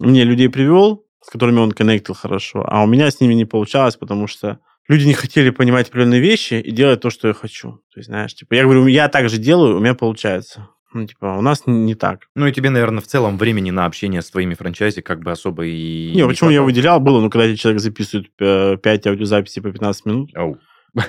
мне 0.00 0.24
людей 0.24 0.48
привел, 0.48 1.04
с 1.24 1.30
которыми 1.30 1.58
он 1.58 1.72
коннектил 1.72 2.14
хорошо, 2.14 2.64
а 2.66 2.82
у 2.82 2.86
меня 2.86 3.10
с 3.10 3.20
ними 3.20 3.34
не 3.34 3.44
получалось, 3.44 3.96
потому 3.96 4.26
что 4.26 4.58
люди 4.88 5.06
не 5.06 5.14
хотели 5.14 5.50
понимать 5.50 5.88
определенные 5.88 6.20
вещи 6.20 6.54
и 6.54 6.70
делать 6.70 7.00
то, 7.00 7.10
что 7.10 7.28
я 7.28 7.34
хочу. 7.34 7.80
То 7.92 8.00
есть, 8.00 8.08
знаешь, 8.08 8.34
типа, 8.34 8.54
я 8.54 8.64
говорю, 8.64 8.86
я 8.86 9.08
так 9.08 9.28
же 9.28 9.38
делаю, 9.38 9.76
у 9.76 9.80
меня 9.80 9.94
получается. 9.94 10.68
Ну, 10.92 11.06
типа, 11.06 11.36
у 11.36 11.40
нас 11.40 11.62
не 11.66 11.94
так. 11.96 12.28
Ну, 12.36 12.46
и 12.46 12.52
тебе, 12.52 12.70
наверное, 12.70 13.00
в 13.00 13.06
целом 13.06 13.36
времени 13.36 13.70
на 13.70 13.84
общение 13.84 14.22
с 14.22 14.30
твоими 14.30 14.54
франчайзи 14.54 15.00
как 15.00 15.20
бы 15.20 15.32
особо 15.32 15.64
и... 15.66 16.12
Не, 16.14 16.26
почему 16.26 16.50
я 16.50 16.62
выделял 16.62 17.00
было, 17.00 17.20
ну, 17.20 17.30
когда 17.30 17.56
человек 17.56 17.80
записывает 17.80 18.30
5 18.36 19.06
аудиозаписей 19.08 19.60
по 19.60 19.72
15 19.72 20.06
минут, 20.06 20.36
Оу. 20.36 20.58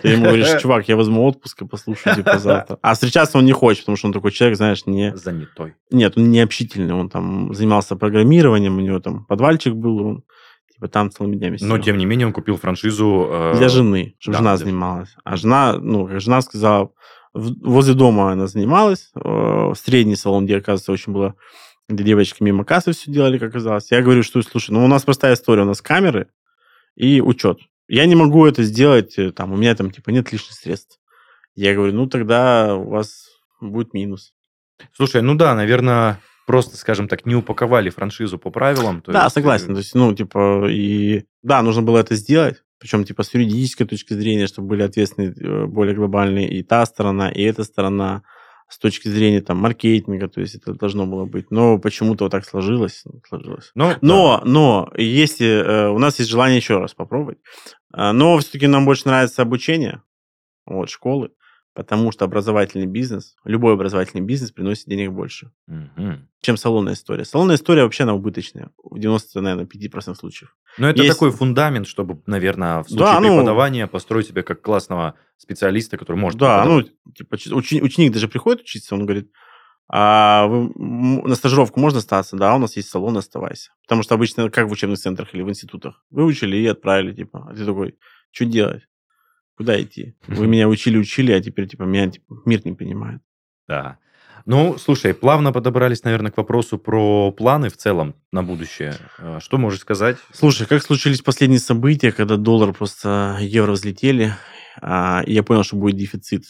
Ты 0.01 0.09
ему 0.09 0.25
говоришь, 0.25 0.47
чувак, 0.61 0.87
я 0.89 0.95
возьму 0.95 1.25
отпуск 1.25 1.61
и 1.61 1.65
послушаю, 1.65 2.15
типа, 2.15 2.37
завтра. 2.39 2.77
А 2.81 2.93
встречаться 2.93 3.37
он 3.37 3.45
не 3.45 3.51
хочет, 3.53 3.81
потому 3.83 3.97
что 3.97 4.07
он 4.07 4.13
такой 4.13 4.31
человек, 4.31 4.57
знаешь, 4.57 4.85
не... 4.85 5.15
Занятой. 5.15 5.75
Нет, 5.91 6.17
он 6.17 6.31
не 6.31 6.39
общительный, 6.39 6.93
он 6.93 7.09
там 7.09 7.53
занимался 7.53 7.95
программированием, 7.95 8.77
у 8.77 8.81
него 8.81 8.99
там 8.99 9.25
подвальчик 9.25 9.73
был, 9.73 10.05
он 10.05 10.23
типа 10.73 10.87
там 10.87 11.09
целыми 11.11 11.35
днями 11.37 11.57
Но, 11.61 11.75
сидел. 11.75 11.81
тем 11.83 11.97
не 11.97 12.05
менее, 12.05 12.27
он 12.27 12.33
купил 12.33 12.57
франшизу... 12.57 13.27
э, 13.31 13.53
Для 13.57 13.69
жены, 13.69 14.15
чтобы 14.19 14.33
да, 14.33 14.39
жена 14.39 14.55
для- 14.57 14.65
занималась. 14.65 15.15
А 15.23 15.35
жена, 15.37 15.77
ну, 15.79 16.07
как 16.07 16.19
жена 16.19 16.41
сказала, 16.41 16.91
возле 17.33 17.93
дома 17.93 18.31
она 18.31 18.47
занималась, 18.47 19.11
э, 19.15 19.73
средний 19.77 20.15
салон, 20.15 20.45
где, 20.45 20.57
оказывается, 20.57 20.91
очень 20.91 21.13
было, 21.13 21.35
где 21.87 22.03
девочки 22.03 22.41
мимо 22.43 22.63
кассы 22.65 22.91
все 22.93 23.11
делали, 23.11 23.37
как 23.37 23.49
оказалось. 23.49 23.91
Я 23.91 24.01
говорю, 24.01 24.23
что, 24.23 24.41
слушай, 24.41 24.71
ну, 24.71 24.83
у 24.83 24.87
нас 24.87 25.03
простая 25.03 25.35
история, 25.35 25.61
у 25.61 25.65
нас 25.65 25.81
камеры 25.81 26.27
и 26.95 27.21
учет. 27.21 27.59
Я 27.87 28.05
не 28.05 28.15
могу 28.15 28.45
это 28.45 28.63
сделать, 28.63 29.17
э, 29.17 29.31
там, 29.31 29.53
у 29.53 29.57
меня 29.57 29.75
там, 29.75 29.91
типа, 29.91 30.09
нет 30.09 30.31
лишних 30.31 30.53
средств. 30.53 30.99
Я 31.55 31.73
говорю, 31.73 31.93
ну, 31.93 32.07
тогда 32.07 32.75
у 32.75 32.89
вас 32.89 33.27
будет 33.61 33.93
минус. 33.93 34.33
Слушай, 34.93 35.21
ну 35.21 35.35
да, 35.35 35.55
наверное, 35.55 36.19
просто, 36.45 36.77
скажем 36.77 37.07
так, 37.07 37.25
не 37.25 37.35
упаковали 37.35 37.89
франшизу 37.89 38.37
по 38.37 38.49
правилам. 38.49 39.01
да, 39.05 39.23
есть, 39.23 39.33
э, 39.33 39.39
согласен. 39.39 39.73
То 39.73 39.79
есть, 39.79 39.95
ну, 39.95 40.13
типа, 40.13 40.67
и... 40.69 41.25
Да, 41.43 41.61
нужно 41.61 41.81
было 41.81 41.99
это 41.99 42.15
сделать. 42.15 42.63
Причем, 42.79 43.03
типа, 43.03 43.23
с 43.23 43.33
юридической 43.33 43.85
точки 43.85 44.13
зрения, 44.13 44.47
чтобы 44.47 44.69
были 44.69 44.83
ответственны 44.83 45.33
э, 45.33 45.65
более 45.65 45.95
глобальные 45.95 46.49
и 46.49 46.63
та 46.63 46.85
сторона, 46.85 47.29
и 47.29 47.41
эта 47.41 47.63
сторона. 47.63 48.23
С 48.67 48.79
точки 48.79 49.07
зрения, 49.07 49.41
там, 49.41 49.57
маркетинга, 49.57 50.27
то 50.27 50.41
есть 50.41 50.55
это 50.55 50.73
должно 50.73 51.05
было 51.05 51.25
быть. 51.25 51.51
Но 51.51 51.77
почему-то 51.77 52.25
вот 52.25 52.31
так 52.31 52.45
сложилось. 52.45 53.03
ну, 53.05 53.21
сложилось. 53.27 53.71
Ну, 53.75 53.89
да. 53.89 53.97
Но, 54.01 54.41
но, 54.43 54.91
если 54.97 55.47
э, 55.47 55.89
у 55.89 55.99
нас 55.99 56.17
есть 56.17 56.31
желание 56.31 56.57
еще 56.57 56.79
раз 56.79 56.93
попробовать, 56.93 57.37
а, 57.93 58.11
но 58.11 58.37
все-таки 58.39 58.67
нам 58.67 58.85
больше 58.85 59.07
нравится 59.07 59.43
обучение, 59.43 60.01
вот, 60.65 60.89
школы, 60.89 61.31
потому 61.75 62.11
что 62.11 62.25
образовательный 62.25 62.87
бизнес, 62.87 63.35
любой 63.43 63.73
образовательный 63.73 64.21
бизнес 64.23 64.51
приносит 64.51 64.87
денег 64.87 65.11
больше 65.11 65.51
Мгм. 65.67 66.27
чем 66.41 66.57
салонная 66.57 66.93
история. 66.93 67.25
Салонная 67.25 67.57
история 67.57 67.83
вообще 67.83 68.03
она 68.03 68.13
убыточная. 68.15 68.71
В 68.83 68.97
90, 68.97 69.41
наверное, 69.41 69.65
5% 69.65 70.17
случаев. 70.17 70.55
Ну, 70.77 70.87
это 70.87 71.01
Есть- 71.03 71.13
такой 71.13 71.31
фундамент, 71.31 71.85
чтобы, 71.87 72.21
наверное, 72.25 72.81
в 72.81 72.87
случае 72.87 73.05
Да, 73.05 73.19
ну- 73.19 73.27
преподавания 73.35 73.87
построить 73.87 74.27
себя 74.27 74.41
как 74.41 74.61
классного 74.61 75.13
специалиста, 75.37 75.97
который 75.97 76.15
может 76.17 76.39
да, 76.39 76.63
ну, 76.65 76.81
типа, 77.13 77.37
чи- 77.37 77.51
учени- 77.53 77.81
ученик 77.81 78.13
даже 78.13 78.27
приходит 78.27 78.61
учиться, 78.61 78.95
он 78.95 79.05
говорит, 79.05 79.29
а 79.87 80.47
вы 80.47 80.71
на 81.27 81.35
стажировку 81.35 81.79
можно 81.79 81.99
остаться? 81.99 82.35
Да, 82.37 82.55
у 82.55 82.59
нас 82.59 82.75
есть 82.77 82.89
салон, 82.89 83.17
оставайся. 83.17 83.71
Потому 83.83 84.01
что 84.03 84.15
обычно, 84.15 84.49
как 84.49 84.67
в 84.67 84.71
учебных 84.71 84.97
центрах 84.99 85.33
или 85.35 85.43
в 85.43 85.49
институтах, 85.49 86.03
выучили 86.09 86.57
и 86.57 86.65
отправили, 86.65 87.13
типа. 87.13 87.47
А 87.49 87.53
ты 87.53 87.65
такой, 87.65 87.95
что 88.31 88.45
делать? 88.45 88.83
Куда 89.57 89.81
идти? 89.81 90.15
Вы 90.27 90.47
меня 90.47 90.67
учили-учили, 90.67 91.31
а 91.31 91.41
теперь, 91.41 91.67
типа, 91.67 91.83
меня 91.83 92.09
типа, 92.09 92.41
мир 92.45 92.61
не 92.65 92.73
принимает. 92.73 93.21
Да. 93.67 93.97
Ну, 94.45 94.77
слушай, 94.77 95.13
плавно 95.13 95.51
подобрались, 95.51 96.03
наверное, 96.03 96.31
к 96.31 96.37
вопросу 96.37 96.77
про 96.77 97.31
планы 97.31 97.69
в 97.69 97.77
целом 97.77 98.15
на 98.31 98.43
будущее. 98.43 98.93
Э, 99.17 99.39
Что 99.41 99.57
можешь 99.57 99.79
сказать? 99.79 100.17
Слушай, 100.33 100.67
как 100.67 100.83
случились 100.83 101.21
последние 101.21 101.59
события, 101.59 102.11
когда 102.11 102.35
доллар 102.35 102.73
просто 102.73 103.37
евро 103.41 103.71
взлетели, 103.71 104.33
а, 104.81 105.23
и 105.25 105.33
я 105.33 105.41
понял, 105.41 105.63
что 105.63 105.77
будет 105.77 105.95
дефицит 105.97 106.43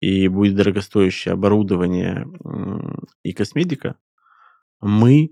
и 0.00 0.28
будет 0.28 0.56
дорогостоящее 0.56 1.32
оборудование 1.32 2.26
и 3.22 3.32
косметика, 3.32 3.96
мы, 4.80 5.30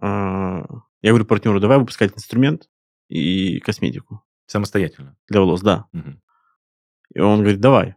а, 0.00 0.64
я 1.02 1.10
говорю 1.10 1.26
партнеру, 1.26 1.60
давай 1.60 1.78
выпускать 1.78 2.12
инструмент 2.16 2.68
и 3.08 3.60
косметику 3.60 4.24
Самостоятельно. 4.46 5.16
для 5.28 5.40
волос, 5.40 5.60
да. 5.60 5.84
Мгм. 5.92 6.20
И 7.14 7.20
он 7.20 7.40
говорит, 7.40 7.60
давай. 7.60 7.94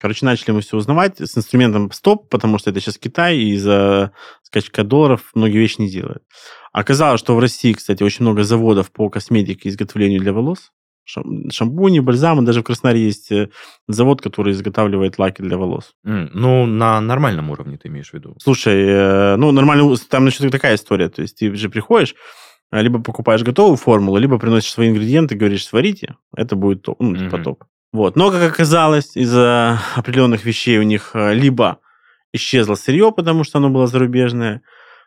Короче, 0.00 0.24
начали 0.24 0.52
мы 0.52 0.60
все 0.60 0.76
узнавать. 0.76 1.20
С 1.20 1.36
инструментом 1.36 1.90
стоп, 1.90 2.28
потому 2.28 2.58
что 2.58 2.70
это 2.70 2.80
сейчас 2.80 2.98
Китай, 2.98 3.36
и 3.36 3.54
из-за 3.54 4.12
скачка 4.42 4.84
долларов 4.84 5.30
многие 5.34 5.58
вещи 5.58 5.80
не 5.80 5.90
делают. 5.90 6.22
Оказалось, 6.72 7.18
что 7.20 7.34
в 7.34 7.40
России, 7.40 7.72
кстати, 7.72 8.02
очень 8.04 8.22
много 8.24 8.44
заводов 8.44 8.92
по 8.92 9.08
косметике 9.10 9.68
и 9.68 9.72
изготовлению 9.72 10.20
для 10.20 10.32
волос. 10.32 10.70
Шам- 11.04 11.50
Шампуни, 11.50 12.00
бальзамы. 12.00 12.42
Даже 12.42 12.60
в 12.60 12.64
Краснодаре 12.64 13.02
есть 13.06 13.32
э, 13.32 13.48
завод, 13.88 14.20
который 14.20 14.52
изготавливает 14.52 15.18
лаки 15.18 15.42
для 15.42 15.56
волос. 15.56 15.94
М, 16.04 16.30
Ну, 16.34 16.66
на 16.66 17.00
нормальном 17.00 17.50
уровне 17.50 17.76
ты 17.78 17.88
имеешь 17.88 18.10
в 18.10 18.14
виду? 18.14 18.36
Слушай, 18.40 18.84
э, 18.86 19.36
ну, 19.36 19.50
нормально, 19.50 19.96
там 20.10 20.22
значит 20.22 20.52
такая 20.52 20.74
история. 20.76 21.08
То 21.08 21.22
есть 21.22 21.38
ты 21.38 21.52
же 21.56 21.70
приходишь, 21.70 22.14
а, 22.70 22.82
либо 22.82 23.02
покупаешь 23.02 23.42
готовую 23.42 23.76
формулу, 23.78 24.18
либо 24.18 24.38
приносишь 24.38 24.70
свои 24.70 24.90
ингредиенты, 24.90 25.34
говоришь, 25.34 25.64
сварите, 25.66 26.16
это 26.36 26.54
будет 26.54 26.82
топ, 26.82 27.00
ну, 27.00 27.16
типа 27.16 27.36
Мгм. 27.36 27.44
топ. 27.44 27.64
Вот. 27.92 28.16
Но, 28.16 28.30
как 28.30 28.42
оказалось, 28.42 29.16
из-за 29.16 29.80
определенных 29.96 30.44
вещей 30.44 30.78
у 30.78 30.82
них 30.82 31.12
э, 31.14 31.34
либо 31.34 31.80
исчезло 32.32 32.74
сырье, 32.74 33.12
потому 33.12 33.44
что 33.44 33.58
оно 33.58 33.70
было 33.70 33.86
зарубежное, 33.86 34.62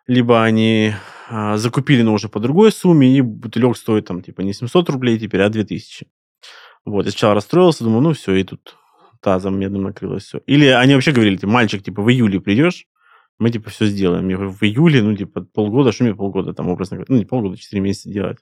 либо 0.08 0.44
они 0.44 0.94
а, 1.30 1.58
закупили, 1.58 2.02
но 2.02 2.14
уже 2.14 2.28
по 2.28 2.40
другой 2.40 2.72
сумме, 2.72 3.16
и 3.16 3.22
бутылек 3.22 3.78
стоит 3.78 4.06
там, 4.06 4.22
типа, 4.22 4.42
не 4.42 4.54
700 4.54 4.90
рублей 4.90 5.20
теперь, 5.20 5.42
а 5.42 5.50
2000. 5.50 6.08
Вот. 6.86 7.06
Я 7.06 7.12
сначала 7.12 7.36
расстроился, 7.36 7.84
думаю, 7.84 8.02
ну, 8.02 8.14
все, 8.14 8.34
и 8.34 8.44
тут 8.44 8.76
тазом 9.22 9.60
медным 9.60 9.84
накрылось 9.84 10.24
все. 10.24 10.42
Или 10.48 10.66
они 10.66 10.96
вообще 10.96 11.12
говорили, 11.12 11.38
типа, 11.38 11.52
мальчик, 11.52 11.84
типа, 11.84 12.02
в 12.02 12.10
июле 12.10 12.42
придешь, 12.42 12.88
мы, 13.40 13.50
типа, 13.50 13.70
все 13.70 13.86
сделаем. 13.86 14.28
Я 14.28 14.36
говорю, 14.36 14.52
в 14.52 14.64
июле, 14.64 15.02
ну, 15.02 15.16
типа, 15.16 15.42
полгода, 15.42 15.92
что 15.92 16.04
мне 16.04 16.16
полгода, 16.16 16.54
там, 16.54 16.70
образно 16.70 16.98
говоря, 16.98 17.14
ну, 17.14 17.18
не 17.18 17.26
полгода, 17.26 17.58
4 17.58 17.82
месяца 17.82 18.10
делать. 18.10 18.40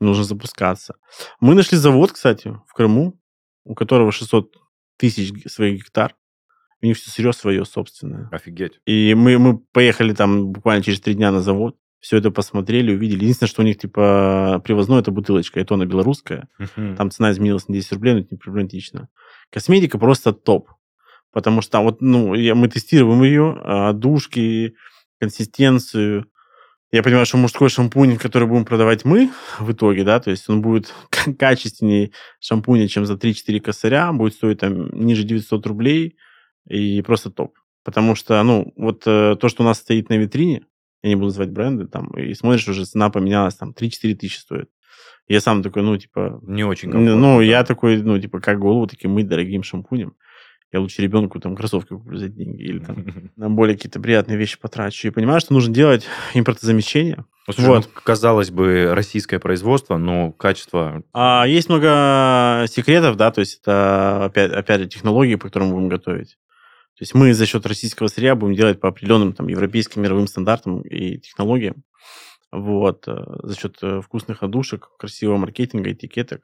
Нужно 0.00 0.24
запускаться. 0.24 0.94
Мы 1.40 1.54
нашли 1.54 1.78
завод, 1.78 2.12
кстати, 2.12 2.56
в 2.68 2.74
Крыму, 2.74 3.18
у 3.64 3.74
которого 3.74 4.12
600 4.12 4.56
тысяч 4.98 5.32
своих 5.50 5.78
гектар. 5.80 6.14
У 6.80 6.86
них 6.86 6.96
все 6.96 7.10
сырье 7.10 7.32
свое 7.32 7.64
собственное. 7.64 8.28
Офигеть. 8.32 8.80
И 8.86 9.14
мы, 9.14 9.38
мы 9.38 9.58
поехали 9.58 10.12
там 10.14 10.48
буквально 10.48 10.82
через 10.82 11.00
три 11.00 11.14
дня 11.14 11.30
на 11.30 11.40
завод, 11.40 11.76
все 12.00 12.16
это 12.16 12.32
посмотрели, 12.32 12.92
увидели. 12.92 13.22
Единственное, 13.22 13.48
что 13.48 13.62
у 13.62 13.64
них, 13.64 13.78
типа, 13.78 14.60
привозное, 14.64 14.98
это 14.98 15.12
бутылочка, 15.12 15.60
и 15.60 15.64
то 15.64 15.76
она 15.76 15.84
белорусская. 15.86 16.48
Мгм. 16.58 16.96
Там 16.96 17.10
цена 17.12 17.30
изменилась 17.30 17.68
на 17.68 17.74
10 17.74 17.92
рублей, 17.92 18.14
но 18.14 18.18
это 18.20 18.28
не 18.32 18.38
проблематично. 18.38 19.08
Косметика 19.50 19.98
просто 19.98 20.32
топ. 20.32 20.68
Потому 21.30 21.62
что 21.62 21.70
там 21.72 21.84
вот, 21.84 22.00
ну, 22.00 22.34
я- 22.34 22.56
мы 22.56 22.66
тестируем 22.68 23.22
ее, 23.22 23.56
а, 23.62 23.92
душки, 23.92 24.74
консистенцию. 25.20 26.26
Я 26.92 27.02
понимаю, 27.02 27.24
что 27.24 27.38
мужской 27.38 27.70
шампунь, 27.70 28.18
который 28.18 28.46
будем 28.46 28.66
продавать 28.66 29.06
мы 29.06 29.30
в 29.58 29.72
итоге, 29.72 30.04
да, 30.04 30.20
то 30.20 30.30
есть 30.30 30.48
он 30.50 30.60
будет 30.60 30.92
качественнее 31.38 32.12
шампуня, 32.38 32.86
чем 32.86 33.06
за 33.06 33.14
3-4 33.14 33.60
косаря, 33.60 34.12
будет 34.12 34.34
стоить 34.34 34.60
там 34.60 34.90
ниже 34.90 35.24
900 35.24 35.66
рублей 35.66 36.18
и 36.68 37.00
просто 37.00 37.30
топ. 37.30 37.54
Потому 37.82 38.14
что, 38.14 38.40
ну, 38.42 38.72
вот 38.76 39.04
э, 39.06 39.36
то, 39.40 39.48
что 39.48 39.62
у 39.62 39.66
нас 39.66 39.78
стоит 39.78 40.10
на 40.10 40.18
витрине, 40.18 40.66
я 41.02 41.08
не 41.08 41.16
буду 41.16 41.28
называть 41.28 41.50
бренды, 41.50 41.88
там, 41.88 42.10
и 42.10 42.34
смотришь, 42.34 42.68
уже 42.68 42.84
цена 42.84 43.08
поменялась, 43.08 43.54
там, 43.56 43.70
3-4 43.70 44.14
тысячи 44.14 44.38
стоит. 44.38 44.68
Я 45.28 45.40
сам 45.40 45.62
такой, 45.62 45.82
ну, 45.82 45.96
типа, 45.96 46.40
Не 46.42 46.64
очень 46.64 46.88
ну, 46.88 46.94
комфортно. 46.94 47.20
ну, 47.20 47.38
да. 47.38 47.44
я 47.44 47.64
такой, 47.64 48.02
ну, 48.02 48.18
типа, 48.20 48.40
как 48.40 48.58
голову 48.58 48.86
таким 48.86 49.12
мыть 49.12 49.28
дорогим 49.28 49.62
шампунем. 49.62 50.14
Я 50.72 50.80
лучше 50.80 51.02
ребенку 51.02 51.38
там 51.38 51.54
кроссовки 51.54 51.88
куплю 51.90 52.16
за 52.16 52.28
деньги 52.28 52.62
или 52.62 52.78
там 52.78 53.04
на 53.36 53.50
более 53.50 53.76
какие-то 53.76 54.00
приятные 54.00 54.38
вещи 54.38 54.58
потрачу. 54.58 55.08
И 55.08 55.10
понимаю, 55.10 55.40
что 55.40 55.52
нужно 55.52 55.74
делать 55.74 56.06
импортозамещение. 56.34 57.24
Слушай, 57.44 57.66
Вот. 57.66 57.90
ну, 57.94 58.00
казалось 58.02 58.50
бы, 58.50 58.94
российское 58.94 59.38
производство, 59.38 59.96
но 59.98 60.32
качество... 60.32 61.02
А 61.12 61.44
есть 61.46 61.68
много 61.68 62.66
секретов, 62.68 63.16
да, 63.16 63.30
то 63.32 63.40
есть 63.40 63.60
это, 63.60 64.24
опять, 64.26 64.52
опять 64.52 64.80
же, 64.80 64.88
технологии, 64.88 65.34
по 65.34 65.48
которым 65.48 65.70
будем 65.72 65.88
готовить. 65.88 66.38
То 66.96 67.02
есть 67.02 67.14
мы 67.14 67.34
за 67.34 67.46
счет 67.46 67.66
российского 67.66 68.06
сырья 68.06 68.34
будем 68.34 68.54
делать 68.54 68.80
по 68.80 68.88
определенным 68.88 69.32
там 69.32 69.48
европейским 69.48 70.02
мировым 70.02 70.26
стандартам 70.26 70.82
и 70.82 71.18
технологиям. 71.18 71.82
Вот, 72.52 73.08
э, 73.08 73.24
за 73.42 73.58
счет 73.58 73.78
э, 73.82 74.00
вкусных 74.02 74.42
одушек, 74.42 74.90
красивого 74.98 75.38
маркетинга, 75.38 75.90
этикеток, 75.90 76.42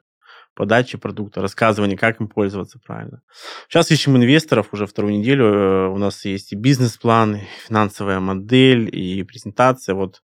подачи 0.59 0.97
продукта, 0.97 1.41
рассказывания, 1.41 1.95
как 1.95 2.19
им 2.19 2.27
пользоваться 2.27 2.79
правильно. 2.85 3.21
Сейчас 3.69 3.91
ищем 3.91 4.17
инвесторов 4.17 4.73
уже 4.73 4.85
вторую 4.85 5.13
неделю. 5.17 5.45
Э, 5.45 5.87
У 5.87 5.97
нас 5.97 6.25
есть 6.25 6.51
и 6.51 6.57
бизнес-план, 6.57 7.35
и 7.37 7.41
финансовая 7.65 8.19
модель, 8.19 8.89
и 8.93 9.23
презентация. 9.23 9.95
Вот 9.95 10.21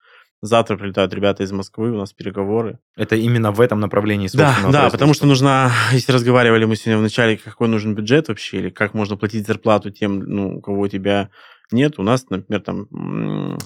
Завтра 0.42 0.76
прилетают 0.76 1.12
ребята 1.12 1.42
из 1.42 1.52
Москвы, 1.52 1.90
у 1.90 1.96
нас 1.96 2.12
переговоры. 2.14 2.78
Это 2.96 3.14
именно 3.14 3.50
в 3.52 3.60
этом 3.60 3.80
направлении 3.80 4.28
Да, 4.32 4.56
да, 4.70 4.88
потому 4.88 5.12
что 5.12 5.26
нужно, 5.26 5.70
если 5.92 6.12
разговаривали 6.12 6.64
мы 6.64 6.76
сегодня 6.76 6.98
в 6.98 7.02
начале, 7.02 7.36
какой 7.36 7.68
нужен 7.68 7.94
бюджет 7.94 8.28
вообще, 8.28 8.58
или 8.58 8.70
как 8.70 8.94
можно 8.94 9.16
платить 9.16 9.46
зарплату 9.46 9.90
тем, 9.90 10.20
ну, 10.20 10.56
у 10.56 10.60
кого 10.62 10.82
у 10.82 10.88
тебя 10.88 11.28
нет. 11.72 11.98
У 11.98 12.02
нас, 12.02 12.30
например, 12.30 12.62
там 12.62 12.86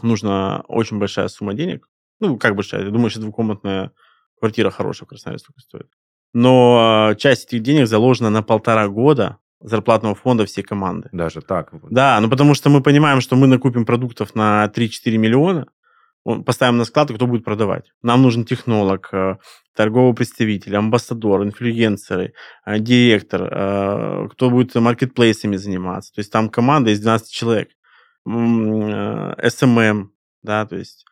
нужна 0.02 0.64
очень 0.66 0.98
большая 0.98 1.28
сумма 1.28 1.54
денег. 1.54 1.88
Ну, 2.20 2.38
как 2.38 2.56
большая? 2.56 2.84
Я 2.84 2.90
думаю, 2.90 3.10
что 3.10 3.20
двухкомнатная 3.20 3.92
квартира 4.40 4.70
хорошая 4.70 5.06
в 5.06 5.10
Краснодаре 5.10 5.38
столько 5.38 5.60
стоит. 5.60 5.88
Но 6.34 7.08
а, 7.10 7.14
часть 7.14 7.46
этих 7.46 7.62
денег 7.62 7.86
заложена 7.86 8.28
на 8.28 8.42
полтора 8.42 8.88
года 8.88 9.38
зарплатного 9.60 10.14
фонда 10.14 10.44
всей 10.44 10.62
команды. 10.62 11.08
Даже 11.12 11.40
так? 11.40 11.70
Да, 11.90 12.20
ну 12.20 12.28
потому 12.28 12.54
что 12.54 12.68
мы 12.68 12.82
понимаем, 12.82 13.22
что 13.22 13.36
мы 13.36 13.46
накупим 13.46 13.86
продуктов 13.86 14.34
на 14.34 14.70
3-4 14.74 15.16
миллиона, 15.16 15.68
поставим 16.44 16.76
на 16.76 16.84
склад, 16.84 17.10
и 17.10 17.14
кто 17.14 17.26
будет 17.26 17.44
продавать. 17.44 17.92
Нам 18.02 18.22
нужен 18.22 18.44
технолог, 18.44 19.08
э, 19.12 19.36
торговый 19.74 20.14
представитель, 20.14 20.76
амбассадор, 20.76 21.44
инфлюенсеры, 21.44 22.34
э, 22.66 22.78
директор, 22.78 23.48
э, 23.50 24.28
кто 24.32 24.50
будет 24.50 24.74
маркетплейсами 24.74 25.56
заниматься. 25.56 26.12
То 26.14 26.20
есть 26.20 26.32
там 26.32 26.48
команда 26.48 26.90
из 26.90 27.00
12 27.00 27.32
человек. 27.32 27.68
SMM, 28.26 30.06
да, 30.42 30.64
то 30.64 30.76
есть 30.76 31.04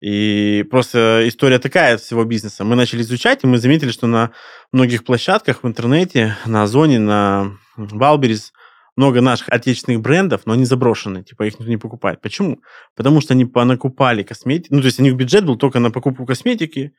и 0.00 0.64
просто 0.70 1.24
история 1.26 1.58
такая 1.58 1.98
всего 1.98 2.24
бизнеса. 2.24 2.64
Мы 2.64 2.74
начали 2.74 3.02
изучать, 3.02 3.44
и 3.44 3.46
мы 3.46 3.58
заметили, 3.58 3.90
что 3.90 4.06
на 4.06 4.32
многих 4.72 5.04
площадках 5.04 5.62
в 5.62 5.66
интернете, 5.66 6.36
на 6.46 6.62
Озоне, 6.62 6.98
на 6.98 7.58
Валберис 7.76 8.52
много 8.96 9.20
наших 9.20 9.48
отечественных 9.50 10.00
брендов, 10.00 10.42
но 10.46 10.54
они 10.54 10.64
заброшены, 10.64 11.22
типа 11.22 11.44
их 11.44 11.58
никто 11.58 11.70
не 11.70 11.76
покупает. 11.76 12.20
Почему? 12.20 12.60
Потому 12.96 13.20
что 13.20 13.34
они 13.34 13.44
понакупали 13.44 14.22
косметику, 14.22 14.74
ну, 14.74 14.80
то 14.80 14.86
есть 14.86 15.00
у 15.00 15.02
них 15.02 15.14
бюджет 15.14 15.44
был 15.44 15.56
только 15.56 15.80
на 15.80 15.90
покупку 15.90 16.26
косметики, 16.26 16.92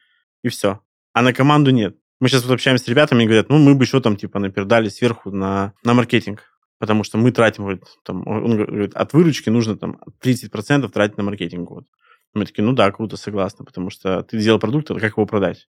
и 0.43 0.49
все. 0.49 0.79
А 1.13 1.21
на 1.21 1.33
команду 1.33 1.71
нет. 1.71 1.97
Мы 2.19 2.29
сейчас 2.29 2.43
вот 2.43 2.53
общаемся 2.53 2.85
с 2.85 2.87
ребятами 2.87 3.23
и 3.23 3.25
говорят, 3.25 3.49
ну, 3.49 3.57
мы 3.57 3.73
бы 3.73 3.83
еще 3.83 3.99
там, 3.99 4.15
типа, 4.15 4.39
напердали 4.39 4.89
сверху 4.89 5.31
на, 5.31 5.73
на 5.83 5.93
маркетинг. 5.93 6.43
Потому 6.77 7.03
что 7.03 7.17
мы 7.17 7.31
тратим, 7.31 7.63
говорит, 7.63 7.83
там, 8.03 8.27
он 8.27 8.57
говорит, 8.57 8.95
от 8.95 9.13
выручки 9.13 9.49
нужно 9.49 9.77
там 9.77 9.99
30% 10.23 10.87
тратить 10.89 11.17
на 11.17 11.23
маркетинг. 11.23 11.69
Вот. 11.69 11.85
Мы 12.33 12.45
такие, 12.45 12.63
ну 12.63 12.73
да, 12.73 12.91
круто, 12.91 13.17
согласна, 13.17 13.65
потому 13.65 13.89
что 13.89 14.23
ты 14.23 14.39
сделал 14.39 14.59
продукт, 14.59 14.89
а 14.91 14.95
как 14.95 15.17
его 15.17 15.25
продать? 15.25 15.67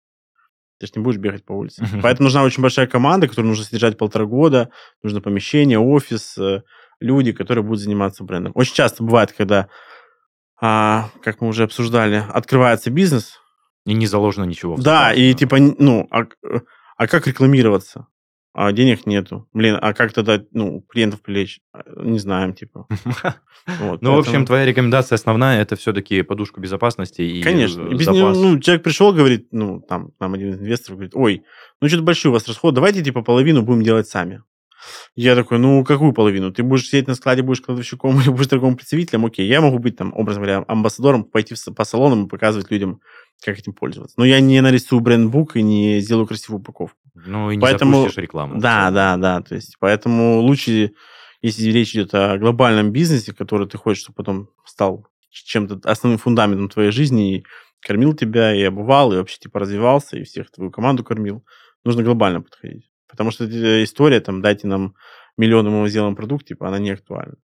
Ты 0.78 0.86
же 0.86 0.92
не 0.96 1.02
будешь 1.02 1.18
бегать 1.18 1.44
по 1.44 1.52
улице. 1.52 1.86
Поэтому 2.02 2.26
нужна 2.26 2.42
очень 2.42 2.62
большая 2.62 2.86
команда, 2.86 3.28
которую 3.28 3.48
нужно 3.48 3.64
содержать 3.64 3.98
полтора 3.98 4.24
года, 4.24 4.70
нужно 5.02 5.20
помещение, 5.20 5.78
офис, 5.78 6.36
э, 6.38 6.62
люди, 7.00 7.32
которые 7.32 7.64
будут 7.64 7.80
заниматься 7.80 8.24
брендом. 8.24 8.52
Очень 8.54 8.74
часто 8.74 9.02
бывает, 9.02 9.32
когда, 9.32 9.68
а, 10.60 11.10
как 11.22 11.40
мы 11.40 11.48
уже 11.48 11.64
обсуждали, 11.64 12.24
открывается 12.28 12.90
бизнес. 12.90 13.40
И 13.86 13.94
не 13.94 14.06
заложено 14.06 14.44
ничего. 14.44 14.76
Да, 14.76 15.12
и 15.12 15.32
типа, 15.34 15.56
ну, 15.58 16.06
а, 16.10 16.26
э, 16.44 16.60
а 16.96 17.06
как 17.06 17.26
рекламироваться? 17.26 18.06
А 18.52 18.72
денег 18.72 19.06
нету. 19.06 19.48
Блин, 19.52 19.78
а 19.80 19.92
как 19.92 20.12
тогда, 20.12 20.42
ну, 20.52 20.82
клиентов 20.82 21.22
привлечь? 21.22 21.60
А, 21.72 21.82
не 22.02 22.18
знаем, 22.18 22.54
типа. 22.54 22.86
Ну, 24.00 24.14
в 24.14 24.18
общем, 24.18 24.46
твоя 24.46 24.64
рекомендация 24.64 25.16
основная– 25.16 25.60
это 25.62 25.76
все-таки 25.76 26.22
подушка 26.22 26.60
безопасности 26.60 27.20
и 27.20 27.42
Конечно. 27.42 27.84
Ну, 27.84 28.58
человек 28.58 28.82
пришел, 28.82 29.12
говорит, 29.12 29.48
ну, 29.52 29.80
там, 29.80 30.12
нам 30.18 30.32
один 30.32 30.54
из 30.54 30.60
инвесторов 30.60 30.96
говорит, 30.96 31.14
ой, 31.14 31.42
ну, 31.80 31.86
что-то 31.86 32.02
большой 32.02 32.30
у 32.30 32.32
вас 32.32 32.48
расход, 32.48 32.74
давайте, 32.74 33.04
типа, 33.04 33.22
половину 33.22 33.62
будем 33.62 33.82
делать 33.82 34.08
сами. 34.08 34.42
Я 35.14 35.36
такой, 35.36 35.58
ну, 35.58 35.84
какую 35.84 36.12
половину? 36.12 36.52
Ты 36.52 36.62
будешь 36.62 36.86
сидеть 36.86 37.06
на 37.06 37.14
складе, 37.14 37.42
будешь 37.42 37.60
кладовщиком 37.60 38.18
или 38.20 38.30
будешь 38.30 38.46
торговым 38.46 38.76
представителем? 38.76 39.26
Окей, 39.26 39.46
я 39.46 39.60
могу 39.60 39.78
быть, 39.78 39.96
там, 39.96 40.12
образно 40.14 40.42
говоря, 40.42 40.64
амбассадором, 40.66 41.24
пойти 41.24 41.54
по 41.74 41.84
салонам 41.84 42.24
и 42.24 42.28
показывать 42.28 42.70
людям, 42.70 43.00
как 43.44 43.58
этим 43.58 43.72
пользоваться. 43.72 44.14
Но 44.18 44.24
я 44.24 44.40
не 44.40 44.60
нарисую 44.60 45.00
брендбук 45.00 45.56
и 45.56 45.62
не 45.62 46.00
сделаю 46.00 46.26
красивую 46.26 46.60
упаковку. 46.60 46.98
Ну, 47.14 47.50
и 47.50 47.56
не 47.56 47.60
поэтому, 47.60 47.98
запустишь 47.98 48.22
рекламу. 48.22 48.60
Да, 48.60 48.90
да, 48.90 49.16
да. 49.16 49.42
То 49.42 49.54
есть, 49.54 49.76
поэтому 49.78 50.40
лучше, 50.40 50.92
если 51.42 51.70
речь 51.70 51.94
идет 51.94 52.14
о 52.14 52.38
глобальном 52.38 52.92
бизнесе, 52.92 53.32
который 53.32 53.68
ты 53.68 53.78
хочешь, 53.78 54.02
чтобы 54.02 54.16
потом 54.16 54.50
стал 54.64 55.06
чем-то 55.30 55.80
основным 55.88 56.18
фундаментом 56.18 56.68
твоей 56.68 56.90
жизни 56.90 57.36
и 57.36 57.44
кормил 57.80 58.14
тебя, 58.14 58.54
и 58.54 58.62
обувал, 58.62 59.12
и 59.12 59.16
вообще 59.16 59.38
типа 59.38 59.60
развивался, 59.60 60.16
и 60.18 60.24
всех 60.24 60.50
твою 60.50 60.70
команду 60.70 61.04
кормил, 61.04 61.44
нужно 61.84 62.02
глобально 62.02 62.42
подходить. 62.42 62.90
Потому 63.08 63.30
что 63.30 63.44
история, 63.82 64.20
там, 64.20 64.40
дайте 64.42 64.66
нам 64.66 64.94
миллион, 65.36 65.66
и 65.66 65.70
мы 65.70 65.88
сделаем 65.88 66.14
продукт, 66.14 66.46
типа, 66.46 66.68
она 66.68 66.78
не 66.78 66.90
актуальна. 66.90 67.36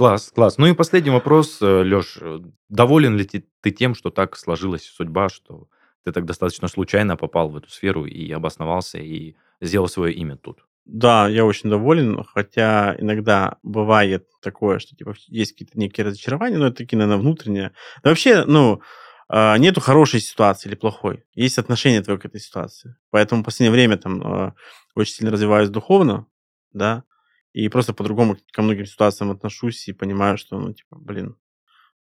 Класс, 0.00 0.32
класс. 0.34 0.56
Ну 0.56 0.66
и 0.66 0.72
последний 0.72 1.10
вопрос, 1.10 1.60
э, 1.60 1.66
Леш. 1.66 2.16
Э, 2.22 2.38
доволен 2.70 3.18
ли 3.18 3.24
ты 3.24 3.70
тем, 3.70 3.94
что 3.94 4.08
так 4.08 4.34
сложилась 4.34 4.86
судьба, 4.86 5.28
что 5.28 5.68
ты 6.06 6.12
так 6.12 6.24
достаточно 6.24 6.68
случайно 6.68 7.18
попал 7.18 7.50
в 7.50 7.56
эту 7.58 7.68
сферу 7.68 8.06
и 8.06 8.32
обосновался, 8.32 8.96
и 8.96 9.34
сделал 9.60 9.88
свое 9.88 10.14
имя 10.14 10.36
тут? 10.36 10.64
Да, 10.86 11.28
я 11.28 11.44
очень 11.44 11.68
доволен, 11.68 12.24
хотя 12.24 12.96
иногда 12.98 13.58
бывает 13.62 14.26
такое, 14.40 14.78
что 14.78 14.96
типа 14.96 15.14
есть 15.26 15.52
какие-то 15.52 15.78
некие 15.78 16.06
разочарования, 16.06 16.56
но 16.56 16.68
это 16.68 16.76
такие, 16.78 16.96
наверное, 16.96 17.20
внутренние. 17.20 17.72
Да 18.02 18.08
вообще, 18.08 18.46
ну, 18.46 18.80
а, 19.28 19.58
нету 19.58 19.82
хорошей 19.82 20.20
ситуации 20.20 20.70
или 20.70 20.76
плохой. 20.76 21.24
Есть 21.34 21.58
отношение 21.58 22.00
твое 22.00 22.18
к 22.18 22.24
этой 22.24 22.40
ситуации. 22.40 22.96
Поэтому 23.10 23.42
в 23.42 23.44
последнее 23.44 23.72
время 23.72 23.98
там 23.98 24.22
а, 24.22 24.54
очень 24.94 25.12
сильно 25.12 25.30
развиваюсь 25.30 25.68
духовно, 25.68 26.26
да, 26.72 27.04
и 27.52 27.68
просто 27.68 27.92
по-другому 27.94 28.36
ко 28.52 28.62
многим 28.62 28.86
ситуациям 28.86 29.30
отношусь 29.30 29.88
и 29.88 29.92
понимаю, 29.92 30.38
что, 30.38 30.58
ну, 30.58 30.72
типа, 30.72 30.96
блин, 30.96 31.36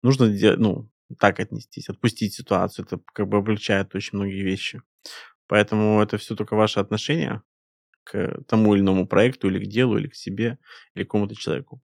нужно, 0.04 0.28
ну, 0.58 0.90
так 1.20 1.40
отнестись, 1.40 1.90
отпустить 1.90 2.34
ситуацию. 2.34 2.86
Это 2.86 3.00
как 3.14 3.28
бы 3.28 3.38
облегчает 3.38 3.96
очень 3.96 4.18
многие 4.18 4.44
вещи. 4.44 4.82
Поэтому 5.48 6.02
это 6.02 6.18
все 6.18 6.36
только 6.36 6.56
ваше 6.56 6.80
отношение 6.82 7.42
к 8.04 8.42
тому 8.48 8.76
или 8.76 8.82
иному 8.82 9.08
проекту, 9.08 9.48
или 9.48 9.64
к 9.64 9.68
делу, 9.68 9.98
или 9.98 10.08
к 10.08 10.16
себе, 10.16 10.60
или 10.96 11.04
к 11.04 11.08
какому-то 11.08 11.36
человеку 11.36 11.82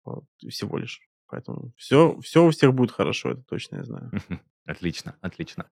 всего 0.48 0.78
лишь. 0.78 1.00
Поэтому 1.28 1.72
все, 1.76 2.18
все 2.20 2.44
у 2.44 2.50
всех 2.50 2.74
будет 2.74 2.90
хорошо, 2.90 3.30
это 3.30 3.42
точно 3.42 3.76
я 3.76 3.84
знаю. 3.84 4.10
Отлично, 4.64 5.16
отлично. 5.20 5.70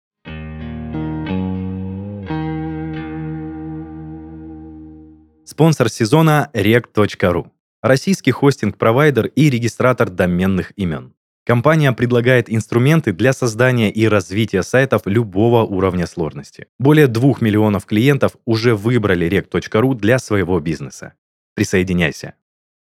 Спонсор 5.45 5.89
сезона 5.89 6.49
rec.ru 6.53 7.51
Российский 7.83 8.31
хостинг-провайдер 8.31 9.25
и 9.25 9.49
регистратор 9.49 10.09
доменных 10.09 10.71
имен. 10.77 11.13
Компания 11.45 11.91
предлагает 11.91 12.49
инструменты 12.49 13.11
для 13.11 13.33
создания 13.33 13.91
и 13.91 14.07
развития 14.07 14.63
сайтов 14.63 15.01
любого 15.03 15.63
уровня 15.63 16.07
сложности. 16.07 16.67
Более 16.79 17.07
2 17.07 17.39
миллионов 17.41 17.85
клиентов 17.85 18.37
уже 18.45 18.73
выбрали 18.73 19.27
rec.ru 19.27 19.95
для 19.95 20.17
своего 20.19 20.61
бизнеса. 20.61 21.15
Присоединяйся. 21.55 22.35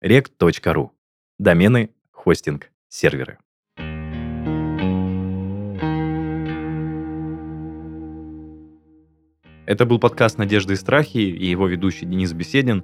rec.ru. 0.02 0.90
Домены, 1.38 1.92
хостинг, 2.10 2.72
серверы. 2.90 3.38
Это 9.68 9.86
был 9.86 10.00
подкаст 10.00 10.40
«Надежды 10.40 10.74
и 10.74 10.78
страхи» 10.78 11.20
и 11.20 11.46
его 11.46 11.68
ведущий 11.68 12.08
Денис 12.08 12.34
Беседин. 12.34 12.84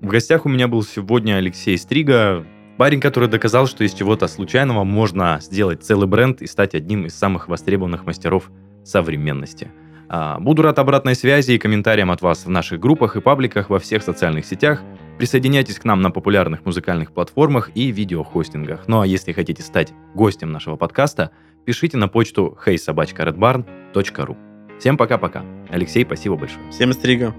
В 0.00 0.06
гостях 0.06 0.46
у 0.46 0.48
меня 0.48 0.68
был 0.68 0.82
сегодня 0.82 1.34
Алексей 1.36 1.76
Стрига, 1.76 2.46
Парень, 2.78 3.00
который 3.00 3.28
доказал, 3.28 3.66
что 3.66 3.82
из 3.82 3.92
чего-то 3.92 4.28
случайного 4.28 4.84
можно 4.84 5.40
сделать 5.42 5.82
целый 5.82 6.06
бренд 6.06 6.42
и 6.42 6.46
стать 6.46 6.76
одним 6.76 7.06
из 7.06 7.14
самых 7.14 7.48
востребованных 7.48 8.06
мастеров 8.06 8.52
современности. 8.84 9.72
А, 10.08 10.38
буду 10.38 10.62
рад 10.62 10.78
обратной 10.78 11.16
связи 11.16 11.52
и 11.52 11.58
комментариям 11.58 12.12
от 12.12 12.22
вас 12.22 12.46
в 12.46 12.50
наших 12.50 12.78
группах 12.78 13.16
и 13.16 13.20
пабликах 13.20 13.68
во 13.68 13.80
всех 13.80 14.04
социальных 14.04 14.46
сетях. 14.46 14.80
Присоединяйтесь 15.18 15.80
к 15.80 15.84
нам 15.84 16.02
на 16.02 16.12
популярных 16.12 16.64
музыкальных 16.64 17.12
платформах 17.12 17.72
и 17.74 17.90
видеохостингах. 17.90 18.86
Ну 18.86 19.00
а 19.00 19.06
если 19.08 19.32
хотите 19.32 19.64
стать 19.64 19.92
гостем 20.14 20.52
нашего 20.52 20.76
подкаста, 20.76 21.32
пишите 21.64 21.96
на 21.96 22.06
почту 22.06 22.56
heysobachkaredbarn.ru. 22.64 24.36
Всем 24.78 24.96
пока-пока. 24.96 25.44
Алексей, 25.68 26.04
спасибо 26.04 26.36
большое. 26.36 26.70
Всем 26.70 26.92
стрига. 26.92 27.34